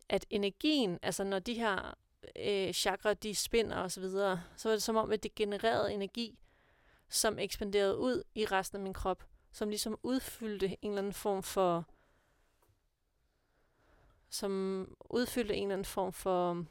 at 0.09 0.25
energien, 0.29 0.99
altså 1.01 1.23
når 1.23 1.39
de 1.39 1.53
her 1.53 1.97
øh, 2.39 2.73
chakra, 2.73 3.13
de 3.13 3.35
spinder 3.35 3.77
og 3.77 3.91
så 3.91 4.01
videre, 4.01 4.43
så 4.57 4.69
var 4.69 4.75
det 4.75 4.83
som 4.83 4.95
om, 4.95 5.11
at 5.11 5.23
det 5.23 5.35
genererede 5.35 5.93
energi, 5.93 6.39
som 7.09 7.39
ekspanderede 7.39 7.97
ud 7.97 8.23
i 8.35 8.45
resten 8.45 8.75
af 8.75 8.83
min 8.83 8.93
krop, 8.93 9.23
som 9.51 9.69
ligesom 9.69 9.99
udfyldte 10.03 10.77
en 10.81 10.91
eller 10.91 10.97
anden 10.97 11.13
form 11.13 11.43
for, 11.43 11.85
som 14.29 14.87
udfyldte 15.09 15.55
en 15.55 15.63
eller 15.63 15.73
anden 15.73 15.85
form 15.85 16.13
for 16.13 16.65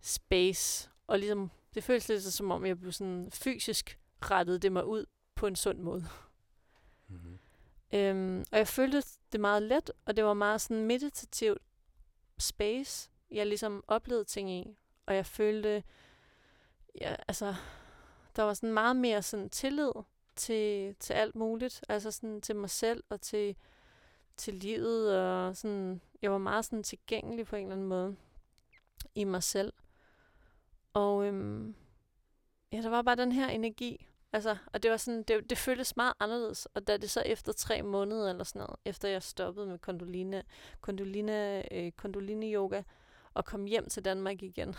space, 0.00 0.90
og 1.06 1.18
ligesom, 1.18 1.50
det 1.74 1.84
føltes 1.84 2.08
lidt 2.08 2.22
som 2.22 2.50
om, 2.50 2.66
jeg 2.66 2.78
blev 2.78 2.92
sådan 2.92 3.30
fysisk 3.30 3.98
rettet 4.22 4.62
det 4.62 4.72
mig 4.72 4.84
ud 4.84 5.06
på 5.34 5.46
en 5.46 5.56
sund 5.56 5.78
måde. 5.78 6.06
Mm-hmm. 7.08 7.38
Øhm, 7.92 8.44
og 8.52 8.58
jeg 8.58 8.68
følte 8.68 9.02
det 9.32 9.40
meget 9.40 9.62
let, 9.62 9.90
og 10.04 10.16
det 10.16 10.24
var 10.24 10.34
meget 10.34 10.60
sådan 10.60 10.86
meditativt 10.86 11.62
space, 12.38 13.10
jeg 13.30 13.46
ligesom 13.46 13.84
oplevede 13.88 14.24
ting 14.24 14.50
i. 14.50 14.76
Og 15.06 15.14
jeg 15.14 15.26
følte, 15.26 15.82
ja, 17.00 17.16
altså, 17.28 17.54
der 18.36 18.42
var 18.42 18.54
sådan 18.54 18.72
meget 18.72 18.96
mere 18.96 19.22
sådan 19.22 19.50
tillid 19.50 19.92
til, 20.36 20.94
til 21.00 21.12
alt 21.12 21.34
muligt. 21.34 21.84
Altså 21.88 22.10
sådan 22.10 22.40
til 22.40 22.56
mig 22.56 22.70
selv 22.70 23.04
og 23.08 23.20
til, 23.20 23.56
til 24.36 24.54
livet. 24.54 25.18
Og 25.18 25.56
sådan, 25.56 26.00
jeg 26.22 26.32
var 26.32 26.38
meget 26.38 26.64
sådan 26.64 26.82
tilgængelig 26.82 27.46
på 27.46 27.56
en 27.56 27.62
eller 27.62 27.72
anden 27.72 27.88
måde 27.88 28.16
i 29.14 29.24
mig 29.24 29.42
selv. 29.42 29.72
Og 30.92 31.26
øhm, 31.26 31.74
ja, 32.72 32.82
der 32.82 32.88
var 32.88 33.02
bare 33.02 33.16
den 33.16 33.32
her 33.32 33.48
energi. 33.48 34.06
Altså, 34.32 34.56
og 34.66 34.82
det 34.82 34.90
var 34.90 34.96
sådan, 34.96 35.22
det, 35.22 35.50
det 35.50 35.58
føltes 35.58 35.96
meget 35.96 36.14
anderledes. 36.20 36.66
Og 36.66 36.86
da 36.86 36.96
det 36.96 37.10
så 37.10 37.22
efter 37.26 37.52
tre 37.52 37.82
måneder 37.82 38.30
eller 38.30 38.44
sådan 38.44 38.60
noget, 38.60 38.76
efter 38.84 39.08
jeg 39.08 39.22
stoppede 39.22 39.66
med 39.66 39.78
kondoline, 39.78 40.42
kondoline, 40.80 41.74
øh, 41.74 41.92
kondoline 41.92 42.46
yoga, 42.46 42.82
og 43.34 43.44
kom 43.44 43.64
hjem 43.64 43.88
til 43.88 44.04
Danmark 44.04 44.42
igen, 44.42 44.74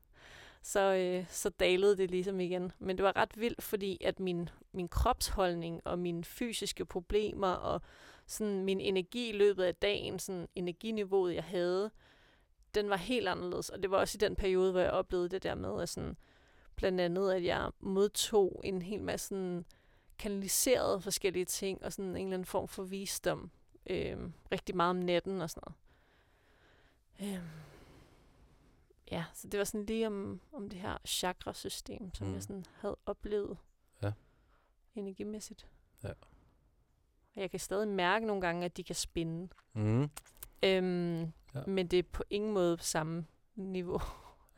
så, 0.62 0.80
øh, 0.80 1.26
så 1.28 1.48
dalede 1.48 1.96
det 1.96 2.10
ligesom 2.10 2.40
igen. 2.40 2.72
Men 2.78 2.96
det 2.96 3.04
var 3.04 3.16
ret 3.16 3.40
vildt, 3.40 3.62
fordi 3.62 3.98
at 4.04 4.20
min, 4.20 4.48
min 4.72 4.88
kropsholdning 4.88 5.80
og 5.84 5.98
mine 5.98 6.24
fysiske 6.24 6.84
problemer 6.84 7.52
og 7.52 7.80
sådan 8.26 8.64
min 8.64 8.80
energi 8.80 9.28
i 9.28 9.32
løbet 9.32 9.64
af 9.64 9.74
dagen, 9.74 10.18
sådan 10.18 10.48
energiniveauet, 10.54 11.34
jeg 11.34 11.44
havde, 11.44 11.90
den 12.74 12.90
var 12.90 12.96
helt 12.96 13.28
anderledes. 13.28 13.68
Og 13.68 13.82
det 13.82 13.90
var 13.90 13.96
også 13.96 14.16
i 14.16 14.24
den 14.24 14.36
periode, 14.36 14.72
hvor 14.72 14.80
jeg 14.80 14.90
oplevede 14.90 15.28
det 15.28 15.42
der 15.42 15.54
med, 15.54 15.82
at 15.82 15.88
sådan, 15.88 16.16
blandt 16.76 17.00
andet, 17.00 17.32
at 17.32 17.44
jeg 17.44 17.70
modtog 17.80 18.60
en 18.64 18.82
hel 18.82 19.02
masse 19.02 19.28
sådan, 19.28 19.64
kanaliserede 20.18 21.00
forskellige 21.00 21.44
ting, 21.44 21.84
og 21.84 21.92
sådan 21.92 22.10
en 22.10 22.16
eller 22.16 22.34
anden 22.34 22.44
form 22.44 22.68
for 22.68 22.82
visdom. 22.82 23.50
Øh, 23.90 24.18
rigtig 24.52 24.76
meget 24.76 24.90
om 24.90 24.96
natten 24.96 25.40
og 25.40 25.50
sådan 25.50 25.62
noget. 25.66 25.78
Øh, 27.20 27.42
ja, 29.10 29.24
så 29.34 29.48
det 29.48 29.58
var 29.58 29.64
sådan 29.64 29.86
lige 29.86 30.06
om, 30.06 30.40
om 30.52 30.68
det 30.68 30.78
her 30.78 30.98
chakrasystem, 31.04 32.14
som 32.14 32.26
mm. 32.26 32.34
jeg 32.34 32.42
sådan 32.42 32.64
havde 32.74 32.96
oplevet 33.06 33.58
ja. 34.02 34.12
energimæssigt. 34.94 35.68
Ja. 36.04 36.12
Og 37.34 37.40
jeg 37.40 37.50
kan 37.50 37.60
stadig 37.60 37.88
mærke 37.88 38.26
nogle 38.26 38.42
gange, 38.42 38.64
at 38.64 38.76
de 38.76 38.84
kan 38.84 38.94
spinde. 38.94 39.48
Mm. 39.72 40.10
Øhm, 40.62 41.20
ja. 41.54 41.66
Men 41.66 41.86
det 41.86 41.98
er 41.98 42.02
på 42.02 42.22
ingen 42.30 42.52
måde 42.52 42.76
på 42.76 42.84
samme 42.84 43.26
niveau, 43.54 44.00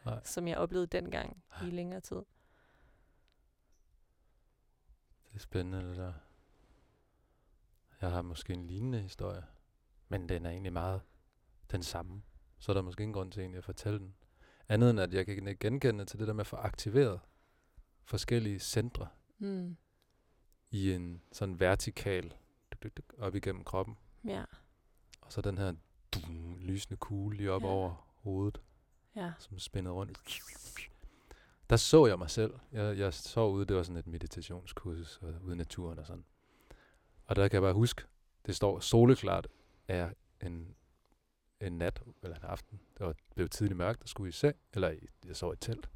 Nej. 0.04 0.20
som 0.24 0.48
jeg 0.48 0.58
oplevede 0.58 0.86
dengang 0.86 1.44
i 1.62 1.70
længere 1.70 2.00
tid. 2.00 2.22
Det 5.28 5.34
er 5.34 5.38
spændende, 5.38 5.88
det 5.88 5.96
der. 5.96 6.12
Jeg 8.00 8.10
har 8.10 8.22
måske 8.22 8.52
en 8.52 8.66
lignende 8.66 9.00
historie, 9.00 9.44
men 10.08 10.28
den 10.28 10.46
er 10.46 10.50
egentlig 10.50 10.72
meget 10.72 11.02
den 11.70 11.82
samme. 11.82 12.22
Så 12.58 12.72
er 12.72 12.74
der 12.74 12.82
måske 12.82 13.02
ingen 13.02 13.14
grund 13.14 13.32
til 13.32 13.40
egentlig 13.40 13.58
at 13.58 13.64
fortælle 13.64 13.98
den. 13.98 14.14
Andet 14.68 14.90
end 14.90 15.00
at 15.00 15.14
jeg 15.14 15.26
kan 15.26 15.56
genkende 15.60 16.04
til 16.04 16.18
det 16.18 16.26
der 16.26 16.34
med 16.34 16.40
at 16.40 16.46
få 16.46 16.56
aktiveret 16.56 17.20
forskellige 18.04 18.58
centre 18.58 19.08
mm. 19.38 19.76
i 20.70 20.92
en 20.92 21.22
sådan 21.32 21.60
vertikal 21.60 22.34
op 23.18 23.34
igennem 23.34 23.64
kroppen. 23.64 23.98
Ja. 24.24 24.44
Og 25.20 25.32
så 25.32 25.40
den 25.40 25.58
her 25.58 25.74
dum, 26.14 26.56
lysende 26.58 26.96
kugle 26.96 27.36
lige 27.36 27.52
op 27.52 27.62
ja. 27.62 27.66
over 27.66 28.14
hovedet, 28.16 28.60
ja. 29.16 29.32
som 29.38 29.58
spændede 29.58 29.94
rundt. 29.94 30.18
Der 31.70 31.76
så 31.76 32.06
jeg 32.06 32.18
mig 32.18 32.30
selv. 32.30 32.54
Jeg, 32.72 32.98
jeg 32.98 33.14
så 33.14 33.46
ude, 33.46 33.66
det 33.66 33.76
var 33.76 33.82
sådan 33.82 33.96
et 33.96 34.06
meditationskursus 34.06 35.22
ude 35.42 35.54
i 35.54 35.56
naturen 35.56 35.98
og 35.98 36.06
sådan. 36.06 36.24
Og 37.26 37.36
der 37.36 37.48
kan 37.48 37.54
jeg 37.54 37.62
bare 37.62 37.74
huske, 37.74 38.02
det 38.46 38.56
står 38.56 38.80
soleklart 38.80 39.48
er 39.88 40.10
en 40.40 40.74
en 41.60 41.78
nat, 41.78 42.02
eller 42.22 42.36
en 42.36 42.44
aften. 42.44 42.80
Det 42.98 43.06
var 43.06 43.14
blevet 43.34 43.50
tidligt 43.50 43.76
mørkt, 43.76 44.00
der 44.00 44.06
skulle 44.06 44.28
i 44.28 44.32
seng, 44.32 44.56
eller 44.72 44.94
jeg 45.26 45.36
sov 45.36 45.52
i 45.52 45.52
et 45.52 45.60
telt. 45.60 45.88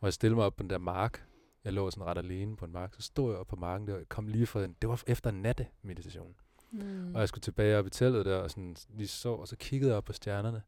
Og 0.00 0.06
jeg 0.06 0.12
stillede 0.12 0.36
mig 0.36 0.44
op 0.44 0.56
på 0.56 0.62
den 0.62 0.70
der 0.70 0.78
mark. 0.78 1.26
Jeg 1.64 1.72
lå 1.72 1.90
sådan 1.90 2.04
ret 2.04 2.18
alene 2.18 2.56
på 2.56 2.64
en 2.64 2.72
mark. 2.72 2.94
Så 2.94 3.02
stod 3.02 3.30
jeg 3.30 3.40
op 3.40 3.46
på 3.46 3.56
marken 3.56 3.86
der, 3.86 3.94
og 3.94 4.08
kom 4.08 4.28
lige 4.28 4.46
fra 4.46 4.62
den. 4.62 4.76
Det 4.82 4.88
var 4.88 5.02
efter 5.06 5.30
nattemeditation. 5.30 6.34
Mm. 6.70 7.14
Og 7.14 7.20
jeg 7.20 7.28
skulle 7.28 7.42
tilbage 7.42 7.78
op 7.78 7.86
i 7.86 7.90
teltet 7.90 8.26
der, 8.26 8.36
og 8.36 8.50
sådan 8.50 8.76
lige 8.88 9.08
så, 9.08 9.28
og 9.28 9.48
så 9.48 9.56
kiggede 9.56 9.90
jeg 9.90 9.96
op 9.96 10.04
på 10.04 10.12
stjernerne. 10.12 10.62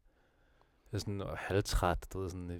Jeg 0.91 0.97
er 0.97 0.99
sådan 0.99 1.23
halvtræt, 1.37 2.07
du 2.13 2.19
ved, 2.19 2.29
sådan, 2.29 2.49
jeg 2.49 2.59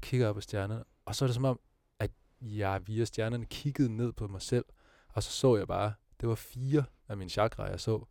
kigger 0.00 0.28
op 0.28 0.34
på 0.34 0.40
stjernerne. 0.40 0.84
Og 1.04 1.14
så 1.14 1.24
er 1.24 1.26
det 1.26 1.34
som 1.34 1.44
om, 1.44 1.60
at 1.98 2.10
jeg 2.40 2.86
via 2.86 3.04
stjernerne 3.04 3.46
kiggede 3.46 3.96
ned 3.96 4.12
på 4.12 4.28
mig 4.28 4.42
selv, 4.42 4.64
og 5.08 5.22
så 5.22 5.30
så 5.30 5.56
jeg 5.56 5.66
bare, 5.66 5.92
det 6.20 6.28
var 6.28 6.34
fire 6.34 6.84
af 7.08 7.16
mine 7.16 7.30
chakra, 7.30 7.64
jeg 7.64 7.80
så, 7.80 8.04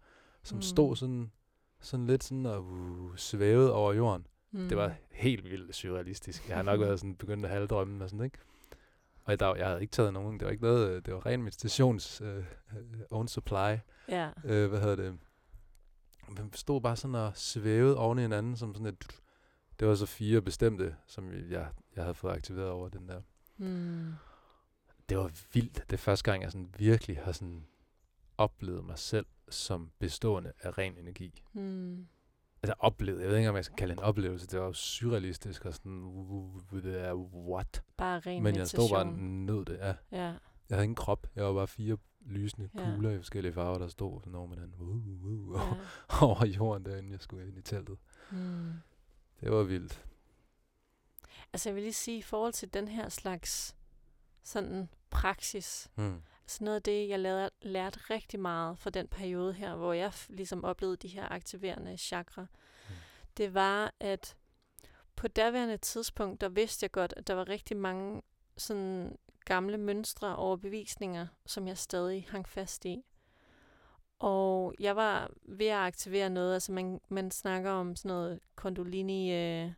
som 0.44 0.58
mm. 0.58 0.62
stod 0.62 0.96
sådan 0.96 1.32
sådan 1.80 2.08
lidt 2.08 2.24
sådan 2.24 2.46
og 2.46 2.64
uh, 2.64 3.16
svævet 3.16 3.72
over 3.72 3.94
jorden. 3.94 4.28
Mm. 4.52 4.68
Det 4.70 4.78
var 4.78 4.96
helt 5.12 5.44
vildt 5.44 5.76
surrealistisk. 5.76 6.50
Jeg 6.50 6.56
har 6.56 6.64
nok 6.64 6.80
været 6.86 7.00
sådan 7.00 7.16
begyndt 7.16 7.46
at 7.46 7.52
halvdrømme 7.52 8.04
og 8.04 8.10
sådan, 8.10 8.26
ikke? 8.26 8.38
Og 9.24 9.40
der, 9.40 9.56
jeg 9.56 9.68
havde 9.68 9.82
ikke 9.82 9.92
taget 9.92 10.14
nogen, 10.14 10.40
det 10.40 10.46
var 10.46 10.52
ikke 10.52 10.64
noget, 10.64 11.06
det 11.06 11.14
var 11.14 11.26
ren 11.26 11.44
meditations 11.44 12.22
uh, 12.22 12.44
own 13.10 13.28
supply. 13.28 13.78
Ja. 14.10 14.30
Uh, 14.44 14.70
hvad 14.70 14.80
hedder 14.82 14.96
det? 14.96 15.18
Man 16.30 16.54
stod 16.54 16.82
bare 16.82 16.96
sådan 16.96 17.16
og 17.16 17.32
svævede 17.36 17.98
oven 17.98 18.18
i 18.18 18.22
hinanden, 18.22 18.56
som 18.56 18.74
sådan 18.74 18.88
et, 18.88 19.22
det 19.80 19.88
var 19.88 19.96
så 19.96 20.06
fire 20.06 20.42
bestemte, 20.42 20.96
som 21.08 21.32
jeg, 21.32 21.68
jeg 21.96 22.04
havde 22.04 22.14
fået 22.14 22.32
aktiveret 22.32 22.70
over 22.70 22.90
den 22.90 23.10
der. 23.10 23.22
Mm. 23.58 24.14
Det 25.10 25.18
var 25.18 25.32
vildt. 25.54 25.76
Det 25.76 25.94
er 25.94 25.98
første 25.98 26.32
gang, 26.32 26.44
jeg 26.44 26.52
sådan 26.52 26.74
virkelig 26.78 27.18
har 27.18 27.32
sådan 27.32 27.66
oplevet 28.38 28.86
mig 28.86 29.00
selv 29.00 29.26
som 29.50 29.92
bestående 30.00 30.52
af 30.62 30.78
ren 30.78 30.98
energi. 30.98 31.42
Mm. 31.54 32.08
Altså 32.64 32.74
oplevet, 32.80 33.22
jeg 33.22 33.30
ved 33.30 33.38
ikke, 33.38 33.50
om 33.50 33.56
jeg 33.56 33.66
skal 33.66 33.78
kalde 33.78 33.94
det 33.94 34.00
en 34.00 34.04
oplevelse, 34.04 34.48
det 34.48 34.60
var 34.60 34.72
surrealistisk 34.72 35.66
og 35.66 35.74
sådan, 35.74 36.04
what? 37.34 37.84
Bare 37.98 38.20
ren 38.20 38.44
Men 38.44 38.56
jeg 38.56 38.68
stod 38.68 38.90
bare 38.90 39.06
nød 39.18 39.66
det, 39.66 39.78
ja. 39.78 39.94
ja. 40.12 40.34
Jeg 40.70 40.76
havde 40.76 40.84
ingen 40.84 40.96
krop, 40.96 41.28
jeg 41.36 41.46
var 41.46 41.54
bare 41.54 41.68
fire 41.68 41.98
lysende 42.28 42.70
ja. 42.76 42.84
kugler 42.84 43.12
i 43.12 43.18
forskellige 43.18 43.54
farver, 43.54 43.78
der 43.78 43.88
stod 43.88 44.22
sådan 44.22 44.36
over 44.36 44.48
med 44.48 44.58
den 44.58 44.74
uh, 44.80 44.88
uh, 44.88 45.26
uh, 45.26 45.60
ja. 45.60 45.76
over 46.26 46.46
jorden 46.46 46.86
derinde, 46.86 47.12
jeg 47.12 47.22
skulle 47.22 47.48
ind 47.48 47.58
i 47.58 47.62
teltet. 47.62 47.98
Mm. 48.32 48.72
Det 49.42 49.52
var 49.52 49.64
vildt. 49.64 50.06
altså 51.54 51.70
jeg 51.70 51.76
vil 51.76 51.84
lige 51.84 51.94
sige, 51.94 52.18
i 52.18 52.22
forhold 52.22 52.54
til 52.54 52.74
den 52.74 52.88
her 52.88 53.10
slags 53.10 53.76
sådan 54.44 54.90
praksis, 55.10 55.90
Mm. 55.96 56.22
altså 56.44 56.64
noget 56.64 56.76
af 56.76 56.84
det, 56.84 57.10
jeg 57.10 57.20
lærte, 57.20 57.56
lærte 57.62 58.00
rigtig 58.10 58.40
meget 58.40 58.80
fra 58.80 58.90
den 58.90 59.08
periode 59.08 59.54
her, 59.54 59.76
hvor 59.76 59.94
jeg 59.94 60.14
ligesom 60.30 60.64
oplevede 60.64 60.98
de 60.98 61.08
her 61.08 61.32
aktiverende 61.32 61.98
chakra, 61.98 62.42
Mm. 62.42 62.96
det 63.38 63.54
var, 63.54 63.94
at 64.00 64.36
på 65.16 65.28
daværende 65.28 65.78
tidspunkt, 65.78 66.42
der 66.42 66.50
vidste 66.50 66.84
jeg 66.84 66.92
godt, 66.92 67.14
at 67.18 67.28
der 67.28 67.34
var 67.34 67.50
rigtig 67.50 67.78
mange 67.78 68.22
sådan 68.58 69.18
gamle 69.48 69.78
mønstre 69.78 70.28
og 70.28 70.36
overbevisninger, 70.36 71.28
som 71.46 71.68
jeg 71.68 71.78
stadig 71.78 72.28
hang 72.30 72.48
fast 72.50 72.86
i. 72.86 73.04
Og 74.20 74.74
jeg 74.80 74.96
var 74.96 75.32
ved 75.44 75.66
at 75.68 75.78
aktivere 75.78 76.30
noget, 76.30 76.54
altså 76.54 76.72
man, 76.72 77.02
man 77.10 77.32
snakker 77.32 77.72
om 77.72 77.96
sådan 77.96 78.10
noget 78.10 78.40
Kundalini 78.56 79.64
uh, 79.66 79.72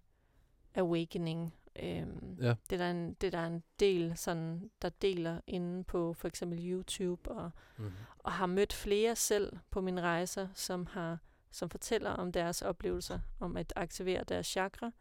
Awakening. 0.76 1.54
Um, 1.84 2.38
Ja. 2.42 2.56
det, 2.70 2.74
er 2.74 2.78
der 2.78 2.92
en, 2.92 3.14
det 3.14 3.28
er 3.28 3.32
der 3.40 3.46
en 3.48 3.64
del, 3.80 4.18
sådan, 4.18 4.72
der 4.82 4.90
deler 4.90 5.42
inde 5.48 5.84
på 5.84 6.14
for 6.14 6.28
eksempel 6.28 6.72
YouTube, 6.72 7.32
og, 7.32 7.52
Mm. 7.78 7.92
og 8.20 8.32
har 8.32 8.46
mødt 8.46 8.74
flere 8.74 9.16
selv 9.16 9.58
på 9.72 9.82
mine 9.82 10.02
rejser, 10.02 10.48
som 10.54 10.86
har 10.86 11.18
som 11.52 11.70
fortæller 11.70 12.10
om 12.10 12.32
deres 12.32 12.62
oplevelser, 12.62 13.20
om 13.40 13.58
at 13.58 13.74
aktivere 13.76 14.24
deres 14.24 14.48
chakra, 14.48 14.92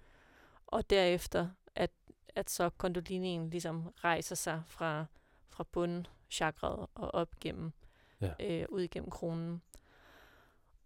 og 0.66 0.90
derefter, 0.90 1.48
at, 1.74 1.90
at 2.38 2.50
så 2.50 2.70
kondolinien 2.70 3.50
ligesom 3.50 3.92
rejser 4.04 4.34
sig 4.34 4.62
fra, 4.66 5.04
fra 5.48 5.64
bundchakraet 5.72 6.86
og 6.94 7.14
op 7.14 7.40
gennem, 7.40 7.72
Ja. 8.20 8.32
øh, 8.40 8.66
ud 8.68 8.80
igennem 8.80 9.10
kronen. 9.10 9.62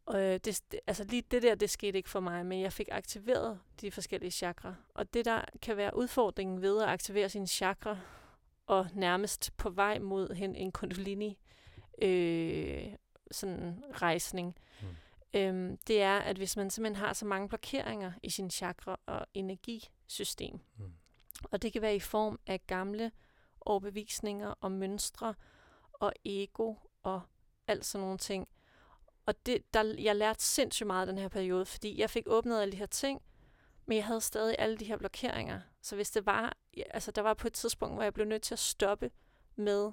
Og 0.07 0.21
øh, 0.23 0.41
det, 0.45 0.63
det, 0.73 0.81
altså 0.87 1.05
lige 1.05 1.23
det 1.31 1.43
der, 1.43 1.55
det 1.55 1.71
skete 1.71 1.99
ikke 1.99 2.11
for 2.11 2.21
mig, 2.21 2.47
men 2.47 2.61
jeg 2.61 2.73
fik 2.73 2.89
aktiveret 2.93 3.61
de 3.81 3.91
forskellige 3.91 4.31
chakra. 4.31 4.75
Og 4.95 5.15
det 5.15 5.25
der 5.25 5.45
kan 5.63 5.77
være 5.77 5.97
udfordringen 5.97 6.63
ved 6.63 6.83
at 6.83 6.89
aktivere 6.89 7.29
sine 7.29 7.47
chakra, 7.47 7.99
og 8.67 8.87
nærmest 8.95 9.57
på 9.57 9.71
vej 9.71 9.99
mod 9.99 10.35
hen 10.35 10.57
en 10.57 10.73
kundalini 10.73 11.39
øh, 12.03 12.85
sådan 13.31 13.85
rejsning, 14.03 14.57
Mm. 14.83 14.89
øhm, 15.35 15.77
det 15.87 16.03
er, 16.03 16.19
at 16.19 16.37
hvis 16.37 16.57
man 16.57 16.71
simpelthen 16.71 17.05
har 17.07 17.13
så 17.13 17.27
mange 17.27 17.49
blokeringer 17.49 18.13
i 18.23 18.31
sin 18.31 18.51
chakra 18.51 19.01
og 19.07 19.27
energisystem, 19.35 20.61
Mm. 20.77 20.93
Og 21.51 21.63
det 21.63 21.73
kan 21.73 21.83
være 21.83 21.97
i 21.97 22.01
form 22.01 22.41
af 22.47 22.67
gamle 22.67 23.13
overbevisninger 23.61 24.55
og 24.61 24.73
mønstre 24.73 25.35
og 25.93 26.13
ego 26.25 26.75
og 27.03 27.21
alt 27.67 27.85
sådan 27.85 28.03
nogle 28.05 28.19
ting. 28.19 28.49
Og 29.27 29.47
det, 29.47 29.75
der, 29.75 29.95
jeg 29.99 30.17
lærte 30.17 30.43
sindssygt 30.45 30.87
meget 30.87 31.09
den 31.09 31.19
her 31.19 31.29
periode, 31.29 31.67
fordi 31.67 32.01
jeg 32.01 32.11
fik 32.11 32.25
åbnet 32.27 32.61
alle 32.61 32.73
de 32.73 32.77
her 32.77 32.87
ting, 32.87 33.23
men 33.87 33.97
jeg 33.97 34.07
havde 34.07 34.21
stadig 34.21 34.57
alle 34.59 34.77
de 34.77 34.85
her 34.85 34.97
blokeringer. 34.97 35.61
Så 35.83 35.97
hvis 35.97 36.11
det 36.11 36.27
var, 36.27 36.57
altså 36.91 37.11
der 37.11 37.23
var 37.23 37.35
på 37.35 37.47
et 37.47 37.53
tidspunkt, 37.53 37.95
hvor 37.95 38.03
jeg 38.03 38.15
blev 38.15 38.27
nødt 38.27 38.43
til 38.43 38.55
at 38.55 38.59
stoppe 38.59 39.11
med 39.57 39.93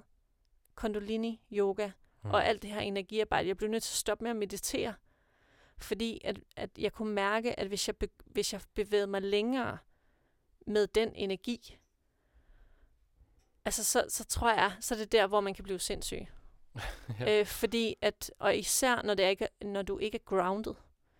kundalini 0.74 1.42
yoga 1.52 1.90
Mm. 2.22 2.30
og 2.30 2.46
alt 2.46 2.62
det 2.62 2.70
her 2.70 2.80
energiarbejde. 2.80 3.48
Jeg 3.48 3.56
blev 3.56 3.70
nødt 3.70 3.82
til 3.82 3.92
at 3.92 3.96
stoppe 3.96 4.24
med 4.24 4.30
at 4.30 4.36
meditere, 4.36 4.94
fordi 5.78 6.20
at, 6.24 6.40
at 6.56 6.70
jeg 6.78 6.92
kunne 6.92 7.14
mærke, 7.14 7.60
at 7.60 7.66
hvis 7.66 7.88
jeg, 7.88 7.96
be, 7.96 8.08
hvis 8.26 8.52
jeg 8.52 8.60
bevægede 8.74 9.06
mig 9.06 9.22
længere 9.22 9.78
med 10.70 10.86
den 10.86 11.12
energi, 11.14 11.78
altså 13.64 13.84
så, 13.84 14.04
så 14.08 14.24
tror 14.24 14.50
jeg, 14.52 14.72
så 14.80 14.94
er 14.94 14.98
det 14.98 15.12
der, 15.12 15.26
hvor 15.26 15.40
man 15.40 15.54
kan 15.54 15.64
blive 15.64 15.78
sindssyg. 15.78 16.26
ja. 17.20 17.40
Øh, 17.40 17.46
fordi 17.46 17.96
at, 18.00 18.30
og 18.38 18.56
især 18.56 19.02
når, 19.02 19.14
det 19.14 19.28
ikke, 19.30 19.44
er- 19.60 19.66
når 19.66 19.82
du 19.82 19.98
ikke 19.98 20.16
er 20.16 20.22
grounded, 20.24 20.74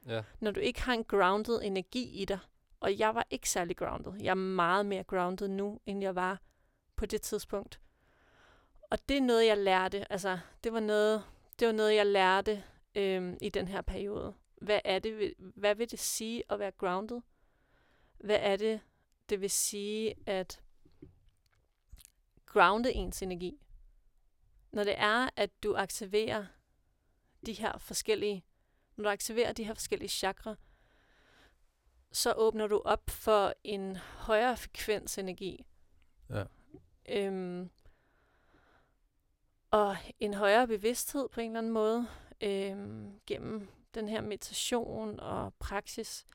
ja. 0.07 0.23
når 0.41 0.51
du 0.51 0.61
ikke 0.61 0.83
har 0.83 0.93
en 0.95 1.05
grounded 1.05 1.61
energi 1.63 2.23
i 2.23 2.25
dig, 2.25 2.39
og 2.81 2.99
jeg 2.99 3.15
var 3.15 3.27
ikke 3.31 3.51
særlig 3.51 3.77
grounded. 3.77 4.13
Jeg 4.21 4.31
er 4.31 4.35
meget 4.35 4.87
mere 4.87 5.05
grounded 5.05 5.49
nu, 5.49 5.81
end 5.87 6.03
jeg 6.03 6.15
var 6.15 6.41
på 6.97 7.07
det 7.07 7.23
tidspunkt. 7.23 7.81
Og 8.91 9.09
det 9.09 9.17
er 9.17 9.21
noget, 9.21 9.47
jeg 9.47 9.59
lærte. 9.59 10.13
Altså, 10.13 10.39
det 10.65 10.73
var 10.73 10.81
noget, 10.81 11.25
det 11.59 11.67
var 11.67 11.73
noget 11.73 11.95
jeg 11.95 12.07
lærte 12.07 12.65
øhm, 12.95 13.37
i 13.41 13.49
den 13.49 13.69
her 13.69 13.81
periode. 13.81 14.35
Hvad 14.61 14.81
er 14.85 14.99
det, 14.99 15.35
hvad 15.39 15.75
vil 15.75 15.91
det 15.91 15.99
sige 15.99 16.43
at 16.51 16.59
være 16.59 16.71
grounded? 16.71 17.21
Hvad 18.19 18.39
er 18.41 18.57
det, 18.57 18.81
det 19.31 19.41
vil 19.41 19.51
sige 19.51 20.15
at 20.27 20.63
grounde 22.47 22.93
ens 22.93 23.23
energi? 23.23 23.61
Når 24.73 24.85
det 24.85 24.95
er, 24.99 25.29
at 25.37 25.63
du 25.63 25.77
aktiverer 25.77 26.47
de 27.47 27.53
her 27.53 27.79
forskellige, 27.79 28.45
når 28.97 29.05
du 29.05 29.11
aktiverer 29.11 29.53
de 29.53 29.65
her 29.65 29.75
forskellige 29.75 30.09
chakra, 30.09 30.57
så 32.13 32.33
åbner 32.33 32.67
du 32.67 32.83
op 32.85 33.11
for 33.11 33.55
en 33.65 33.97
højere 33.97 34.57
frekvens 34.57 35.19
energi. 35.19 35.67
Ja. 36.31 36.45
Øhm, 37.09 37.71
og 39.71 39.97
en 40.21 40.35
højere 40.35 40.67
bevidsthed 40.67 41.29
på 41.29 41.41
en 41.41 41.51
eller 41.51 41.59
anden 41.59 41.73
måde 41.73 42.07
øhm, 42.41 43.21
gennem 43.27 43.69
den 43.95 44.09
her 44.09 44.21
meditation 44.21 45.21
og 45.21 45.55
praksis. 45.55 46.27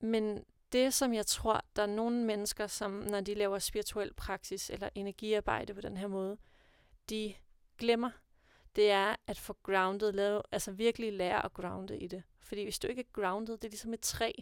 Men 0.00 0.44
det, 0.72 0.94
som 0.94 1.14
jeg 1.14 1.26
tror, 1.26 1.64
der 1.76 1.82
er 1.82 1.86
nogle 1.86 2.24
mennesker, 2.24 2.66
som 2.66 2.90
når 2.92 3.20
de 3.20 3.34
laver 3.34 3.58
spirituel 3.58 4.14
praksis 4.14 4.70
eller 4.70 4.88
energiarbejde 4.94 5.74
på 5.74 5.80
den 5.80 5.96
her 5.96 6.06
måde, 6.06 6.38
de 7.10 7.34
glemmer, 7.78 8.10
det 8.76 8.90
er 8.90 9.16
at 9.26 9.38
få 9.38 9.56
grounded, 9.62 10.12
lave, 10.12 10.42
altså 10.52 10.72
virkelig 10.72 11.12
lære 11.12 11.44
at 11.44 11.52
grounde 11.52 11.98
i 11.98 12.06
det. 12.06 12.22
Fordi 12.40 12.62
hvis 12.62 12.78
du 12.78 12.86
ikke 12.86 13.00
er 13.00 13.12
grounded, 13.12 13.56
det 13.56 13.64
er 13.64 13.70
ligesom 13.70 13.94
et 13.94 14.00
træ. 14.00 14.32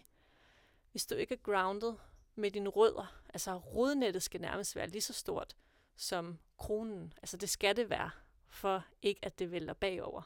Hvis 0.91 1.07
du 1.07 1.15
ikke 1.15 1.35
er 1.35 1.39
grounded 1.43 1.95
med 2.35 2.51
dine 2.51 2.69
rødder, 2.69 3.21
altså 3.35 3.57
rodnettet 3.57 4.23
skal 4.23 4.41
nærmest 4.41 4.77
være 4.77 4.89
lige 4.89 5.03
så 5.03 5.13
stort 5.13 5.57
som 5.97 6.39
kronen. 6.59 7.13
Altså 7.17 7.37
det 7.37 7.51
skal 7.51 7.77
det 7.77 7.91
være, 7.91 8.11
for 8.49 8.85
ikke 9.03 9.25
at 9.25 9.39
det 9.39 9.51
vælter 9.51 9.75
bagover. 9.75 10.23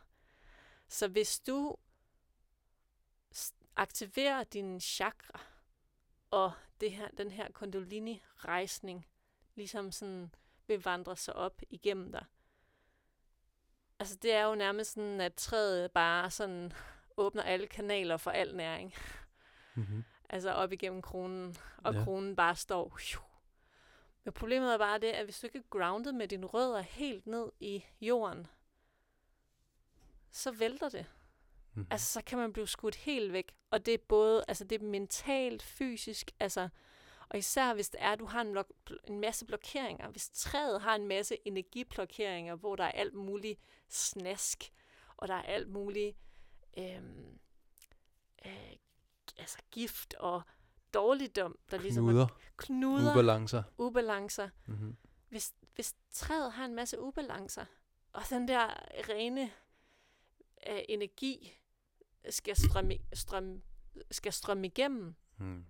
Så 0.89 1.09
hvis 1.09 1.41
du 1.41 1.77
aktiverer 3.79 4.45
din 4.45 4.81
chakra, 4.81 5.41
og 6.31 6.53
det 6.81 6.93
her, 6.93 7.09
den 7.09 7.31
her 7.31 7.49
kundalini-rejsning 7.53 9.07
ligesom 9.55 9.93
sådan 9.93 10.35
vil 10.67 10.83
vandre 10.85 11.17
sig 11.17 11.37
op 11.37 11.63
igennem 11.71 12.13
dig. 12.13 12.25
Altså 13.99 14.17
det 14.17 14.33
er 14.33 14.45
jo 14.45 14.55
nærmest 14.55 14.93
sådan, 14.93 15.21
at 15.21 15.35
træet 15.35 15.93
bare 15.93 16.31
sådan 16.31 16.73
åbner 17.17 17.43
alle 17.43 17.67
kanaler 17.67 18.17
for 18.17 18.31
al 18.31 18.57
næring. 18.57 18.95
Mm-hmm. 19.75 20.05
Altså 20.31 20.51
op 20.53 20.73
igennem 20.73 21.03
kronen, 21.03 21.57
og 21.85 21.95
Ja. 21.95 22.05
kronen 22.05 22.37
bare 22.37 22.57
står. 22.57 22.99
Men 24.25 24.33
problemet 24.33 24.75
er 24.75 24.79
bare 24.79 24.99
det, 24.99 25.07
at 25.13 25.25
hvis 25.25 25.41
du 25.41 25.47
ikke 25.47 25.59
er 25.59 25.63
grounded 25.71 26.13
med 26.13 26.29
dine 26.29 26.47
rødder 26.47 26.81
helt 26.81 27.27
ned 27.27 27.53
i 27.61 27.85
jorden, 28.01 28.47
så 30.31 30.51
vælter 30.53 30.89
det. 30.89 31.07
Mm-hmm. 31.79 31.93
Altså, 31.93 32.13
så 32.13 32.23
kan 32.27 32.39
man 32.39 32.53
blive 32.53 32.69
skudt 32.69 32.95
helt 32.95 33.33
væk. 33.33 33.53
Og 33.71 33.87
det 33.87 33.95
er 33.95 33.99
både, 34.09 34.45
altså 34.49 34.65
det 34.65 34.83
er 34.83 34.87
mentalt, 34.87 35.63
fysisk, 35.63 36.31
altså, 36.41 36.69
og 37.29 37.39
især 37.39 37.75
hvis 37.75 37.89
det 37.89 38.03
er, 38.03 38.13
at 38.13 38.19
du 38.19 38.27
har 38.27 38.41
en, 38.41 38.57
en 39.05 39.21
masse 39.21 39.47
blokeringer. 39.47 40.09
Hvis 40.09 40.31
træet 40.31 40.81
har 40.81 40.95
en 40.95 41.09
masse 41.09 41.37
energiblokeringer, 41.45 42.55
hvor 42.55 42.77
der 42.77 42.85
er 42.85 42.91
alt 42.91 43.15
muligt 43.15 43.61
snask, 43.89 44.73
og 45.17 45.29
der 45.29 45.35
er 45.35 45.43
alt 45.43 45.69
muligt 45.69 46.17
øhm, 46.79 47.39
øh, 48.47 48.73
altså 49.37 49.59
gift 49.71 50.15
og 50.15 50.43
dårligdom, 50.95 51.59
der 51.71 51.79
ligesom 51.79 52.05
Knuder, 52.05 52.25
er 52.25 52.29
knuder, 52.57 53.13
ubalancer. 53.13 53.63
ubalancer. 53.79 54.49
Mm-hmm. 54.67 54.97
Hvis, 55.29 55.55
hvis 55.75 55.95
træet 56.11 56.53
har 56.53 56.65
en 56.65 56.75
masse 56.75 57.01
ubalancer, 57.01 57.65
og 58.13 58.23
den 58.31 58.49
der 58.49 58.67
rene 59.09 59.51
øh, 60.69 60.81
energi 60.89 61.58
skal 62.31 62.57
strømme, 62.57 62.99
strømme, 63.13 63.61
skal 64.11 64.33
strømme 64.33 64.67
igennem, 64.67 65.15
Mm. 65.41 65.65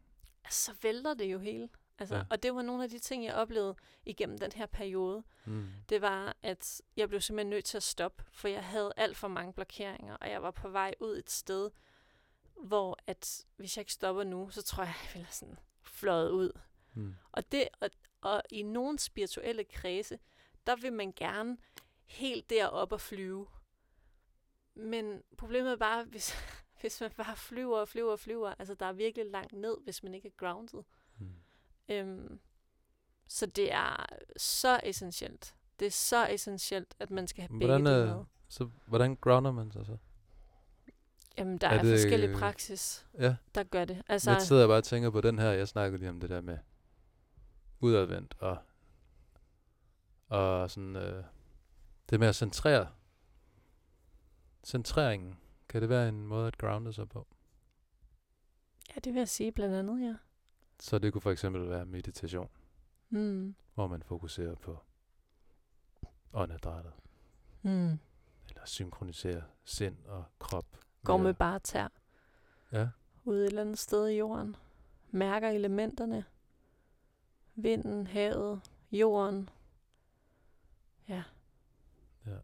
altså, 0.45 0.65
så 0.65 0.73
vælter 0.83 1.15
det 1.15 1.25
jo 1.33 1.39
hele. 1.39 1.69
Altså, 1.99 2.17
Ja. 2.17 2.23
Og 2.31 2.43
det 2.43 2.55
var 2.55 2.63
nogle 2.63 2.85
af 2.85 2.91
de 2.91 2.99
ting, 2.99 3.25
jeg 3.25 3.35
oplevede 3.35 3.75
igennem 4.07 4.39
den 4.39 4.53
her 4.53 4.67
periode. 4.67 5.23
Mm. 5.45 5.69
Det 5.89 6.01
var, 6.03 6.37
at 6.43 6.83
jeg 6.97 7.09
blev 7.09 7.21
simpelthen 7.21 7.51
nødt 7.51 7.65
til 7.65 7.77
at 7.77 7.83
stoppe, 7.83 8.25
for 8.33 8.49
jeg 8.49 8.65
havde 8.65 8.93
alt 8.97 9.17
for 9.17 9.29
mange 9.29 9.53
blokeringer, 9.53 10.17
og 10.17 10.31
jeg 10.31 10.43
var 10.43 10.51
på 10.51 10.69
vej 10.69 10.95
ud 11.01 11.17
et 11.19 11.31
sted, 11.31 11.71
hvor 12.63 12.99
at 13.07 13.47
hvis 13.57 13.77
jeg 13.77 13.81
ikke 13.83 13.93
stopper 13.93 14.25
nu, 14.25 14.51
så 14.51 14.63
tror 14.63 14.83
jeg, 14.83 14.95
jeg 15.05 15.15
ville 15.15 15.29
sådan 15.33 15.59
fløjet 15.83 16.31
ud. 16.31 16.53
Mm. 16.95 17.15
Og, 17.33 17.53
det, 17.53 17.69
og, 17.81 17.91
og 18.21 18.43
i 18.51 18.63
nogle 18.63 18.99
spirituelle 18.99 19.65
kredse, 19.65 20.19
der 20.67 20.77
vil 20.77 20.93
man 20.93 21.13
gerne 21.17 21.57
helt 22.05 22.51
derop 22.51 22.93
og 22.93 23.01
flyve. 23.01 23.47
Men 24.79 25.23
problemet 25.39 25.73
er 25.73 25.77
bare, 25.77 26.05
hvis, 26.11 26.35
hvis 26.81 27.01
man 27.01 27.11
bare 27.17 27.37
flyver 27.37 27.79
og 27.81 27.89
flyver 27.89 28.13
og 28.13 28.21
flyver, 28.21 28.55
altså 28.59 28.75
der 28.75 28.87
er 28.87 28.93
virkelig 28.93 29.27
langt 29.31 29.53
ned, 29.53 29.77
hvis 29.85 30.03
man 30.03 30.15
ikke 30.15 30.29
er 30.29 30.33
grounded. 30.37 30.83
Mm. 31.19 31.33
Øhm, 31.89 32.41
så 33.29 33.47
det 33.47 33.73
er 33.73 34.07
så 34.37 34.81
essentielt. 34.85 35.55
Det 35.79 35.87
er 35.87 35.91
så 35.91 36.29
essentielt, 36.29 36.95
at 37.01 37.11
man 37.11 37.29
skal 37.29 37.43
have 37.43 37.49
begge 37.49 37.67
Hvordan, 37.67 37.87
dele 37.87 38.11
øh, 38.11 38.17
med. 38.17 38.25
Så 38.49 38.69
hvordan 38.87 39.17
grounder 39.17 39.53
man 39.53 39.73
sig 39.73 39.87
så? 39.87 39.97
Jamen, 41.39 41.59
der 41.59 41.69
Er 41.69 41.79
er, 41.79 41.83
det- 41.83 42.01
forskellige 42.01 42.35
praksis, 42.37 43.07
Ja, 43.19 43.37
der 43.55 43.63
gør 43.63 43.85
det. 43.85 44.03
altså, 44.09 44.31
jeg 44.31 44.43
sidder 44.43 44.67
bare 44.67 44.77
og 44.79 44.85
tænker 44.85 45.11
på 45.11 45.21
den 45.21 45.39
her, 45.39 45.51
jeg 45.51 45.69
snakkede 45.69 45.99
lige 45.99 46.11
om 46.11 46.21
det 46.21 46.31
der 46.31 46.41
med 46.41 46.59
udadvendt 47.81 48.35
og, 48.39 48.57
og 50.29 50.71
sådan, 50.71 50.97
øh, 50.97 51.25
det 52.11 52.21
med 52.21 52.29
at 52.29 52.35
centrere. 52.37 52.89
Centreringen, 54.65 55.39
kan 55.69 55.81
det 55.83 55.89
være 55.89 56.09
en 56.09 56.27
måde 56.27 56.47
at 56.47 56.59
grounde 56.59 56.93
sig 56.93 57.09
på? 57.09 57.27
ja, 58.95 59.01
det 59.01 59.15
vil 59.15 59.21
jeg 59.21 59.29
sige 59.29 59.53
blandt 59.53 59.75
andet, 59.75 60.01
ja. 60.07 60.15
Så 60.81 60.99
det 60.99 61.13
kunne 61.13 61.23
for 61.23 61.31
eksempel 61.31 61.69
være 61.69 61.87
meditation, 61.87 62.49
Mm. 63.11 63.55
hvor 63.75 63.87
man 63.87 64.03
fokuserer 64.03 64.55
på 64.55 64.79
åndedrættet, 66.33 66.93
Mm. 67.63 67.99
eller 68.49 68.65
synkroniserer 68.67 69.43
sind 69.65 70.05
og 70.07 70.25
krop. 70.39 70.67
Går 71.05 71.17
med 71.17 71.35
bare 71.35 71.59
tær 71.59 71.89
Ja, 72.73 72.89
ude 73.25 73.43
et 73.43 73.47
eller 73.47 73.61
andet 73.61 73.79
sted 73.79 74.09
i 74.09 74.19
jorden. 74.19 74.57
Mærker 75.11 75.49
elementerne. 75.49 76.25
Vinden, 77.55 78.07
havet, 78.07 78.61
jorden. 78.93 79.49
Ja. 81.09 81.23
Ja. 82.27 82.37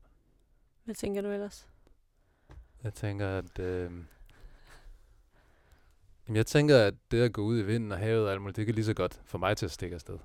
Hvad 0.84 0.94
tænker 0.94 1.22
du 1.22 1.28
ellers? 1.28 1.68
Jeg 2.84 2.94
tænker, 2.94 3.28
at... 3.28 3.58
Øh, 3.58 3.90
jamen, 6.26 6.36
jeg 6.36 6.46
tænker, 6.46 6.78
at 6.78 6.94
det 7.10 7.22
at 7.22 7.32
gå 7.32 7.42
ud 7.42 7.58
i 7.58 7.62
vinden 7.62 7.92
og 7.92 7.98
havet 7.98 8.26
og 8.26 8.32
alt 8.32 8.40
muligt, 8.40 8.56
det 8.56 8.66
kan 8.66 8.74
lige 8.74 8.84
så 8.84 8.94
godt 8.94 9.20
få 9.24 9.38
mig 9.38 9.56
til 9.56 9.66
at 9.66 9.72
stikke 9.72 9.94
afsted. 9.94 10.18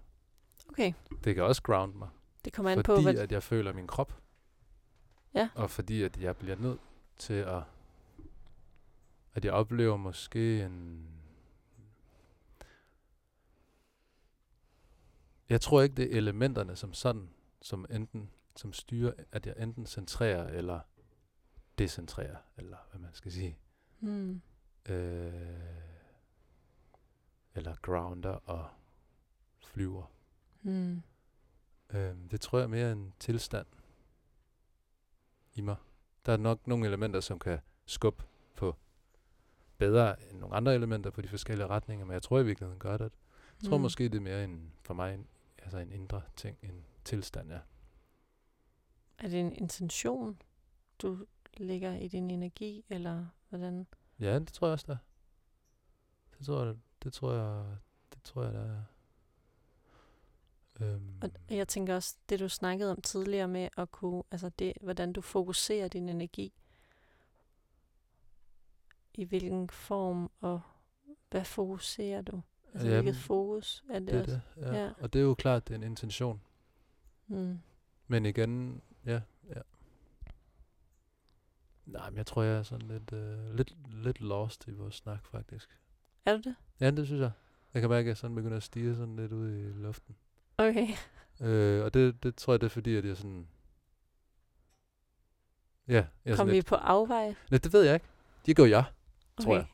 Okay, 0.69 0.93
Det 1.23 1.35
kan 1.35 1.43
også 1.43 1.61
ground 1.61 1.93
mig, 1.93 2.09
det 2.45 2.53
kommer 2.53 2.71
an 2.71 2.77
fordi 2.77 2.85
på, 2.85 3.01
hvad... 3.01 3.15
at 3.15 3.31
jeg 3.31 3.43
føler 3.43 3.73
min 3.73 3.87
krop. 3.87 4.21
Ja. 5.33 5.49
Og 5.55 5.71
fordi 5.71 6.03
at 6.03 6.17
jeg 6.17 6.37
bliver 6.37 6.55
nødt 6.55 6.79
til 7.17 7.33
at... 7.33 7.63
At 9.33 9.45
jeg 9.45 9.53
oplever 9.53 9.97
måske 9.97 10.63
en... 10.63 11.05
Jeg 15.49 15.61
tror 15.61 15.81
ikke, 15.81 15.95
det 15.95 16.13
er 16.13 16.17
elementerne 16.17 16.75
som 16.75 16.93
sådan, 16.93 17.29
som 17.61 17.85
enten 17.89 18.29
som 18.55 18.73
styrer, 18.73 19.13
at 19.31 19.45
jeg 19.45 19.55
enten 19.57 19.85
centrerer 19.85 20.47
eller 20.47 20.79
decentrerer, 21.79 22.37
eller 22.57 22.77
hvad 22.91 23.01
man 23.01 23.13
skal 23.13 23.31
sige. 23.31 23.57
Mm. 23.99 24.41
Øh, 24.89 25.33
eller 27.55 27.75
grounder 27.81 28.29
og 28.29 28.69
flyver. 29.63 30.11
Mm. 30.61 31.01
Øh, 31.89 32.15
det 32.31 32.41
tror 32.41 32.57
jeg 32.57 32.63
er 32.63 32.67
mere 32.67 32.91
en 32.91 33.13
tilstand 33.19 33.67
i 35.53 35.61
mig. 35.61 35.75
Der 36.25 36.33
er 36.33 36.37
nok 36.37 36.67
nogle 36.67 36.87
elementer, 36.87 37.19
som 37.19 37.39
kan 37.39 37.59
skubbe 37.85 38.23
på 38.55 38.75
bedre 39.77 40.29
end 40.29 40.39
nogle 40.39 40.55
andre 40.55 40.75
elementer 40.75 41.09
på 41.09 41.21
de 41.21 41.27
forskellige 41.27 41.67
retninger, 41.67 42.05
men 42.05 42.13
jeg 42.13 42.21
tror 42.21 42.39
i 42.39 42.45
virkeligheden 42.45 42.79
gør 42.79 42.97
det. 42.97 43.11
Jeg 43.61 43.69
tror 43.69 43.77
Mm. 43.77 43.81
måske, 43.81 44.03
det 44.03 44.15
er 44.15 44.19
mere 44.21 44.43
en, 44.43 44.73
for 44.83 44.93
mig 44.93 45.13
en, 45.13 45.27
altså 45.57 45.77
en 45.77 45.91
indre 45.91 46.21
ting, 46.35 46.57
en 46.61 46.85
tilstand, 47.05 47.51
ja. 47.51 47.59
Er 49.17 49.27
det 49.27 49.39
en 49.39 49.53
intention, 49.53 50.41
du 51.01 51.25
lægger 51.57 51.95
i 51.95 52.07
din 52.07 52.29
energi, 52.31 52.85
eller 52.89 53.25
hvordan? 53.49 53.87
Ja, 54.19 54.39
det 54.39 54.47
tror 54.47 54.67
jeg 54.67 54.73
også, 54.73 54.85
der. 54.87 54.97
Det 56.37 56.45
tror 56.45 56.65
jeg, 56.65 56.75
det 57.03 57.13
tror 57.13 57.33
jeg, 57.33 57.65
det 58.13 58.23
tror 58.23 58.43
jeg, 58.43 58.53
der 58.53 58.59
er. 58.61 58.83
Øhm, 60.81 61.19
Og 61.21 61.29
jeg 61.49 61.67
tænker 61.67 61.95
også, 61.95 62.15
det 62.29 62.39
du 62.39 62.49
snakkede 62.49 62.91
om 62.91 63.01
tidligere 63.01 63.47
med 63.47 63.69
at 63.77 63.91
kunne, 63.91 64.23
altså 64.31 64.49
det, 64.49 64.73
hvordan 64.81 65.13
du 65.13 65.21
fokuserer 65.21 65.87
din 65.87 66.09
energi. 66.09 66.53
I 69.13 69.23
hvilken 69.23 69.69
form, 69.69 70.31
og 70.41 70.61
hvad 71.29 71.45
fokuserer 71.45 72.21
du? 72.21 72.41
Altså 72.73 72.87
Jamen, 72.87 73.03
hvilket 73.03 73.21
fokus 73.21 73.83
er 73.89 73.99
det, 73.99 74.07
det 74.07 74.21
også? 74.21 74.39
det, 74.55 74.61
ja. 74.61 74.83
Ja. 74.83 74.91
Og 74.99 75.13
det 75.13 75.19
er 75.19 75.23
jo 75.23 75.33
klart, 75.33 75.67
det 75.67 75.73
er 75.73 75.77
en 75.77 75.83
intention. 75.83 76.41
Mm. 77.27 77.59
Men 78.07 78.25
igen, 78.25 78.81
ja. 79.05 79.21
Nej, 81.91 82.09
men 82.09 82.17
jeg 82.17 82.25
tror, 82.25 82.43
jeg 82.43 82.57
er 82.57 82.63
sådan 82.63 82.87
lidt, 82.87 83.13
øh, 83.13 83.55
lidt, 83.55 83.73
lidt 84.03 84.21
lost 84.21 84.67
i 84.67 84.71
vores 84.71 84.95
snak, 84.95 85.25
faktisk. 85.25 85.79
Er 86.25 86.37
du 86.37 86.41
det? 86.41 86.55
Ja, 86.79 86.91
det 86.91 87.05
synes 87.05 87.21
jeg. 87.21 87.31
Jeg 87.73 87.81
kan 87.81 87.89
mærke, 87.89 88.05
at 88.05 88.07
jeg 88.07 88.17
sådan 88.17 88.35
begynder 88.35 88.57
at 88.57 88.63
stige 88.63 88.95
sådan 88.95 89.15
lidt 89.15 89.31
ud 89.31 89.49
i 89.51 89.61
luften. 89.81 90.15
Okay. 90.57 90.87
Øh, 91.41 91.83
og 91.83 91.93
det, 91.93 92.23
det 92.23 92.35
tror 92.35 92.53
jeg, 92.53 92.61
det 92.61 92.65
er 92.65 92.69
fordi, 92.69 92.95
at 92.95 93.05
jeg 93.05 93.17
sådan... 93.17 93.47
Ja, 95.87 96.05
jeg 96.25 96.35
Kom 96.37 96.47
vi 96.47 96.53
lidt... 96.53 96.65
på 96.65 96.75
afvej? 96.75 97.35
Nej, 97.51 97.57
det 97.63 97.73
ved 97.73 97.83
jeg 97.83 97.93
ikke. 97.93 98.05
Det 98.45 98.55
går 98.55 98.65
jeg, 98.65 98.83
tror 99.41 99.51
Okay. 99.51 99.57
jeg. 99.59 99.67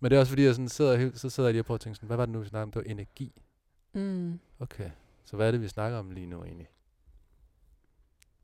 Men 0.00 0.10
det 0.10 0.16
er 0.16 0.20
også 0.20 0.30
fordi, 0.30 0.44
jeg 0.44 0.54
sådan 0.54 0.68
sidder, 0.68 0.96
helt- 0.96 1.18
så 1.18 1.30
sidder 1.30 1.48
jeg 1.48 1.54
lige 1.54 1.60
og 1.62 1.66
prøver 1.66 1.76
at 1.76 1.80
tænke 1.80 1.96
sådan, 1.96 2.06
hvad 2.06 2.16
var 2.16 2.26
det 2.26 2.32
nu, 2.32 2.40
vi 2.40 2.46
snakkede 2.48 2.62
om? 2.62 2.70
Det 2.70 2.84
var 2.84 2.90
energi. 2.90 3.42
Mm. 3.92 4.40
Okay, 4.58 4.90
så 5.24 5.36
hvad 5.36 5.46
er 5.46 5.50
det, 5.50 5.60
vi 5.60 5.68
snakker 5.68 5.98
om 5.98 6.10
lige 6.10 6.26
nu 6.26 6.44
egentlig? 6.44 6.68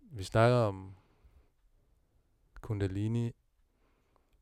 Vi 0.00 0.24
snakker 0.24 0.56
om 0.56 0.94
kundalini 2.66 3.32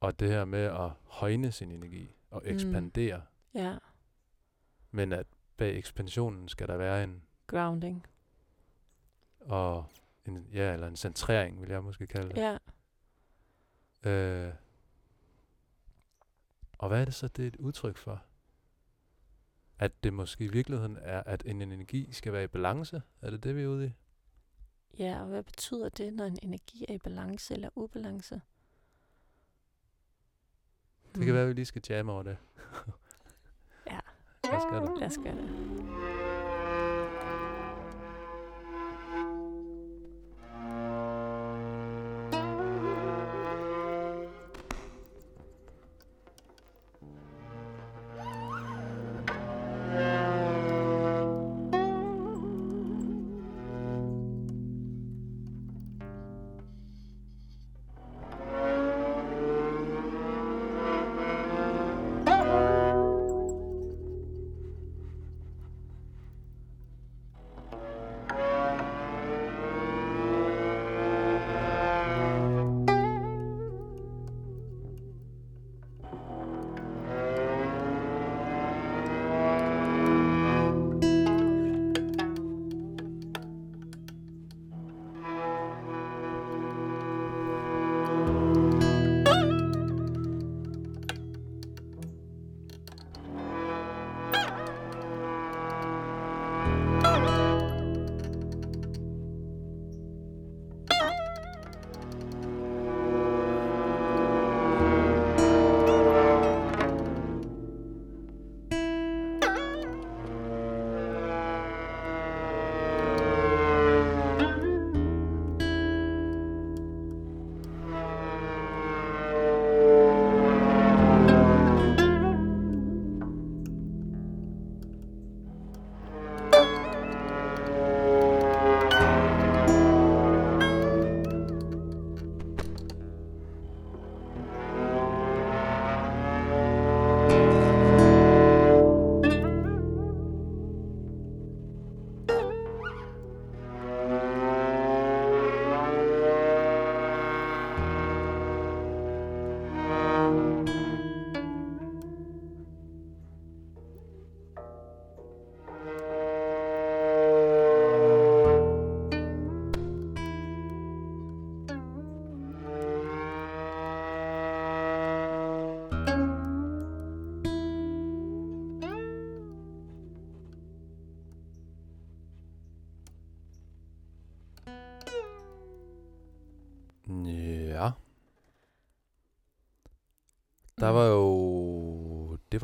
og 0.01 0.21
det 0.21 0.29
her 0.31 0.45
med 0.45 0.61
at 0.65 0.91
højne 1.05 1.53
sin 1.53 1.71
energi 1.71 2.15
og 2.31 2.43
Mm. 2.45 2.51
ekspandere. 2.55 3.23
Ja, 3.55 3.77
Men 4.91 5.13
at 5.13 5.27
bag 5.57 5.77
ekspansionen 5.79 6.49
skal 6.49 6.69
der 6.69 6.77
være 6.77 7.05
en, 7.05 7.23
grounding. 7.47 8.07
og 9.41 9.87
en, 10.27 10.47
ja, 10.53 10.73
eller 10.73 10.87
en 10.87 10.97
centrering, 10.97 11.61
vil 11.61 11.71
jeg 11.71 11.85
måske 11.85 12.07
kalde 12.07 12.29
det. 12.35 12.37
Ja. 12.37 12.59
Øh, 14.11 14.55
og 16.79 16.89
hvad 16.89 17.01
er 17.01 17.05
det 17.05 17.15
så, 17.15 17.29
det 17.29 17.43
er 17.43 17.49
et 17.49 17.57
udtryk 17.57 17.97
for? 17.97 18.23
At 19.79 20.05
det 20.05 20.13
måske 20.13 20.45
i 20.45 20.49
virkeligheden 20.49 20.97
er, 21.01 21.23
at 21.27 21.43
en 21.47 21.63
energi 21.63 22.13
skal 22.13 22.33
være 22.33 22.45
i 22.45 22.47
balance? 22.47 23.03
Er 23.23 23.31
det 23.31 23.45
det, 23.45 23.57
vi 23.57 23.63
er 23.63 23.67
ude 23.69 23.87
i? 23.87 23.91
Ja, 24.99 25.21
og 25.21 25.27
hvad 25.27 25.43
betyder 25.43 25.89
det, 25.89 26.13
når 26.13 26.25
en 26.25 26.39
energi 26.43 26.85
er 26.89 26.95
i 26.95 26.99
balance 26.99 27.55
eller 27.55 27.69
ubalance? 27.75 28.41
Det 31.15 31.25
kan 31.25 31.35
være, 31.35 31.43
at 31.43 31.49
vi 31.49 31.53
lige 31.53 31.65
skal 31.65 31.83
jamme 31.89 32.13
over 32.13 32.23
det. 32.23 32.37
Ja. 33.87 33.99
Lad 34.45 34.55
os 34.55 34.65
gøre 34.71 34.87
det. 34.87 34.99
Lad 34.99 35.07
os 35.07 35.19
gøre 35.25 35.37
det. 35.37 36.14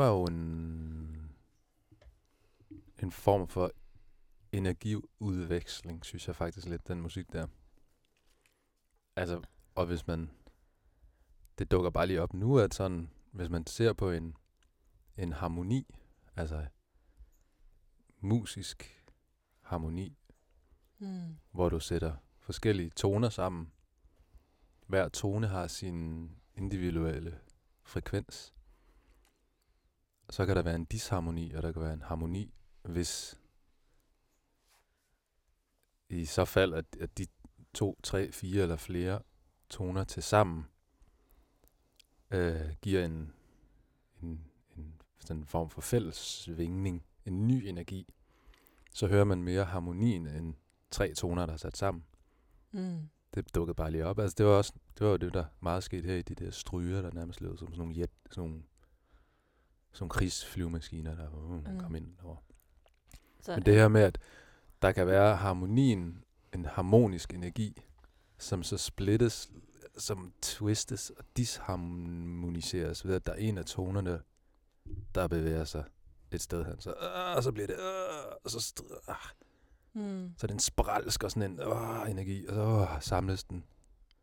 Var 0.01 0.09
jo 0.09 0.25
en... 0.25 1.31
En 3.03 3.11
form 3.11 3.49
for 3.49 3.73
energiudveksling, 4.53 6.05
synes 6.05 6.27
jeg 6.27 6.37
faktisk 6.37 6.67
lidt, 6.67 6.89
den 6.89 7.01
musik 7.01 7.33
der. 7.33 7.47
Altså, 9.17 9.43
og 9.75 9.87
hvis 9.87 10.07
man... 10.07 10.31
Det 11.59 11.71
dukker 11.71 11.91
bare 11.91 12.07
lige 12.07 12.23
op 12.23 12.35
nu, 12.35 12.59
at 12.59 12.75
sådan, 12.75 13.11
hvis 13.33 13.49
man 13.49 13.67
ser 13.67 13.93
på 13.93 14.11
en, 14.11 14.37
en 15.17 15.33
harmoni, 15.33 15.87
altså 16.37 16.67
musisk 18.21 19.05
harmoni, 19.63 20.17
Mm. 21.03 21.37
hvor 21.51 21.69
du 21.69 21.81
sætter 21.81 22.17
forskellige 22.39 22.91
toner 22.91 23.29
sammen. 23.29 23.73
Hver 24.87 25.09
tone 25.09 25.47
har 25.47 25.67
sin 25.67 26.31
individuelle 26.55 27.39
frekvens. 27.83 28.55
Så 30.31 30.47
kan 30.47 30.57
der 30.57 30.63
være 30.63 30.75
en 30.75 30.85
disharmoni, 30.85 31.53
og 31.53 31.63
der 31.63 31.73
kan 31.73 31.83
være 31.83 31.95
en 31.95 32.03
harmoni, 32.03 32.55
hvis 32.83 33.41
i 36.09 36.25
så 36.25 36.45
fald, 36.45 36.75
at, 36.75 36.85
at 37.01 37.19
de 37.19 37.27
to, 37.75 38.01
tre, 38.03 38.33
fire 38.33 38.63
eller 38.63 38.77
flere 38.77 39.23
toner 39.71 40.05
til 40.05 40.23
sammen 40.23 40.67
øh, 42.31 42.75
giver 42.83 43.05
en, 43.05 43.33
en, 44.23 44.45
en 44.77 45.01
sådan 45.19 45.37
en 45.37 45.47
form 45.47 45.71
for 45.71 45.81
fælles 45.81 46.17
svingning, 46.17 47.05
en 47.25 47.49
ny 47.49 47.67
energi, 47.67 48.15
så 48.93 49.07
hører 49.07 49.25
man 49.25 49.43
mere 49.43 49.65
harmonien 49.65 50.27
end 50.27 50.55
tre 50.91 51.15
toner, 51.15 51.47
der 51.47 51.53
er 51.53 51.57
sat 51.57 51.77
sammen. 51.77 52.05
Mm. 52.73 53.09
Det 53.35 53.55
dukkede 53.55 53.75
bare 53.75 53.91
lige 53.91 54.07
op. 54.07 54.19
Altså, 54.19 54.35
det 54.39 54.47
var 54.47 54.53
også 54.53 54.73
det 54.99 55.07
var 55.07 55.11
jo 55.11 55.17
det, 55.17 55.35
der 55.35 55.45
meget 55.61 55.85
skete 55.85 56.07
her 56.07 56.15
i 56.15 56.23
de 56.23 56.35
der 56.35 56.51
stryger, 56.51 57.03
der 57.03 57.11
nærmest 57.13 57.41
lød 57.41 57.57
som 57.57 57.69
sådan 57.69 57.79
nogle 57.79 57.99
jet, 57.99 58.11
sådan 58.31 58.49
nogle, 58.49 58.63
nogle 59.99 60.11
krigsflyvemaskiner, 60.11 61.15
der 61.15 61.29
uh, 61.31 61.51
Mm. 61.73 61.81
kom 61.81 61.95
ind 61.95 62.07
over. 62.25 62.37
Så, 63.43 63.55
Men 63.55 63.63
det 63.67 63.75
her 63.75 63.89
med, 63.89 64.01
at 64.03 64.19
der 64.83 64.93
kan 64.93 65.07
være 65.07 65.37
harmonien, 65.37 66.25
en 66.55 66.65
harmonisk 66.65 67.35
energi, 67.35 67.83
som 68.39 68.63
så 68.63 68.79
splittes, 68.79 69.51
som 69.99 70.33
twistes 70.43 71.11
og 71.11 71.25
disharmoniseres 71.37 73.07
ved, 73.07 73.15
at 73.15 73.27
der 73.27 73.33
er 73.33 73.37
en 73.37 73.59
af 73.59 73.65
tonerne, 73.65 74.21
der 75.15 75.29
bevæger 75.29 75.65
sig 75.65 75.85
et 76.33 76.41
sted 76.43 76.65
hen. 76.65 76.81
Så, 76.81 76.91
øh, 77.37 77.43
så 77.43 77.53
bliver 77.53 77.67
det, 77.67 77.75
øh, 77.75 78.33
og 78.45 78.51
så, 78.51 78.83
ah, 79.09 79.15
Mm. 79.93 80.35
så 80.39 80.45
er 80.45 80.47
det 80.47 80.55
en 80.55 80.61
spralsk 80.61 81.25
og 81.25 81.31
sådan 81.31 81.51
en 81.53 81.61
øh, 81.61 82.11
energi, 82.11 82.47
og 82.47 82.55
så 82.55 82.87
øh, 82.95 83.03
samles 83.03 83.45
den, 83.45 83.65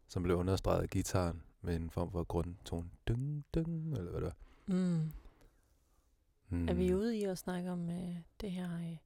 som 0.08 0.24
blev 0.24 0.38
understreget 0.38 0.82
af 0.82 0.90
gitaren 0.90 1.42
med 1.62 1.76
en 1.76 1.90
form 1.90 2.12
for 2.12 2.24
grundtone. 2.24 2.90
Ding, 3.08 3.46
ding, 3.54 3.98
eller 3.98 4.12
hvad 4.12 4.22
det 4.22 4.24
var. 4.24 4.36
Mm. 4.76 5.12
Mm. 6.50 6.70
Er 6.70 6.74
vi 6.74 6.94
ude 6.94 7.18
i 7.18 7.24
at 7.24 7.38
snakke 7.38 7.72
om 7.72 7.90
øh, 7.90 8.16
det 8.42 8.52
her 8.52 8.76
øh, 8.78 8.98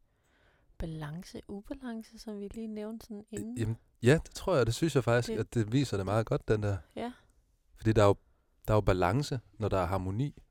balance, 0.77 1.41
ubalance, 1.47 2.17
som 2.19 2.39
vi 2.39 2.47
lige 2.47 2.67
nævnte 2.67 3.05
sådan 3.05 3.25
inden? 3.31 3.57
Jamen, 3.57 3.77
ja, 4.03 4.19
det 4.25 4.31
tror 4.35 4.55
jeg, 4.55 4.65
det 4.65 4.73
synes 4.75 4.95
jeg 4.95 5.03
faktisk, 5.03 5.29
Det- 5.33 5.39
at 5.39 5.53
det 5.53 5.71
viser 5.71 5.97
det 5.97 6.05
meget 6.05 6.25
godt, 6.25 6.47
den 6.47 6.63
der. 6.63 6.77
Ja. 6.95 7.13
Fordi 7.75 7.93
der 7.93 8.03
er 8.03 8.07
jo, 8.07 8.15
der 8.67 8.73
er 8.73 8.77
jo 8.77 8.81
balance, 8.81 9.39
når 9.53 9.69
der 9.69 9.77
er 9.77 9.85
harmoni. 9.85 10.41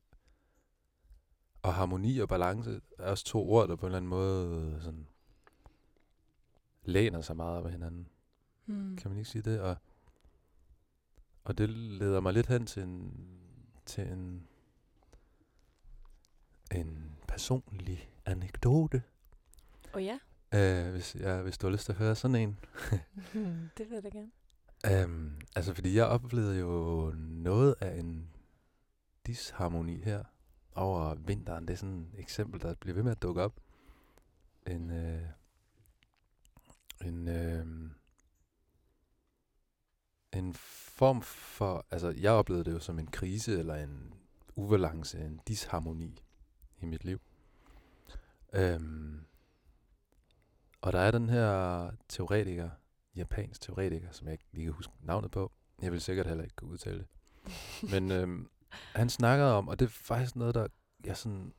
Og 1.61 1.73
harmoni 1.73 2.17
og 2.19 2.27
balance 2.29 2.81
er 2.99 3.03
også 3.11 3.25
to 3.25 3.49
ord, 3.51 3.67
der 3.69 3.75
på 3.75 3.85
en 3.85 3.89
eller 3.89 3.97
anden 3.97 4.09
måde 4.09 4.77
sådan 4.81 5.07
læner 6.83 7.21
sig 7.21 7.35
meget 7.35 7.57
op 7.57 7.65
af 7.65 7.71
hinanden. 7.71 8.07
Mm. 8.65 8.97
Kan 8.97 9.11
man 9.11 9.17
ikke 9.17 9.29
sige 9.29 9.41
det? 9.41 9.59
Og, 9.61 9.75
og 11.43 11.57
det 11.57 11.69
leder 11.69 12.19
mig 12.19 12.33
lidt 12.33 12.47
hen 12.47 12.65
til 12.65 12.83
en, 12.83 13.13
til 13.85 14.07
en, 14.07 14.47
en 16.71 17.17
personlig 17.27 18.09
anekdote. 18.25 19.03
Og 19.93 20.03
ja, 20.03 20.19
Uh, 20.55 20.91
hvis, 20.91 21.15
jeg, 21.15 21.41
hvis 21.41 21.57
du 21.57 21.67
har 21.67 21.71
lyst 21.71 21.85
til 21.85 21.91
at 21.91 21.97
høre 21.97 22.15
sådan 22.15 22.35
en. 22.35 22.57
det 23.77 23.89
vil 23.89 23.93
jeg 23.93 24.03
da 24.03 24.09
gerne. 24.09 25.05
Um, 25.05 25.39
altså, 25.55 25.73
fordi 25.73 25.95
jeg 25.95 26.05
oplevede 26.05 26.59
jo 26.59 27.11
noget 27.17 27.75
af 27.81 27.99
en 27.99 28.27
disharmoni 29.25 30.01
her 30.01 30.23
over 30.75 31.15
vinteren. 31.15 31.67
Det 31.67 31.73
er 31.73 31.77
sådan 31.77 32.09
et 32.13 32.19
eksempel, 32.19 32.61
der 32.61 32.75
bliver 32.75 32.95
ved 32.95 33.03
med 33.03 33.11
at 33.11 33.21
dukke 33.21 33.41
op. 33.41 33.59
En, 34.67 34.91
øh, 34.91 35.21
en, 37.05 37.27
øh, 37.27 37.65
en 40.33 40.53
form 40.53 41.21
for, 41.21 41.85
altså 41.91 42.09
jeg 42.09 42.31
oplevede 42.31 42.65
det 42.65 42.71
jo 42.71 42.79
som 42.79 42.99
en 42.99 43.07
krise 43.07 43.59
eller 43.59 43.75
en 43.75 44.13
ubalance, 44.55 45.19
en 45.19 45.41
disharmoni 45.47 46.21
i 46.81 46.85
mit 46.85 47.03
liv. 47.03 47.21
Um, 48.57 49.25
og 50.81 50.93
der 50.93 50.99
er 50.99 51.11
den 51.11 51.29
her 51.29 51.91
teoretiker, 52.09 52.69
japansk 53.15 53.61
teoretiker, 53.61 54.11
som 54.11 54.27
jeg 54.27 54.33
ikke 54.33 54.45
lige 54.51 54.65
kan 54.65 54.73
huske 54.73 54.93
navnet 55.01 55.31
på. 55.31 55.51
Jeg 55.81 55.91
vil 55.91 56.01
sikkert 56.01 56.27
heller 56.27 56.43
ikke 56.43 56.55
kunne 56.55 56.71
udtale 56.71 56.97
det. 56.97 57.07
Men 57.91 58.11
øhm, 58.11 58.49
han 58.95 59.09
snakker 59.09 59.45
om, 59.45 59.67
og 59.67 59.79
det 59.79 59.85
er 59.85 59.89
faktisk 59.89 60.35
noget, 60.35 60.55
der 60.55 60.67
jeg 61.05 61.17
sådan... 61.17 61.53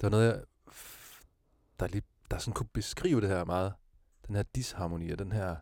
Det 0.00 0.02
var 0.02 0.10
noget, 0.10 0.26
jeg, 0.26 0.44
der, 1.80 1.86
lige, 1.86 2.02
der 2.30 2.38
sådan 2.38 2.54
kunne 2.54 2.68
beskrive 2.72 3.20
det 3.20 3.28
her 3.28 3.44
meget. 3.44 3.72
Den 4.26 4.34
her 4.34 4.42
disharmoni 4.42 5.10
og 5.10 5.18
den 5.18 5.32
her 5.32 5.56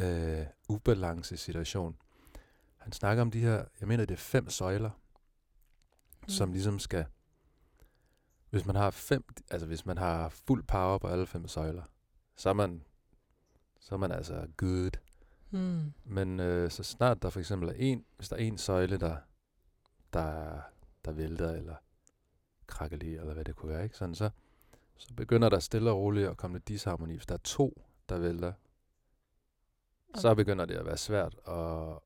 øh, 0.00 0.46
ubalance 0.68 1.36
situation. 1.36 1.96
Han 2.76 2.92
snakker 2.92 3.22
om 3.22 3.30
de 3.30 3.40
her, 3.40 3.64
jeg 3.80 3.88
mener 3.88 4.04
det 4.04 4.14
er 4.14 4.18
fem 4.18 4.50
søjler, 4.50 4.90
mm. 6.26 6.30
som 6.30 6.52
ligesom 6.52 6.78
skal... 6.78 7.04
Hvis 8.50 8.66
man 8.66 8.76
har 8.76 8.90
fem, 8.90 9.24
altså 9.50 9.66
hvis 9.66 9.86
man 9.86 9.98
har 9.98 10.28
fuld 10.28 10.62
power 10.64 10.98
på 10.98 11.08
alle 11.08 11.26
fem 11.26 11.48
søjler, 11.48 11.82
så 12.36 12.48
er 12.48 12.52
man, 12.52 12.84
så 13.80 13.94
er 13.94 13.98
man 13.98 14.12
altså 14.12 14.46
good. 14.56 14.90
Mm. 15.50 15.92
Men 16.04 16.40
øh, 16.40 16.70
så 16.70 16.82
snart 16.82 17.22
der 17.22 17.30
for 17.30 17.40
eksempel 17.40 17.68
er 17.68 17.72
en, 17.72 18.04
hvis 18.16 18.28
der 18.28 18.36
er 18.36 18.40
en 18.40 18.58
søjle, 18.58 18.96
der, 18.96 19.16
der, 20.12 20.60
der 21.04 21.12
vælter, 21.12 21.50
eller 21.52 21.74
krakkelerer, 22.66 23.20
eller 23.20 23.34
hvad 23.34 23.44
det 23.44 23.56
kunne 23.56 23.72
være, 23.72 23.84
ikke? 23.84 23.96
Sådan, 23.96 24.14
så, 24.14 24.30
så 24.96 25.14
begynder 25.14 25.48
der 25.48 25.58
stille 25.58 25.90
og 25.90 25.96
roligt 25.98 26.28
at 26.28 26.36
komme 26.36 26.56
lidt 26.56 26.68
disharmoni. 26.68 27.12
Hvis 27.14 27.26
der 27.26 27.34
er 27.34 27.38
to, 27.44 27.82
der 28.08 28.18
vælter, 28.18 28.52
så 30.14 30.28
Og- 30.28 30.36
begynder 30.36 30.64
det 30.64 30.74
at 30.74 30.86
være 30.86 30.96
svært 30.96 31.36
at, 31.46 31.98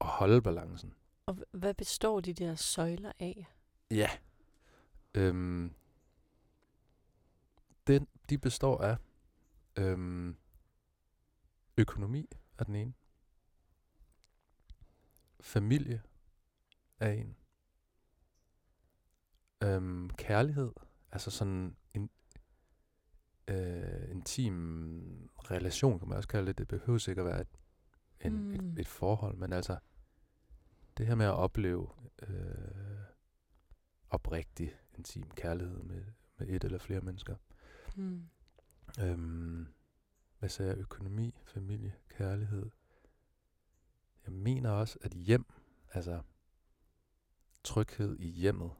at 0.00 0.06
holde 0.06 0.42
balancen. 0.42 0.94
Og 1.26 1.36
hvad 1.52 1.74
består 1.74 2.20
de 2.20 2.32
der 2.32 2.54
søjler 2.54 3.12
af? 3.18 3.46
Ja. 3.90 4.10
Øhm, 5.14 5.74
den, 7.86 8.08
de 8.30 8.38
består 8.38 8.78
af 8.78 8.96
øhm, 9.76 10.36
økonomi 11.76 12.28
er 12.58 12.64
den 12.64 12.74
ene. 12.74 12.92
Familie 15.40 16.02
er 17.00 17.10
en. 17.10 17.36
Øhm, 19.62 20.10
kærlighed, 20.10 20.72
altså 21.12 21.30
sådan 21.30 21.76
en 21.94 22.10
øh, 23.48 24.10
intim 24.10 25.30
relation, 25.38 25.98
kan 25.98 26.08
man 26.08 26.16
også 26.16 26.28
kalde 26.28 26.46
det. 26.46 26.58
Det 26.58 26.68
behøver 26.68 27.08
ikke 27.08 27.20
at 27.20 27.26
være 27.26 27.40
et, 27.40 27.58
en, 28.20 28.32
mm. 28.32 28.50
Et, 28.50 28.78
et 28.78 28.88
forhold, 28.88 29.36
men 29.36 29.52
altså 29.52 29.78
det 30.96 31.06
her 31.06 31.14
med 31.14 31.26
at 31.26 31.34
opleve 31.34 31.88
øh, 32.22 32.99
oprigtig, 34.10 34.76
intim 34.98 35.30
kærlighed 35.30 35.82
med, 35.82 36.02
med 36.38 36.48
et 36.48 36.64
eller 36.64 36.78
flere 36.78 37.00
mennesker. 37.00 37.36
Mm. 37.96 38.22
Øhm, 39.00 39.66
hvad 40.38 40.48
sagde 40.48 40.70
jeg? 40.70 40.78
Økonomi, 40.78 41.34
familie, 41.44 41.94
kærlighed. 42.08 42.70
Jeg 44.24 44.32
mener 44.32 44.70
også, 44.70 44.98
at 45.02 45.12
hjem, 45.12 45.44
altså 45.92 46.22
tryghed 47.64 48.16
i 48.18 48.28
hjemmet, 48.28 48.70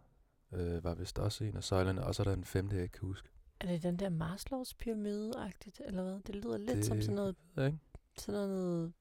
øh, 0.53 0.85
var 0.85 0.95
vist 0.95 1.19
også 1.19 1.45
en 1.45 1.57
af 1.57 1.65
søjlerne. 1.65 2.05
Og 2.05 2.15
så 2.15 2.23
er 2.23 2.25
der 2.25 2.33
en 2.33 2.45
femte, 2.45 2.77
jeg 2.77 2.83
ikke 2.83 2.93
kan 2.99 3.07
huske. 3.07 3.29
Er 3.61 3.67
det 3.67 3.83
den 3.83 3.99
der 3.99 4.09
Maslows 4.09 4.75
pyramide-agtigt, 4.75 5.81
eller 5.87 6.03
hvad? 6.03 6.21
Det 6.27 6.35
lyder 6.35 6.57
lidt 6.59 6.77
det... 6.77 6.85
som 6.85 7.01
sådan 7.01 7.15
noget, 7.15 7.37
ikke. 7.59 7.79
sådan 8.17 8.41
noget 8.41 8.93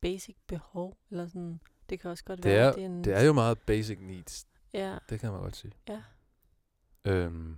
basic 0.00 0.36
behov, 0.46 0.96
eller 1.10 1.26
sådan. 1.26 1.60
Det 1.88 2.00
kan 2.00 2.10
også 2.10 2.24
godt 2.24 2.42
Det 2.42 2.50
være, 2.52 2.68
er, 2.68 2.72
det 2.72 2.82
er 2.82 2.86
en... 2.86 3.04
det 3.04 3.12
er 3.14 3.22
jo 3.22 3.32
meget 3.32 3.58
basic 3.58 3.98
needs. 4.00 4.46
Ja, 4.74 4.98
Det 5.08 5.20
kan 5.20 5.32
man 5.32 5.40
godt 5.40 5.56
sige. 5.56 5.72
ja. 5.88 6.02
Øhm, 7.04 7.56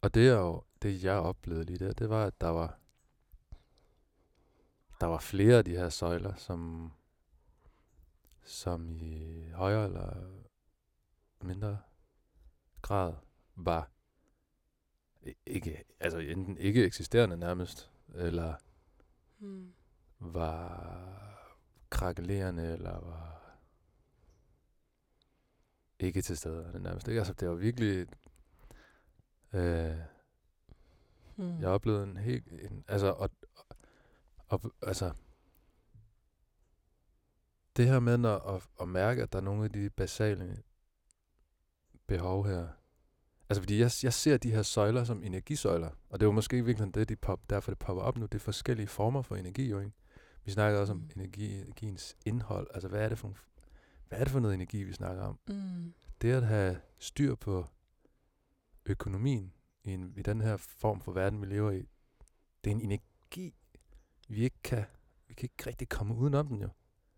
og 0.00 0.14
det 0.14 0.28
er 0.28 0.32
jo, 0.38 0.62
det 0.82 1.04
jeg 1.04 1.16
oplevede 1.18 1.64
lige 1.64 1.78
der, 1.78 1.92
det 1.92 2.08
var, 2.10 2.24
at 2.26 2.40
der 2.40 2.48
var, 2.48 2.78
der 5.00 5.06
var 5.06 5.18
flere 5.18 5.58
af 5.58 5.64
de 5.64 5.70
her 5.76 5.88
søjler, 5.88 6.34
som, 6.34 6.92
som 8.42 8.90
i 8.90 9.48
højere 9.50 9.84
eller 9.84 10.30
mindre 11.42 11.78
grad 12.82 13.14
var 13.54 13.90
ikke, 15.46 15.84
altså 16.00 16.18
enten 16.18 16.56
ikke 16.58 16.84
eksisterende 16.84 17.36
nærmest, 17.36 17.90
eller 18.14 18.54
Mm. 19.38 19.72
var 20.18 21.56
krakelerende, 21.90 22.72
eller 22.72 23.00
var 23.00 23.39
ikke 26.02 26.22
til 26.22 26.36
stede. 26.36 26.70
Det, 26.72 26.82
nærmest 26.82 27.08
ikke. 27.08 27.20
Altså, 27.20 27.32
det 27.32 27.48
var 27.48 27.54
virkelig... 27.54 28.06
Øh, 29.52 29.96
Mm. 31.36 31.60
jeg 31.60 31.68
oplevede 31.68 32.02
en 32.02 32.16
helt... 32.16 32.46
En, 32.52 32.84
altså, 32.88 33.06
og, 33.06 33.30
og, 34.48 34.60
altså, 34.82 35.12
det 37.76 37.86
her 37.86 38.00
med 38.00 38.18
når, 38.18 38.38
at, 38.38 38.68
at 38.80 38.88
mærke, 38.88 39.22
at 39.22 39.32
der 39.32 39.38
er 39.38 39.42
nogle 39.42 39.64
af 39.64 39.70
de 39.72 39.90
basale 39.90 40.62
behov 42.06 42.46
her. 42.46 42.68
Altså, 43.48 43.62
fordi 43.62 43.78
jeg, 43.78 43.90
jeg 44.02 44.12
ser 44.12 44.36
de 44.36 44.50
her 44.50 44.62
søjler 44.62 45.04
som 45.04 45.22
energisøjler, 45.24 45.90
og 46.10 46.20
det 46.20 46.26
er 46.26 46.28
jo 46.28 46.32
måske 46.32 46.64
virkelig 46.64 46.94
det, 46.94 47.08
de 47.08 47.16
pop, 47.16 47.40
derfor 47.50 47.70
det 47.70 47.78
popper 47.78 48.02
op 48.02 48.16
nu. 48.16 48.26
Det 48.26 48.34
er 48.34 48.38
forskellige 48.38 48.86
former 48.86 49.22
for 49.22 49.36
energi, 49.36 49.68
jo 49.70 49.78
ikke? 49.78 49.92
Vi 50.44 50.50
snakker 50.50 50.80
også 50.80 50.92
om 50.92 50.98
Mm. 50.98 51.10
energi, 51.16 51.60
energiens 51.60 52.16
indhold. 52.26 52.66
Altså, 52.74 52.88
hvad 52.88 53.00
er 53.04 53.08
det 53.08 53.18
for, 53.18 53.34
hvad 54.10 54.18
er 54.20 54.24
det 54.24 54.32
for 54.32 54.40
noget 54.40 54.54
energi, 54.54 54.82
vi 54.84 54.92
snakker 54.92 55.22
om? 55.22 55.38
Mm. 55.48 55.94
Det 56.22 56.32
at 56.32 56.46
have 56.46 56.80
styr 56.98 57.34
på 57.34 57.66
økonomien 58.86 59.52
i, 59.84 59.90
en, 59.92 60.14
i 60.16 60.22
den 60.22 60.40
her 60.40 60.56
form 60.56 61.00
for 61.00 61.12
verden, 61.12 61.40
vi 61.40 61.46
lever 61.46 61.70
i, 61.70 61.88
det 62.64 62.70
er 62.70 62.74
en 62.74 62.80
energi, 62.80 63.54
vi 64.28 64.42
ikke 64.42 64.56
kan, 64.64 64.84
vi 65.28 65.34
kan 65.34 65.44
ikke 65.52 65.66
rigtig 65.70 65.88
komme 65.88 66.14
udenom 66.14 66.46
den 66.48 66.60
jo. 66.60 66.68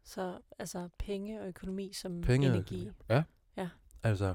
Så 0.04 0.38
altså 0.58 0.88
penge 0.98 1.40
og 1.40 1.46
økonomi 1.48 1.92
som 1.92 2.20
Penge 2.20 2.46
energi. 2.46 2.74
økonomi. 2.74 2.96
Ja. 3.08 3.22
Ja. 3.56 3.68
Altså, 4.02 4.34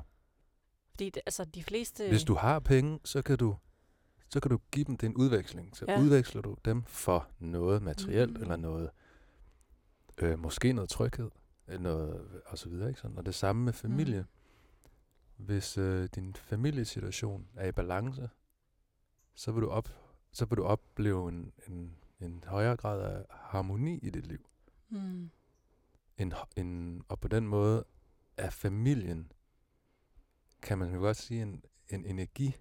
Fordi 0.90 1.10
det, 1.10 1.22
altså 1.26 1.46
de 1.46 1.64
fleste... 1.64 2.08
hvis 2.10 2.24
du 2.24 2.34
har 2.34 2.60
penge, 2.60 3.00
så 3.06 3.22
kan 3.22 3.38
du 3.38 3.56
så 4.30 4.40
kan 4.40 4.52
du 4.52 4.60
give 4.72 4.86
dem 4.86 4.98
det 4.98 5.06
er 5.08 5.10
en 5.12 5.18
udveksling. 5.18 5.76
Så 5.78 5.86
Ja. 5.88 6.02
udveksler 6.02 6.42
du 6.42 6.58
dem 6.66 6.84
for 6.84 7.28
noget 7.40 7.82
materielt, 7.84 8.34
Mm. 8.38 8.42
eller 8.42 8.56
noget, 8.56 8.90
øh, 10.18 10.40
måske 10.40 10.74
noget 10.74 10.90
tryghed, 10.90 11.30
noget, 11.68 12.42
og 12.46 12.58
så 12.58 12.70
videre. 12.70 12.90
Ikke? 12.90 13.00
Sådan. 13.00 13.18
Og 13.18 13.26
det 13.26 13.36
samme 13.36 13.66
med 13.66 13.74
familie. 13.74 14.22
Mm. 14.22 15.46
Hvis 15.46 15.78
øh, 15.78 16.10
din 16.16 16.36
familiesituation 16.36 17.48
er 17.56 17.68
i 17.68 17.72
balance, 17.72 18.30
så 19.36 19.52
vil 19.52 19.62
du, 19.62 19.70
op, 19.70 19.90
så 20.32 20.46
vil 20.46 20.58
du 20.58 20.64
opleve 20.64 21.30
en, 21.30 21.52
en, 21.68 21.96
en 22.20 22.44
højere 22.48 22.78
grad 22.78 23.02
af 23.02 23.26
harmoni 23.30 23.98
i 23.98 24.10
dit 24.10 24.28
liv. 24.28 24.50
Mm. 24.90 25.30
En, 26.18 26.34
en, 26.56 27.02
og 27.08 27.20
på 27.20 27.28
den 27.28 27.48
måde 27.48 27.86
er 28.38 28.50
familien, 28.50 29.32
kan 30.62 30.78
man 30.78 30.94
jo 30.94 31.00
godt 31.00 31.18
sige, 31.18 31.42
en, 31.42 31.64
en 31.90 32.06
energi. 32.06 32.56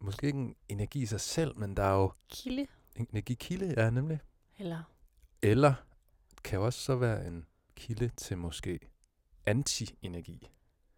Måske 0.00 0.26
ikke 0.26 0.38
en 0.38 0.56
energi 0.68 1.02
i 1.02 1.06
sig 1.06 1.20
selv, 1.20 1.58
men 1.58 1.76
der 1.76 1.82
er 1.82 1.94
jo 1.94 2.12
Kilde? 2.28 2.66
en 2.96 3.06
energikilde, 3.10 3.74
ja 3.76 3.90
nemlig. 3.90 4.20
Eller... 4.58 4.82
Eller 5.42 5.74
kan 6.44 6.60
også 6.60 6.80
så 6.80 6.96
være 6.96 7.26
en 7.26 7.46
kilde 7.76 8.08
til 8.16 8.38
måske 8.38 8.78
anti-energi. 9.46 10.50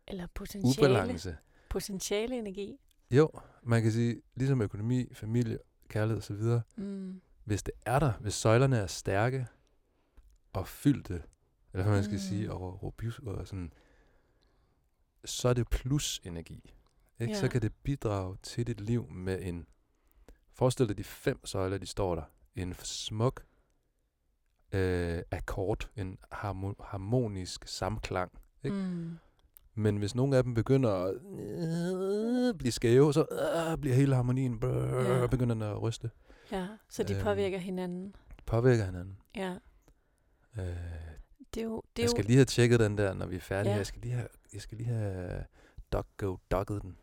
Eller 0.08 0.26
potentiale. 0.34 0.88
Ubalance. 0.88 1.36
Potentiale 1.70 2.38
energi. 2.38 2.76
Jo, 3.10 3.30
man 3.62 3.82
kan 3.82 3.92
sige, 3.92 4.22
ligesom 4.34 4.60
økonomi, 4.62 5.14
familie, 5.14 5.58
kærlighed 5.88 6.18
osv., 6.18 6.60
Mm. 6.82 7.20
hvis 7.44 7.62
det 7.62 7.74
er 7.86 7.98
der, 7.98 8.12
hvis 8.12 8.34
søjlerne 8.34 8.76
er 8.76 8.86
stærke 8.86 9.46
og 10.52 10.68
fyldte, 10.68 11.22
eller 11.72 11.84
hvad 11.84 11.94
man 11.94 12.04
skal 12.04 12.14
Mm. 12.14 12.18
sige, 12.20 12.52
og 12.52 12.82
robust 12.82 13.18
og 13.20 13.46
sådan, 13.48 13.72
så 15.24 15.48
er 15.48 15.52
det 15.54 15.68
plus 15.70 16.20
energi. 16.24 16.74
Ikke? 17.20 17.34
Så 17.36 17.42
Ja. 17.42 17.48
kan 17.48 17.62
det 17.62 17.72
bidrage 17.82 18.36
til 18.42 18.66
dit 18.66 18.80
liv 18.80 19.10
med 19.10 19.42
en, 19.42 19.66
forestil 20.52 20.88
dig 20.88 20.98
de 20.98 21.04
fem 21.04 21.46
søjler, 21.46 21.78
de 21.78 21.86
står 21.86 22.14
der, 22.14 22.22
en 22.56 22.74
smuk 22.82 23.44
øh, 24.74 25.22
akkord, 25.30 25.90
en 25.96 26.18
harmo- 26.32 26.84
harmonisk 26.84 27.68
samklang. 27.68 28.32
Ikke? 28.64 28.76
Mm. 28.76 29.16
Men 29.74 29.96
hvis 29.96 30.14
nogle 30.14 30.36
af 30.36 30.42
dem 30.42 30.54
begynder 30.54 30.90
at 30.90 31.14
øh, 31.14 32.54
blive 32.54 32.72
skæve, 32.72 33.12
så 33.14 33.26
øh, 33.72 33.78
bliver 33.78 33.96
hele 33.96 34.14
harmonien, 34.14 34.60
brrr, 34.60 35.20
Ja. 35.20 35.26
begynder 35.26 35.54
den 35.54 35.62
at 35.62 35.82
ryste. 35.82 36.10
Ja, 36.52 36.66
så 36.88 37.02
de 37.02 37.14
Øhm, 37.14 37.22
påvirker 37.24 37.58
hinanden. 37.58 38.14
Påvirker 38.46 38.84
hinanden. 38.84 39.18
Ja. 39.36 39.54
Øh, 40.58 40.66
Det 41.54 41.60
er 41.60 41.64
jo... 41.64 41.82
Det 41.96 42.02
er 42.02 42.02
jeg 42.02 42.04
jo 42.04 42.10
skal 42.10 42.24
lige 42.24 42.36
have 42.36 42.44
tjekket 42.44 42.80
den 42.80 42.98
der, 42.98 43.14
når 43.14 43.26
vi 43.26 43.36
er 43.36 43.40
færdige. 43.40 43.70
Ja. 43.72 43.76
Jeg 43.76 43.86
skal 43.86 44.00
lige 44.02 44.14
have, 44.14 44.28
jeg 44.52 44.60
skal 44.62 44.78
lige 44.78 44.88
have 44.88 45.44
dog 45.92 46.06
go 46.16 46.36
dogget 46.50 46.82
den. 46.82 46.96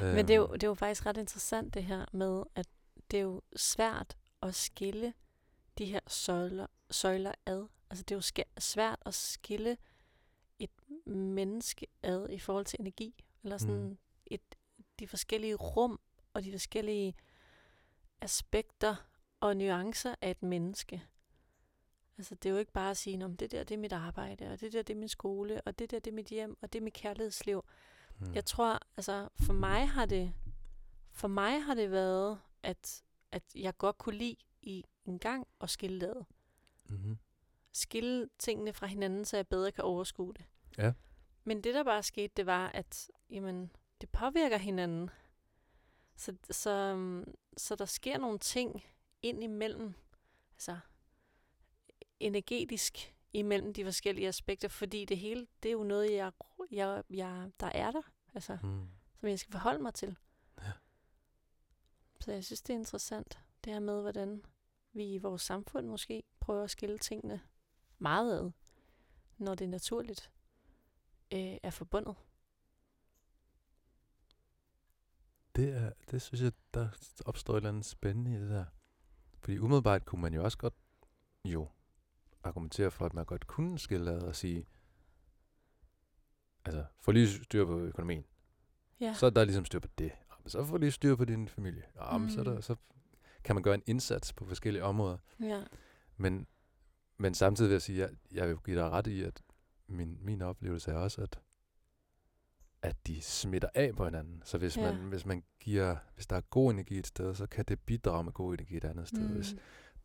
Men 0.02 0.28
det 0.28 0.30
er, 0.30 0.36
jo, 0.36 0.44
Øhm, 0.44 0.52
det 0.52 0.62
er 0.62 0.68
jo 0.68 0.74
faktisk 0.74 1.06
ret 1.06 1.16
interessant 1.16 1.74
det 1.74 1.84
her 1.84 2.04
med, 2.12 2.42
at 2.54 2.66
det 3.10 3.16
er 3.18 3.22
jo 3.22 3.40
svært 3.56 4.16
at 4.42 4.54
skille 4.54 5.12
de 5.78 5.84
her 5.84 6.00
søjler, 6.06 6.66
søjler 6.90 7.32
ad. 7.46 7.66
Altså 7.90 8.04
det 8.04 8.14
er 8.14 8.16
jo 8.16 8.44
svært 8.58 8.98
at 9.06 9.14
skille 9.14 9.76
et 10.58 10.70
menneske 11.06 11.86
ad 12.02 12.28
i 12.30 12.38
forhold 12.38 12.64
til 12.64 12.80
energi. 12.80 13.24
Eller 13.44 13.58
sådan 13.58 13.82
Mm. 13.88 13.98
et, 14.26 14.54
de 14.98 15.08
forskellige 15.08 15.54
rum 15.54 16.00
og 16.34 16.44
de 16.44 16.52
forskellige 16.52 17.14
aspekter 18.20 18.96
og 19.40 19.56
nuancer 19.56 20.14
af 20.20 20.30
et 20.30 20.42
menneske. 20.42 21.02
Altså 22.18 22.34
det 22.34 22.48
er 22.48 22.52
jo 22.52 22.58
ikke 22.58 22.72
bare 22.72 22.90
at 22.90 22.96
sige, 22.96 23.24
om 23.24 23.36
det 23.36 23.50
der 23.52 23.64
det 23.64 23.74
er 23.74 23.78
mit 23.78 23.92
arbejde, 23.92 24.50
og 24.50 24.60
det 24.60 24.72
der 24.72 24.82
det 24.82 24.94
er 24.94 24.98
min 24.98 25.08
skole, 25.08 25.60
og 25.60 25.78
det 25.78 25.90
der 25.90 25.98
det 25.98 26.10
er 26.10 26.14
mit 26.14 26.26
hjem, 26.26 26.56
og 26.62 26.72
det 26.72 26.78
er 26.78 26.82
mit 26.82 26.92
kærlighedsliv. 26.94 27.64
mm. 28.18 28.34
Jeg 28.34 28.44
tror, 28.44 28.78
altså 28.96 29.28
for 29.40 29.52
mig 29.52 29.88
har 29.88 30.06
det, 30.06 30.32
for 31.12 31.28
mig 31.28 31.62
har 31.62 31.74
det 31.74 31.90
været, 31.90 32.40
at, 32.62 33.02
at 33.32 33.42
jeg 33.54 33.78
godt 33.78 33.98
kunne 33.98 34.18
lide 34.18 34.36
i 34.62 34.84
en 35.04 35.18
gang 35.18 35.46
at 35.60 35.70
skille 35.70 36.00
det 36.00 36.06
ad. 36.06 36.24
Mm-hmm. 36.84 37.18
Skille 37.72 38.28
tingene 38.38 38.72
fra 38.72 38.86
hinanden, 38.86 39.24
så 39.24 39.36
jeg 39.36 39.48
bedre 39.48 39.72
kan 39.72 39.84
overskue 39.84 40.34
det. 40.34 40.44
Ja. 40.78 40.92
Men 41.44 41.64
det, 41.64 41.74
der 41.74 41.84
bare 41.84 42.02
skete, 42.02 42.32
det 42.36 42.46
var, 42.46 42.68
at 42.68 43.10
jamen, 43.30 43.70
det 44.00 44.10
påvirker 44.10 44.56
hinanden. 44.58 45.10
Så, 46.16 46.36
så, 46.50 46.96
så 47.56 47.74
der 47.76 47.84
sker 47.84 48.18
nogle 48.18 48.38
ting 48.38 48.84
ind 49.22 49.44
imellem, 49.44 49.94
altså 50.52 50.78
energetisk 52.20 53.14
imellem 53.32 53.74
de 53.74 53.84
forskellige 53.84 54.28
aspekter, 54.28 54.68
fordi 54.68 55.04
det 55.04 55.18
hele, 55.18 55.46
det 55.62 55.68
er 55.68 55.72
jo 55.72 55.82
noget, 55.82 56.12
jeg, 56.12 56.32
jeg, 56.70 57.02
jeg, 57.10 57.50
der 57.60 57.66
er 57.66 57.90
der. 57.90 58.02
Altså, 58.34 58.58
Mm. 58.62 58.88
som 59.20 59.28
jeg 59.28 59.38
skal 59.38 59.52
forholde 59.52 59.82
mig 59.82 59.94
til. 59.94 60.16
Ja. 60.62 60.72
Så 62.20 62.32
jeg 62.32 62.44
synes, 62.44 62.62
det 62.62 62.74
er 62.74 62.78
interessant, 62.78 63.40
det 63.64 63.72
her 63.72 63.80
med, 63.80 64.00
hvordan 64.00 64.44
vi 64.92 65.14
i 65.14 65.18
vores 65.18 65.42
samfund 65.42 65.86
måske 65.86 66.22
prøver 66.40 66.64
at 66.64 66.70
skille 66.70 66.98
tingene 66.98 67.40
meget 67.98 68.38
ad, 68.38 68.50
når 69.38 69.54
det 69.54 69.68
naturligt 69.68 70.30
øh, 71.32 71.56
er 71.62 71.70
forbundet. 71.70 72.14
Det, 75.56 75.68
er, 75.76 75.92
det 76.10 76.22
synes 76.22 76.42
jeg, 76.42 76.52
der 76.74 76.88
opstår 77.26 77.54
et 77.54 77.56
eller 77.56 77.68
andet 77.68 77.84
spændende 77.84 78.32
i 78.32 78.40
det 78.40 78.50
der. 78.50 78.64
Fordi 79.38 79.58
umiddelbart 79.58 80.04
kunne 80.04 80.20
man 80.22 80.34
jo 80.34 80.44
også 80.44 80.58
godt 80.58 80.74
jo 81.44 81.68
argumentere 82.44 82.90
for, 82.90 83.06
at 83.06 83.14
man 83.14 83.24
godt 83.24 83.46
kunne 83.46 83.78
skille 83.78 84.10
ad 84.10 84.22
og 84.22 84.36
sige, 84.36 84.66
altså, 86.64 86.84
få 87.00 87.12
lige 87.12 87.28
styr 87.44 87.64
på 87.66 87.78
økonomien. 87.78 88.24
Ja. 89.00 89.14
Så 89.14 89.26
er 89.26 89.30
der 89.30 89.44
ligesom 89.44 89.64
styr 89.64 89.78
på 89.78 89.88
det. 89.98 90.12
Så 90.46 90.64
får 90.64 90.78
lige 90.78 90.90
styr 90.92 91.16
på 91.16 91.24
din 91.24 91.48
familie. 91.48 91.82
Ja, 91.96 92.18
men 92.18 92.30
så, 92.30 92.40
er 92.40 92.44
der, 92.44 92.54
Mm. 92.54 92.62
så 92.62 92.76
kan 93.44 93.56
man 93.56 93.62
gøre 93.62 93.74
en 93.74 93.82
indsats 93.86 94.32
på 94.32 94.44
forskellige 94.44 94.84
områder. 94.84 95.18
ja. 95.40 95.62
Men, 96.16 96.46
men 97.18 97.34
samtidig 97.34 97.68
vil 97.68 97.74
jeg 97.74 97.82
sige, 97.82 98.04
at 98.04 98.10
jeg, 98.10 98.16
jeg 98.36 98.48
vil 98.48 98.56
give 98.64 98.76
dig 98.80 98.90
ret 98.90 99.06
i, 99.06 99.22
at 99.22 99.42
min, 99.86 100.18
min 100.20 100.42
oplevelse 100.42 100.90
er 100.90 100.94
også, 100.96 101.20
at, 101.22 101.40
at 102.82 103.06
de 103.06 103.22
smitter 103.22 103.68
af 103.74 103.96
på 103.96 104.04
hinanden. 104.04 104.42
Så 104.44 104.58
hvis, 104.58 104.76
Ja. 104.76 104.92
man, 104.92 105.08
hvis 105.08 105.26
man 105.26 105.44
giver, 105.60 105.96
hvis 106.14 106.26
der 106.26 106.36
er 106.36 106.40
god 106.40 106.70
energi 106.72 106.98
et 106.98 107.06
sted, 107.06 107.34
så 107.34 107.46
kan 107.46 107.64
det 107.64 107.80
bidrage 107.80 108.24
med 108.24 108.32
god 108.32 108.54
energi 108.54 108.76
et 108.76 108.84
andet 108.84 109.08
sted. 109.08 109.28
Mm. 109.28 109.34
Hvis 109.34 109.56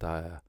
der 0.01 0.07
er 0.09 0.39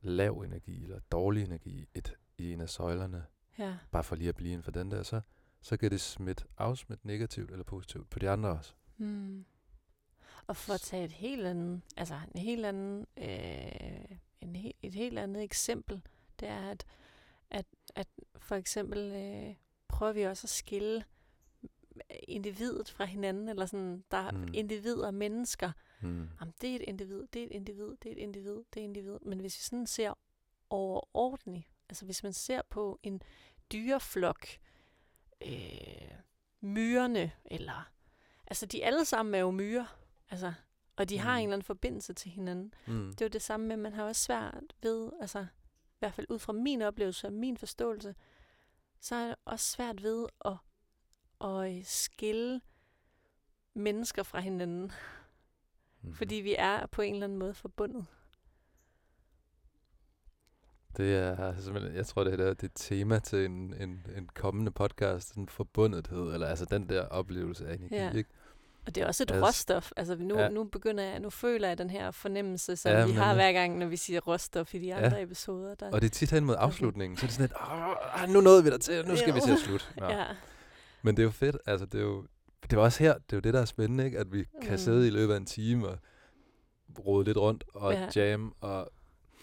lav 0.00 0.40
energi 0.40 0.82
eller 0.82 0.98
dårlig 1.12 1.44
energi 1.44 1.86
et, 1.94 2.16
i 2.38 2.52
en 2.52 2.60
af 2.60 2.68
søjlerne, 2.68 3.24
ja. 3.58 3.76
bare 3.92 4.04
for 4.04 4.16
lige 4.16 4.28
at 4.28 4.34
blive 4.34 4.50
inden 4.52 4.62
for 4.64 4.70
den 4.70 4.90
der, 4.90 5.02
så, 5.02 5.20
så 5.60 5.76
kan 5.76 5.90
det 5.90 6.00
smitte, 6.00 6.44
afsmitte 6.58 7.06
negativt 7.06 7.50
eller 7.50 7.64
positivt 7.64 8.10
på 8.10 8.18
de 8.18 8.30
andre 8.30 8.48
også. 8.50 8.74
Mm. 8.96 9.44
Og 10.46 10.56
for 10.56 10.74
at 10.74 10.80
tage 10.80 11.04
et 11.04 11.12
helt 11.12 11.46
andet, 11.46 11.82
altså 11.96 12.20
en 12.34 12.40
helt 12.40 12.66
anden, 12.66 13.06
øh, 13.16 14.16
en 14.40 14.56
he, 14.56 14.72
et 14.82 14.94
helt 14.94 15.18
andet 15.18 15.42
eksempel, 15.42 16.02
det 16.40 16.48
er, 16.48 16.70
at, 16.70 16.86
at, 17.50 17.66
at 17.94 18.08
for 18.36 18.54
eksempel 18.54 18.98
øh, 19.12 19.54
prøver 19.88 20.12
vi 20.12 20.22
også 20.22 20.44
at 20.44 20.50
skille 20.50 21.04
individet 22.28 22.88
fra 22.90 23.04
hinanden, 23.04 23.48
eller 23.48 23.66
sådan, 23.66 24.04
der 24.10 24.16
er 24.16 24.30
Mm. 24.30 24.48
individer 24.54 25.06
og 25.06 25.14
mennesker. 25.14 25.72
Mm. 26.00 26.28
Jamen, 26.40 26.54
det 26.60 26.70
er 26.70 26.74
et 26.76 26.82
individ, 26.82 27.26
det 27.32 27.42
er 27.42 27.46
et 27.46 27.52
individ, 27.52 27.88
det 28.02 28.06
er 28.08 28.12
et 28.12 28.18
individ, 28.18 28.52
det 28.74 28.80
er 28.80 28.80
et 28.80 28.84
individ. 28.84 29.18
Men 29.22 29.40
hvis 29.40 29.58
vi 29.58 29.62
sådan 29.62 29.86
ser 29.86 30.14
overordentligt, 30.70 31.66
altså 31.88 32.04
hvis 32.04 32.22
man 32.22 32.32
ser 32.32 32.62
på 32.70 33.00
en 33.02 33.22
dyreflok, 33.72 34.46
øh, 35.46 36.10
myrerne, 36.60 37.30
eller, 37.44 37.90
altså 38.46 38.66
de 38.66 38.84
alle 38.84 39.04
sammen 39.04 39.34
er 39.34 39.38
jo 39.38 39.50
myrer, 39.50 39.98
altså, 40.34 40.52
Og 40.96 41.08
de 41.08 41.18
har 41.18 41.32
Mm. 41.32 41.38
en 41.38 41.42
eller 41.42 41.54
anden 41.54 41.64
forbindelse 41.66 42.12
til 42.12 42.30
hinanden. 42.30 42.74
Mm. 42.86 43.08
Det 43.10 43.20
er 43.20 43.24
jo 43.24 43.28
det 43.28 43.42
samme 43.42 43.66
med, 43.66 43.72
at 43.72 43.78
man 43.78 43.92
har 43.92 44.04
også 44.04 44.22
svært 44.22 44.64
ved, 44.82 45.10
altså 45.20 45.40
i 45.40 45.96
hvert 45.98 46.14
fald 46.14 46.26
ud 46.30 46.38
fra 46.38 46.52
min 46.52 46.82
oplevelse 46.82 47.26
og 47.26 47.32
min 47.32 47.56
forståelse, 47.56 48.14
så 49.00 49.14
er 49.14 49.26
det 49.26 49.34
også 49.44 49.66
svært 49.70 50.02
ved 50.02 50.26
at, 50.44 50.56
at 51.44 51.76
øh, 51.76 51.84
skille 51.84 52.60
mennesker 53.74 54.22
fra 54.22 54.40
hinanden, 54.40 54.92
Mm. 56.02 56.14
fordi 56.14 56.34
vi 56.34 56.54
er 56.58 56.86
på 56.86 57.02
en 57.02 57.14
eller 57.14 57.24
anden 57.26 57.38
måde 57.38 57.54
forbundet. 57.54 58.06
Det 60.96 61.14
er 61.14 61.60
simpelthen, 61.60 61.94
jeg 61.94 62.06
tror, 62.06 62.24
det 62.24 62.40
er, 62.40 62.54
det 62.54 62.62
et 62.62 62.72
tema 62.74 63.18
til 63.18 63.44
en, 63.44 63.74
en, 63.74 64.06
en 64.16 64.28
kommende 64.34 64.70
podcast, 64.70 65.28
sådan 65.28 65.48
forbundethed, 65.48 66.32
eller 66.34 66.46
altså 66.46 66.64
den 66.64 66.88
der 66.88 67.06
oplevelse 67.08 67.66
af 67.68 67.74
energi, 67.74 67.94
Ja. 67.94 68.12
ikke? 68.12 68.30
Og 68.86 68.94
det 68.94 69.02
er 69.02 69.06
også 69.06 69.22
et 69.22 69.30
Altså, 69.30 69.46
råstof. 69.46 69.90
Altså 69.96 70.16
nu, 70.16 70.34
ja. 70.34 70.42
ja. 70.42 70.48
nu 70.48 70.64
begynder 70.64 71.04
jeg, 71.04 71.20
nu 71.20 71.30
føler 71.30 71.68
jeg 71.68 71.78
den 71.78 71.90
her 71.90 72.10
fornemmelse, 72.10 72.76
som 72.76 72.92
Ja, 72.92 72.98
ja, 72.98 73.06
vi 73.06 73.12
har 73.12 73.34
hver 73.34 73.52
gang, 73.52 73.78
når 73.78 73.86
vi 73.86 73.96
siger 73.96 74.20
råstof 74.20 74.74
i 74.74 74.78
de 74.78 74.86
Ja. 74.86 75.04
andre 75.04 75.22
episoder. 75.22 75.74
Der, 75.74 75.90
Og 75.90 76.00
det 76.00 76.06
er 76.06 76.10
tit 76.10 76.30
hen 76.30 76.44
mod 76.44 76.54
afslutningen, 76.58 77.16
så 77.16 77.26
er 77.26 77.26
det 77.26 77.34
sådan 77.34 77.48
lidt, 77.48 78.22
"Åh, 78.24 78.28
nu 78.34 78.40
nåede 78.40 78.64
vi 78.64 78.70
der 78.70 78.78
til, 78.78 79.06
nu 79.08 79.16
skal 79.16 79.34
vi 79.34 79.38
Jo. 79.38 79.44
til 79.44 79.52
at 79.52 79.58
slutte. 79.58 79.86
Ja. 80.00 80.18
ja. 80.18 80.26
Men 81.02 81.16
det 81.16 81.22
er 81.22 81.24
jo 81.24 81.30
fedt, 81.30 81.56
altså 81.66 81.86
det 81.86 81.98
er 82.00 82.04
jo, 82.04 82.26
det 82.62 82.72
er 82.72 82.78
også 82.80 83.02
her, 83.02 83.14
det 83.14 83.32
er 83.32 83.36
jo 83.36 83.40
det, 83.40 83.54
der 83.54 83.60
er 83.60 83.64
spændende, 83.64 84.04
ikke? 84.04 84.18
At 84.18 84.32
vi 84.32 84.44
kan 84.62 84.70
Mm. 84.72 84.78
sidde 84.78 85.06
i 85.06 85.10
løbet 85.10 85.32
af 85.34 85.36
en 85.36 85.46
time 85.46 85.88
og 85.88 85.98
rode 86.98 87.24
lidt 87.24 87.36
rundt 87.38 87.64
og 87.74 87.92
Ja. 87.92 88.08
jam, 88.16 88.54
og, 88.60 88.90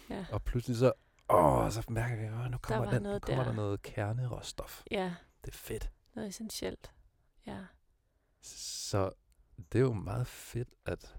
Ja. 0.09 0.25
og 0.31 0.43
pludselig 0.43 0.77
så, 0.77 0.91
åh, 1.29 1.71
så 1.71 1.83
mærker 1.89 2.15
vi, 2.15 2.25
åh, 2.25 2.51
nu 2.51 2.57
kommer, 2.57 2.85
var 2.85 2.91
den, 2.93 3.03
nu 3.03 3.19
kommer 3.19 3.43
der 3.43 3.49
der. 3.49 3.55
noget 3.55 3.81
kerneråstof. 3.81 4.83
ja, 4.91 5.13
Det 5.45 5.53
er 5.53 5.57
fedt. 5.57 5.89
noget 6.15 6.29
essentielt. 6.29 6.91
Ja. 7.47 7.57
Så 8.41 9.11
det 9.71 9.79
er 9.79 9.83
jo 9.83 9.93
meget 9.93 10.27
fedt, 10.27 10.69
at 10.85 11.17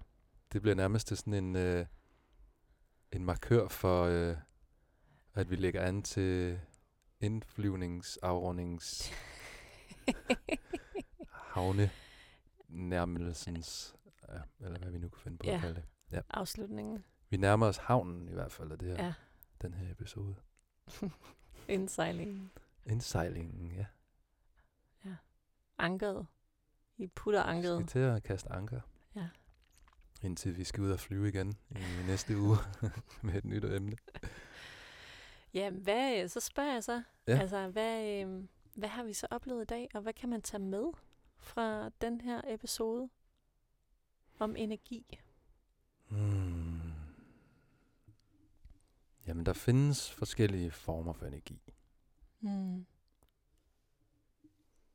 det 0.52 0.62
bliver 0.62 0.74
nærmest 0.74 1.06
til 1.06 1.16
sådan 1.16 1.34
en, 1.34 1.56
øh, 1.56 1.86
en 3.12 3.24
markør 3.24 3.68
for, 3.68 4.04
øh, 4.04 4.36
at 5.34 5.50
vi 5.50 5.56
lægger 5.56 5.82
an 5.82 6.02
til 6.02 6.60
indflyvningsafrundings 7.20 9.12
havne 11.54 11.90
nærmelsens, 12.68 13.94
ja, 14.28 14.38
eller 14.66 14.78
hvad 14.78 14.90
vi 14.90 14.98
nu 14.98 15.08
kan 15.08 15.20
finde 15.20 15.38
på 15.38 15.46
Ja. 15.46 15.54
at 15.54 15.60
kalde 15.60 15.74
det. 15.74 15.84
Ja. 16.12 16.20
Afslutningen. 16.30 17.04
Vi 17.30 17.36
nærmer 17.36 17.66
os 17.66 17.76
havnen 17.76 18.28
i 18.28 18.32
hvert 18.32 18.52
fald 18.52 18.72
af 18.72 18.78
det 18.78 18.88
her, 18.88 18.94
ja. 18.96 19.04
Ja. 19.04 19.14
den 19.62 19.74
her 19.74 19.90
episode. 19.90 20.34
Indsejlingen. 21.68 22.50
Indsejlingen, 22.86 23.72
ja. 23.72 23.86
Ankeret. 25.78 26.26
I 26.98 27.06
putter 27.06 27.42
Vi 27.44 27.56
ankeret. 27.56 27.76
skal 27.76 27.86
til 27.86 27.98
at 27.98 28.22
kaste 28.22 28.52
anker. 28.52 28.80
Ja. 29.16 29.28
Indtil 30.22 30.56
vi 30.56 30.64
skal 30.64 30.82
ud 30.82 30.90
og 30.90 31.00
flyve 31.00 31.28
igen 31.28 31.54
i 31.70 32.06
næste 32.06 32.38
uge 32.38 32.56
med 33.22 33.34
et 33.34 33.44
nyt 33.44 33.64
emne. 33.64 33.96
Ja, 35.54 35.70
hvad, 35.70 36.28
så 36.28 36.40
spørger 36.40 36.72
jeg 36.72 36.84
så, 36.84 37.02
Ja. 37.26 37.32
ja. 37.34 37.38
altså, 37.40 37.68
hvad, 37.68 38.22
øh, 38.24 38.44
hvad 38.74 38.88
har 38.88 39.04
vi 39.04 39.12
så 39.12 39.26
oplevet 39.30 39.62
i 39.62 39.66
dag, 39.66 39.88
og 39.94 40.02
hvad 40.02 40.12
kan 40.12 40.28
man 40.28 40.42
tage 40.42 40.62
med 40.62 40.92
fra 41.36 41.88
den 41.88 42.20
her 42.20 42.40
episode 42.48 43.08
om 44.38 44.56
energi? 44.56 45.18
Hmm. 46.08 46.80
Jamen, 49.26 49.46
der 49.46 49.52
findes 49.52 50.10
forskellige 50.10 50.70
former 50.70 51.12
for 51.12 51.26
energi. 51.26 51.62
Mm. 52.40 52.86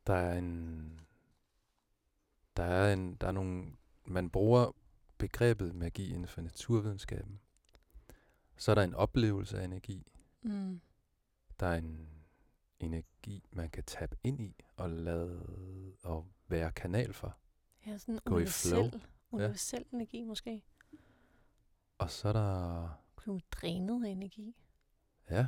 Der 0.06 0.14
er 0.14 0.38
en... 0.38 1.00
Der 2.58 2.64
er 2.64 2.92
en... 2.92 3.14
Der 3.14 3.26
er 3.26 3.32
nogle... 3.32 3.72
Man 4.04 4.30
bruger 4.30 4.72
begrebet 5.18 5.74
magi 5.74 6.08
inden 6.08 6.26
for 6.26 6.40
naturvidenskaben. 6.40 7.40
Så 8.56 8.70
er 8.70 8.74
der 8.74 8.82
en 8.82 8.94
oplevelse 8.94 9.60
af 9.60 9.64
energi. 9.64 10.06
Mm. 10.42 10.80
Der 11.60 11.66
er 11.66 11.76
en 11.78 12.08
energi, 12.80 13.48
man 13.52 13.70
kan 13.70 13.84
tabe 13.84 14.16
ind 14.24 14.40
i 14.40 14.56
og 14.76 14.90
lade 14.90 15.46
og 16.02 16.26
være 16.48 16.72
kanal 16.72 17.12
for. 17.12 17.38
Ja, 17.86 17.98
sådan 17.98 18.18
Gå 18.24 18.38
i 18.38 18.46
flow. 18.46 18.80
universel, 18.80 19.06
universel 19.30 19.86
ja. 19.92 19.96
energi 19.96 20.24
måske. 20.24 20.64
Og 21.98 22.10
så 22.10 22.28
er 22.28 22.32
der... 22.32 22.88
Nogle 23.26 23.42
drænet 23.50 24.04
af 24.06 24.10
energi. 24.10 24.56
Ja. 25.30 25.46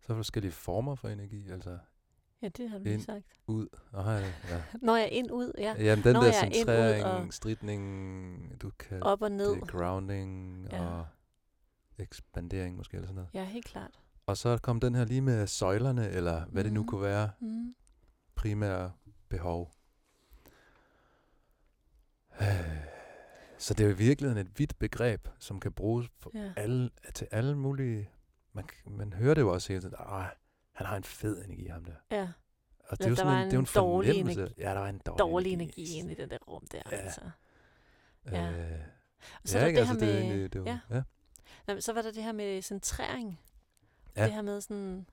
Så 0.00 0.12
er 0.12 0.14
der 0.14 0.18
forskellige 0.18 0.52
former 0.52 0.94
for 0.94 1.08
energi, 1.08 1.48
altså 1.48 1.78
Ja, 2.44 2.48
det 2.48 2.70
har 2.70 2.78
du 2.78 2.84
Ind. 2.84 3.00
sagt. 3.00 3.24
ud. 3.46 3.66
Og 3.92 4.04
her, 4.04 4.12
ja. 4.50 4.62
Når 4.82 4.96
jeg 4.96 5.08
ind, 5.12 5.30
ud, 5.30 5.52
ja. 5.58 5.74
Jamen, 5.78 6.04
den 6.04 6.12
Nå 6.14 6.20
der 6.20 6.26
ja, 6.26 6.44
ind, 6.44 6.52
ud 6.54 6.54
centrering, 6.56 7.04
og- 7.04 7.32
stridning, 7.32 8.62
du 8.62 8.70
kan... 8.78 9.02
Op 9.02 9.22
og 9.22 9.32
ned. 9.32 9.50
Det 9.54 9.68
grounding 9.68 10.66
Ja. 10.72 10.86
og 10.86 11.06
ekspandering 11.98 12.76
måske, 12.76 12.94
eller 12.94 13.06
sådan 13.06 13.14
noget. 13.14 13.28
Ja, 13.34 13.44
helt 13.44 13.64
klart. 13.66 14.00
Og 14.26 14.36
så 14.36 14.58
kom 14.62 14.80
den 14.80 14.94
her 14.94 15.04
lige 15.04 15.20
med 15.20 15.46
søjlerne, 15.46 16.08
eller 16.10 16.44
hvad 16.46 16.64
det 16.64 16.72
nu 16.72 16.80
Mhm. 16.80 16.88
kunne 16.88 17.02
være, 17.02 17.30
Mm. 17.40 17.74
primære 18.34 18.92
behov. 19.28 19.72
Så 23.58 23.74
det 23.74 23.80
er 23.84 23.88
jo 23.88 23.94
i 23.94 23.98
virkeligheden 23.98 24.46
et 24.46 24.58
vidt 24.58 24.78
begreb, 24.78 25.28
som 25.38 25.60
kan 25.60 25.72
bruges 25.72 26.08
på 26.20 26.30
Ja. 26.34 26.52
alle, 26.56 26.90
til 27.14 27.28
alle 27.30 27.56
mulige... 27.58 28.10
Man, 28.52 28.64
man 28.86 29.12
hører 29.12 29.34
det 29.34 29.40
jo 29.42 29.52
også 29.52 29.68
hele 29.72 29.80
tiden, 29.82 29.94
ah, 29.98 30.26
han 30.74 30.86
har 30.86 30.96
en 30.96 31.04
fed 31.04 31.44
energi, 31.44 31.66
ham 31.66 31.84
der. 31.84 31.94
ja. 32.10 32.28
Og 32.88 32.98
det 32.98 33.04
er 33.04 33.08
jo 33.10 33.16
sådan 33.16 33.32
var 33.32 33.38
en, 33.40 33.46
det 33.46 33.54
er 33.54 33.58
en 33.58 33.64
en 33.64 33.68
dårlig 33.74 34.08
fornemmelse. 34.10 34.40
energi- 34.40 34.60
Ja, 34.62 34.70
der 34.74 34.78
var 34.80 34.88
en 34.88 34.98
dårlig, 34.98 35.18
Dårlig 35.18 35.52
energi 35.52 35.94
inde 35.98 36.12
i 36.12 36.14
den 36.14 36.30
der 36.30 36.38
rum 36.48 36.66
der. 36.72 36.82
Ja. 36.90 36.96
Altså. 36.96 37.20
ja. 38.26 38.50
Øh, 38.52 38.80
Og 39.42 39.48
så 39.48 39.58
ja, 39.58 39.64
er 39.64 39.64
der 39.64 39.66
ikke? 39.68 39.80
det 39.80 39.86
her 39.86 39.92
altså, 39.92 40.06
det, 40.06 40.14
er 40.14 40.20
med, 40.20 40.22
egentlig- 40.30 40.52
det, 40.52 40.64
var, 40.64 40.80
ja. 40.90 41.02
ja. 41.68 41.80
Så 41.80 41.92
var 41.92 42.02
der 42.02 42.12
det 42.12 42.22
her 42.22 42.32
med 42.32 42.62
centrering. 42.62 43.40
Ja. 44.16 44.24
Det 44.24 44.32
her 44.32 44.42
med 44.42 44.60
sådan, 44.60 45.06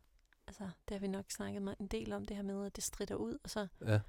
altså 0.48 0.64
det 0.64 0.96
har 0.96 1.00
vi 1.00 1.08
nok 1.08 1.26
snakket 1.32 1.62
meget- 1.62 1.78
en 1.80 1.88
del 1.88 2.14
om, 2.14 2.26
det 2.26 2.36
her 2.36 2.44
med, 2.44 2.66
at 2.66 2.76
det 2.76 2.84
strider 2.84 3.16
ud, 3.16 3.38
og 3.44 3.50
så, 3.50 3.68
ja, 3.86 4.00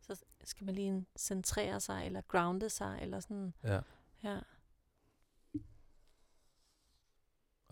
så 0.00 0.24
skal 0.44 0.64
man 0.64 0.74
lige 0.74 1.06
centrere 1.18 1.80
sig, 1.80 2.06
eller 2.06 2.20
grounde 2.20 2.70
sig, 2.70 2.98
eller 3.02 3.20
sådan, 3.20 3.54
ja. 3.64 3.80
ja. 4.24 4.38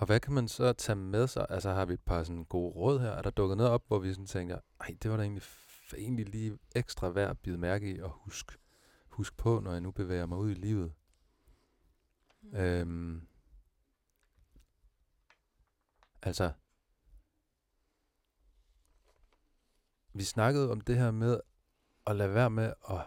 Og 0.00 0.06
hvad 0.06 0.20
kan 0.20 0.32
man 0.32 0.48
så 0.48 0.72
tage 0.72 0.96
med 0.96 1.26
sig? 1.26 1.46
Altså 1.48 1.70
har 1.70 1.84
vi 1.84 1.94
et 1.94 2.00
par 2.00 2.22
sådan 2.22 2.44
gode 2.44 2.72
råd 2.72 3.00
her? 3.00 3.10
Er 3.10 3.22
der 3.22 3.30
dukket 3.30 3.56
noget 3.56 3.72
op, 3.72 3.86
hvor 3.86 3.98
vi 3.98 4.12
sådan 4.12 4.26
tænker, 4.26 4.58
ej, 4.80 4.96
det 5.02 5.10
var 5.10 5.16
da 5.16 5.22
egentlig, 5.22 5.42
egentlig 5.96 6.28
lige 6.28 6.58
ekstra 6.74 7.08
værd 7.08 7.30
at 7.30 7.38
bide 7.38 7.58
mærke 7.58 7.94
i 7.94 8.00
og 8.00 8.10
husk, 8.10 8.58
husk 9.08 9.36
på, 9.36 9.60
når 9.60 9.72
jeg 9.72 9.80
nu 9.80 9.90
bevæger 9.90 10.26
mig 10.26 10.38
ud 10.38 10.50
i 10.50 10.54
livet. 10.54 10.92
Mm. 12.42 12.56
Øhm, 12.56 13.26
altså, 16.22 16.52
vi 20.12 20.24
snakkede 20.24 20.70
om 20.70 20.80
det 20.80 20.96
her 20.96 21.10
med 21.10 21.40
at 22.06 22.16
lade 22.16 22.34
være 22.34 22.50
med 22.50 22.72
at, 22.90 23.00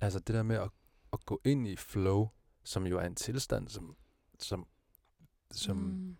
altså 0.00 0.18
det 0.18 0.34
der 0.34 0.42
med 0.42 0.56
at, 0.56 0.70
at 1.12 1.26
gå 1.26 1.40
ind 1.44 1.68
i 1.68 1.76
flow, 1.76 2.28
som 2.64 2.86
jo 2.86 2.98
er 2.98 3.06
en 3.06 3.14
tilstand, 3.14 3.68
som, 3.68 3.96
som, 4.38 4.66
som, 5.50 5.76
mm. 5.76 6.16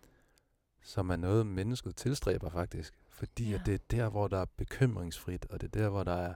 Som 0.87 1.11
er 1.11 1.17
noget, 1.17 1.47
mennesket 1.47 1.97
tilstræber 1.97 2.49
faktisk. 2.51 2.95
Fordi 3.09 3.51
ja. 3.51 3.55
At 3.61 3.67
det 3.67 3.75
er 3.75 3.79
der, 3.91 4.09
hvor 4.09 4.29
der 4.29 4.39
er 4.39 4.45
bekymringsfrit, 4.57 5.47
og 5.51 5.61
det 5.61 5.67
er 5.77 5.81
der, 5.81 5.89
hvor 5.89 6.05
der 6.05 6.13
er, 6.15 6.35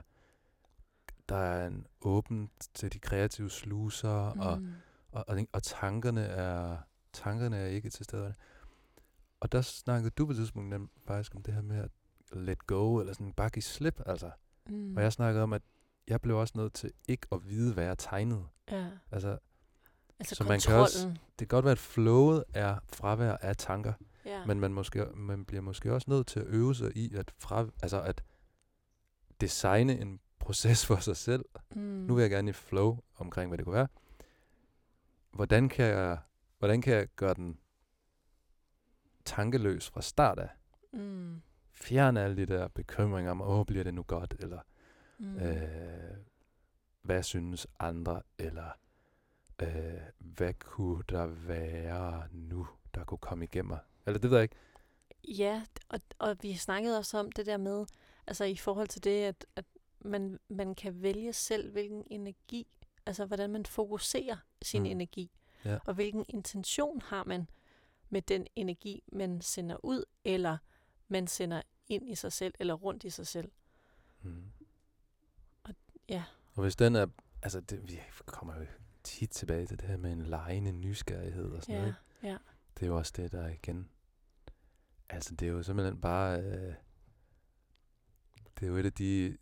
der 1.29 1.35
er 1.37 1.67
en 1.67 1.87
åben 2.01 2.49
til 2.73 2.93
de 2.93 2.99
kreative 2.99 3.49
sluser, 3.49 4.33
mm. 4.33 4.39
og 4.39 4.61
og, 5.11 5.25
og, 5.27 5.37
og 5.53 5.63
tankerne 5.63 6.21
er 6.25 6.77
tankerne 7.13 7.57
er 7.57 7.65
ikke 7.65 7.89
til 7.89 8.05
stede. 8.05 8.33
Og 9.39 9.51
der 9.51 9.61
snakkede 9.61 10.09
du 10.09 10.25
på 10.25 10.31
et 10.31 10.35
tidspunkt 10.37 10.69
nem, 10.69 10.89
faktisk 11.07 11.35
om 11.35 11.43
det 11.43 11.53
her 11.53 11.61
med 11.61 11.77
at 11.77 11.91
let 12.33 12.67
go, 12.67 12.99
eller 12.99 13.13
sådan 13.13 13.33
bare 13.33 13.49
give 13.49 13.63
slip, 13.63 14.01
altså. 14.05 14.31
Mm. 14.69 14.97
Og 14.97 15.03
jeg 15.03 15.13
snakkede 15.13 15.43
om, 15.43 15.53
at 15.53 15.61
jeg 16.07 16.21
blev 16.21 16.37
også 16.37 16.53
nødt 16.57 16.73
til 16.73 16.91
ikke 17.07 17.27
at 17.31 17.49
vide, 17.49 17.73
hvad 17.73 17.83
jeg 17.85 17.97
tegnede. 17.97 18.43
Ja, 18.71 18.87
Altså, 19.11 19.37
altså 20.19 20.35
Så 20.35 20.35
så 20.35 20.43
man 20.43 20.59
kan 20.59 20.73
kontrollen. 20.73 20.81
også- 20.81 21.07
det 21.07 21.37
kan 21.37 21.47
godt 21.47 21.65
være, 21.65 21.71
at 21.71 21.77
flowet 21.77 22.43
er 22.53 22.77
fravær 22.93 23.37
af 23.37 23.55
tanker, 23.57 23.93
ja. 24.25 24.45
men 24.45 24.59
man, 24.59 24.73
måske, 24.73 25.05
man 25.15 25.45
bliver 25.45 25.61
måske 25.61 25.93
også 25.93 26.09
nødt 26.09 26.27
til 26.27 26.39
at 26.39 26.45
øve 26.47 26.75
sig 26.75 26.97
i 26.97 27.15
at, 27.15 27.31
fra, 27.37 27.67
altså 27.83 28.01
at 28.01 28.23
designe 29.41 29.99
en 29.99 30.19
proces 30.39 30.85
for 30.87 30.95
sig 30.95 31.17
selv. 31.17 31.45
mm. 31.75 31.81
Nu 31.81 32.15
vil 32.15 32.21
jeg 32.21 32.29
gerne 32.31 32.49
i 32.49 32.53
flow 32.53 32.97
omkring, 33.15 33.49
hvad 33.49 33.57
det 33.57 33.65
kunne 33.65 33.75
være. 33.75 33.87
Hvordan 35.31 35.69
kan 35.69 35.85
jeg, 35.85 36.17
hvordan 36.59 36.81
kan 36.81 36.93
jeg 36.93 37.07
gøre 37.15 37.33
den 37.33 37.57
tankeløs 39.25 39.89
fra 39.89 40.01
start 40.01 40.39
af? 40.39 40.49
Mm. 40.93 41.41
Fjerne 41.73 42.21
alle 42.21 42.37
de 42.37 42.45
der 42.45 42.67
bekymringer 42.67 43.31
om, 43.31 43.41
åh, 43.41 43.65
bliver 43.65 43.83
det 43.83 43.93
nu 43.93 44.03
godt, 44.03 44.35
eller 44.39 44.59
Mm. 45.21 45.37
øh, 45.37 46.17
hvad 47.01 47.23
synes 47.23 47.67
andre, 47.79 48.21
eller 48.37 48.69
øh, 49.61 50.01
hvad 50.17 50.53
kunne 50.53 51.03
der 51.09 51.25
være 51.25 52.23
nu, 52.31 52.67
der 52.95 53.03
kunne 53.03 53.17
komme 53.17 53.43
igennem 53.45 53.69
mig? 53.69 53.79
Eller 54.05 54.19
det 54.19 54.29
ved 54.31 54.37
jeg 54.37 54.43
ikke. 54.43 54.55
Ja, 55.27 55.63
og, 55.89 55.99
og 56.19 56.37
vi 56.41 56.55
snakkede 56.55 56.97
også 56.97 57.17
om 57.17 57.31
det 57.31 57.45
der 57.45 57.57
med, 57.57 57.85
altså 58.27 58.43
i 58.43 58.55
forhold 58.55 58.87
til 58.87 59.03
det, 59.03 59.23
at, 59.23 59.45
at 59.55 59.65
man, 59.99 60.39
man 60.49 60.75
kan 60.75 61.01
vælge 61.01 61.33
selv, 61.33 61.71
hvilken 61.71 62.03
energi, 62.09 62.67
Altså, 63.05 63.25
hvordan 63.25 63.49
man 63.49 63.65
fokuserer 63.65 64.37
sin 64.61 64.81
Mm. 64.81 64.85
energi. 64.85 65.31
Ja. 65.65 65.77
Og 65.85 65.93
hvilken 65.93 66.25
intention 66.29 67.01
har 67.01 67.23
man 67.23 67.49
med 68.09 68.21
den 68.21 68.47
energi, 68.55 69.03
man 69.13 69.41
sender 69.41 69.85
ud, 69.85 70.03
eller 70.23 70.57
man 71.07 71.27
sender 71.27 71.61
ind 71.87 72.09
i 72.09 72.15
sig 72.15 72.33
selv, 72.33 72.53
eller 72.59 72.73
rundt 72.73 73.03
i 73.03 73.09
sig 73.09 73.27
selv. 73.27 73.51
Mm. 74.21 74.43
Og- 75.63 75.75
ja. 76.09 76.23
Og 76.55 76.61
hvis 76.61 76.75
den 76.75 76.95
er, 76.95 77.07
altså 77.43 77.59
det, 77.61 77.87
vi 77.91 77.99
kommer 78.25 78.55
jo 78.59 78.65
tit 79.03 79.29
tilbage 79.29 79.65
til 79.67 79.79
det 79.79 79.87
her 79.89 79.97
med 79.97 80.11
en 80.11 80.21
lejende 80.21 80.71
nysgerrighed 80.71 81.51
og 81.51 81.61
sådan 81.63 81.75
noget. 81.75 81.95
Ja, 82.23 82.27
ikke? 82.27 82.33
ja, 82.33 82.37
Det 82.79 82.85
er 82.85 82.87
jo 82.89 82.97
også 82.97 83.13
det, 83.15 83.31
der 83.31 83.47
igen, 83.47 83.89
altså 85.09 85.35
det 85.35 85.47
er 85.47 85.51
jo 85.51 85.63
simpelthen 85.63 86.01
bare, 86.01 86.41
øh, 86.41 86.73
det 88.59 88.65
er 88.65 88.67
jo 88.67 88.77
et 88.77 88.85
af 88.85 88.93
de, 88.93 89.37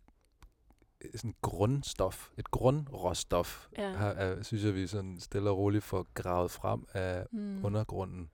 øh, 1.00 1.10
sådan 1.14 1.34
grundstof, 1.42 2.30
et 2.36 2.50
grundråstof, 2.50 3.68
ja. 3.78 3.92
har, 3.92 4.10
er, 4.10 4.42
synes 4.42 4.64
jeg, 4.64 4.74
vi 4.74 4.86
sådan 4.86 5.20
stille 5.20 5.50
og 5.50 5.58
roligt 5.58 5.84
får 5.84 6.06
gravet 6.14 6.50
frem 6.50 6.86
af 6.92 7.26
mm. 7.32 7.64
undergrunden, 7.64 8.30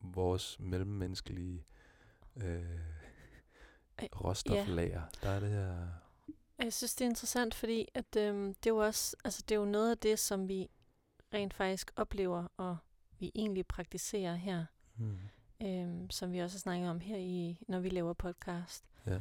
vores 0.00 0.56
mellemmenneskelige 0.60 1.66
øh, 2.36 2.80
råstoflager. 4.02 5.02
Der 5.22 5.30
er 5.30 5.40
det 5.40 5.50
her... 5.50 5.88
Jeg 6.58 6.72
synes, 6.72 6.94
det 6.94 7.04
er 7.04 7.08
interessant, 7.08 7.54
fordi 7.54 7.88
at, 7.94 8.16
øhm, 8.16 8.54
det 8.54 8.70
er 8.70 8.74
jo 8.74 8.76
også, 8.76 9.16
altså 9.24 9.42
det 9.48 9.54
er 9.54 9.58
jo 9.58 9.64
noget 9.64 9.90
af 9.90 9.98
det, 9.98 10.18
som 10.18 10.48
vi 10.48 10.70
rent 11.34 11.54
faktisk 11.54 11.92
oplever, 11.96 12.46
og 12.56 12.76
vi 13.18 13.32
egentlig 13.34 13.66
praktiserer 13.66 14.34
her, 14.34 14.64
Hmm. 14.96 15.18
øhm, 15.62 16.10
som 16.10 16.32
vi 16.32 16.38
også 16.38 16.56
har 16.56 16.60
snakket 16.60 16.90
om 16.90 17.00
her, 17.00 17.16
i, 17.16 17.58
når 17.68 17.78
vi 17.80 17.88
laver 17.88 18.12
podcast. 18.12 18.84
Ja. 19.06 19.20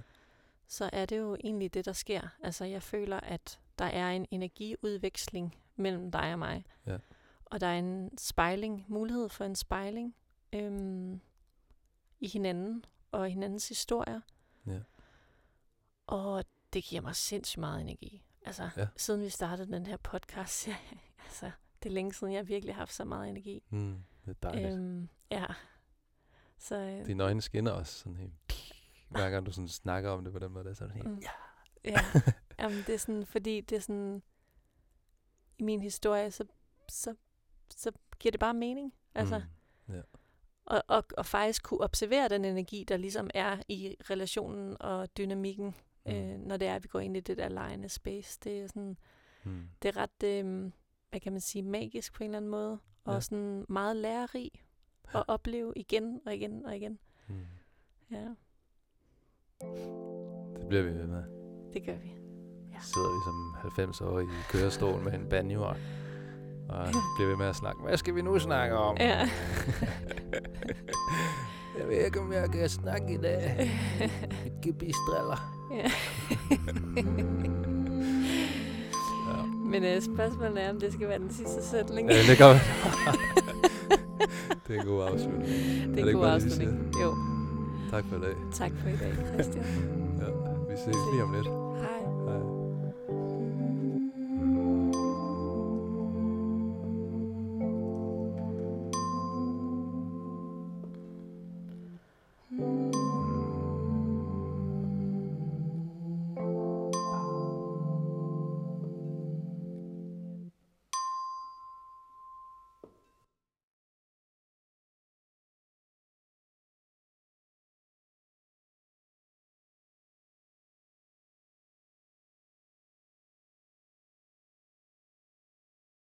Så 0.68 0.90
er 0.94 1.06
det 1.06 1.18
jo 1.18 1.36
egentlig 1.44 1.74
det, 1.74 1.86
der 1.86 1.94
sker. 1.94 2.28
Altså 2.44 2.66
jeg 2.66 2.84
føler, 2.84 3.20
at 3.20 3.60
der 3.80 3.86
er 3.86 4.12
en 4.12 4.26
energiudveksling 4.32 5.56
mellem 5.76 6.12
dig 6.12 6.34
og 6.34 6.40
mig. 6.40 6.66
Ja. 6.86 6.98
Og 7.46 7.62
der 7.62 7.68
er 7.68 7.80
en 7.80 8.18
spejling, 8.18 8.86
mulighed 8.88 9.30
for 9.30 9.46
en 9.46 9.56
spejling 9.56 10.16
øhm, 10.54 11.22
i 12.20 12.28
hinanden 12.28 12.86
og 13.12 13.30
hinandens 13.30 13.68
historier. 13.70 14.22
Ja. 14.68 14.80
Og 16.08 16.46
det 16.74 16.84
giver 16.84 17.02
mig 17.02 17.16
sindssygt 17.16 17.58
meget 17.60 17.82
energi. 17.82 18.24
Altså, 18.46 18.70
Ja. 18.78 18.88
siden 18.98 19.22
vi 19.22 19.30
startede 19.30 19.72
den 19.72 19.86
her 19.86 19.98
podcast, 19.98 20.68
altså, 21.26 21.52
det 21.84 21.90
er 21.90 21.94
længe 21.94 22.14
siden, 22.14 22.34
jeg 22.34 22.48
virkelig 22.48 22.76
har 22.76 22.80
haft 22.82 22.94
så 22.94 23.06
meget 23.06 23.30
energi. 23.30 23.64
Hmm. 23.70 24.04
Det 24.26 24.30
er 24.44 24.50
dejligt. 24.50 24.74
Øhm, 24.74 25.10
ja. 25.32 25.46
Så, 26.58 26.76
øh, 26.76 27.06
Dine 27.06 27.24
øjne 27.24 27.42
skinner 27.42 27.72
også 27.72 27.94
sådan 28.00 28.16
helt... 28.18 28.34
Hver 29.10 29.30
gang 29.30 29.46
du 29.46 29.52
sådan 29.52 29.68
snakker 29.68 30.10
om 30.10 30.24
det 30.24 30.34
på 30.34 30.40
den 30.40 30.52
måde, 30.52 30.64
der 30.64 30.70
er 30.70 30.74
sådan 30.76 30.94
helt... 30.94 31.08
Mm. 31.10 31.20
Ja. 31.20 31.30
ja. 31.92 32.00
Jamen, 32.60 32.78
det 32.78 32.90
er 32.90 32.98
sådan, 32.98 33.26
fordi 33.26 33.62
det 33.62 33.76
er 33.76 33.80
sådan, 33.80 34.24
i 35.58 35.64
min 35.64 35.82
historie, 35.82 36.32
så, 36.32 36.46
så, 36.90 37.16
så 37.76 37.92
giver 38.20 38.32
det 38.32 38.40
bare 38.40 38.54
mening. 38.54 38.94
Altså, 39.16 39.42
Mm. 39.88 39.94
og, 40.66 40.84
og, 40.88 41.04
og 41.18 41.26
faktisk 41.26 41.64
kunne 41.64 41.82
observere 41.82 42.30
den 42.30 42.46
energi, 42.46 42.84
der 42.88 42.98
ligesom 42.98 43.30
er 43.34 43.58
i 43.68 43.96
relationen 44.10 44.78
og 44.80 45.18
dynamikken, 45.18 45.76
Mm. 46.06 46.12
øh, 46.12 46.40
når 46.40 46.58
det 46.58 46.68
er, 46.68 46.76
at 46.76 46.84
vi 46.84 46.88
går 46.88 47.00
ind 47.00 47.18
i 47.18 47.20
det 47.20 47.38
der 47.38 47.50
lejende 47.50 47.90
space. 47.90 48.40
Det 48.44 48.62
er 48.62 48.68
sådan, 48.68 48.98
Mm. 49.44 49.70
det 49.82 49.98
er 49.98 49.98
ret, 49.98 50.24
øh, 50.24 50.72
hvad 51.14 51.20
kan 51.22 51.32
man 51.32 51.42
sige, 51.42 51.62
magisk 51.64 52.14
på 52.14 52.24
en 52.24 52.30
eller 52.30 52.38
anden 52.38 52.52
måde, 52.52 52.80
og 53.06 53.14
Ja. 53.14 53.20
sådan 53.20 53.66
meget 53.70 53.96
lærerig 53.96 54.52
at 55.14 55.24
opleve 55.28 55.74
igen 55.76 56.20
og 56.26 56.36
igen 56.36 56.66
og 56.66 56.76
igen. 56.76 57.00
Mm. 57.28 57.36
Ja, 58.12 58.28
Det 60.60 60.68
bliver 60.70 60.84
vi 60.84 60.90
ved 60.90 61.08
med. 61.08 61.24
det 61.74 61.86
gør 61.86 61.96
vi. 61.98 62.08
Ja. 62.74 62.80
Sidder 62.82 63.10
vi 63.10 63.20
som 63.26 63.54
90 63.62 64.02
år 64.02 64.20
i 64.20 64.26
kørestol 64.52 65.00
med 65.04 65.14
en 65.14 65.30
banjo 65.30 65.62
og 65.64 65.76
og 66.70 66.86
bliver 67.18 67.30
ved 67.30 67.38
med 67.38 67.46
at 67.46 67.56
snakke. 67.56 67.82
Hvad 67.84 67.98
skal 67.98 68.16
vi 68.16 68.22
nu 68.22 68.40
snakke 68.40 68.76
om? 68.76 68.98
Ja. 69.00 69.20
jeg 71.80 71.88
ved 71.88 72.06
ikke, 72.06 72.20
om 72.20 72.34
jeg 72.34 72.50
kan 72.52 72.70
snakke 72.70 73.14
i 73.14 73.18
dag. 73.18 73.70
Mit 74.44 74.54
gebistriller. 74.62 75.68
ja. 75.72 75.90
Men 79.74 79.84
øh, 79.84 80.02
spørgsmålet 80.02 80.64
er, 80.64 80.70
om 80.70 80.80
det 80.80 80.94
skal 80.94 81.08
være 81.08 81.20
den 81.20 81.32
sidste 81.32 81.64
sætning. 81.72 82.10
Ja, 82.12 82.18
det 82.30 82.38
kan 82.38 82.46
Det 84.68 84.76
er 84.76 84.82
en 84.82 84.88
god 84.88 85.04
afslutning. 85.04 85.48
det 85.96 86.04
er 86.04 86.08
en 86.10 86.16
god 86.16 86.26
afslutning. 86.26 86.96
Jo, 87.02 87.16
Tak 87.92 88.04
for 88.10 88.16
i 88.16 88.20
dag. 88.20 88.36
tak 88.54 88.72
for 88.82 88.90
i 88.90 88.98
dag, 88.98 89.14
Christian. 89.34 89.66
Ja, 90.22 90.26
vi 90.70 90.76
ses 90.86 90.96
lige 91.14 91.24
om 91.24 91.34
lidt. 91.34 91.63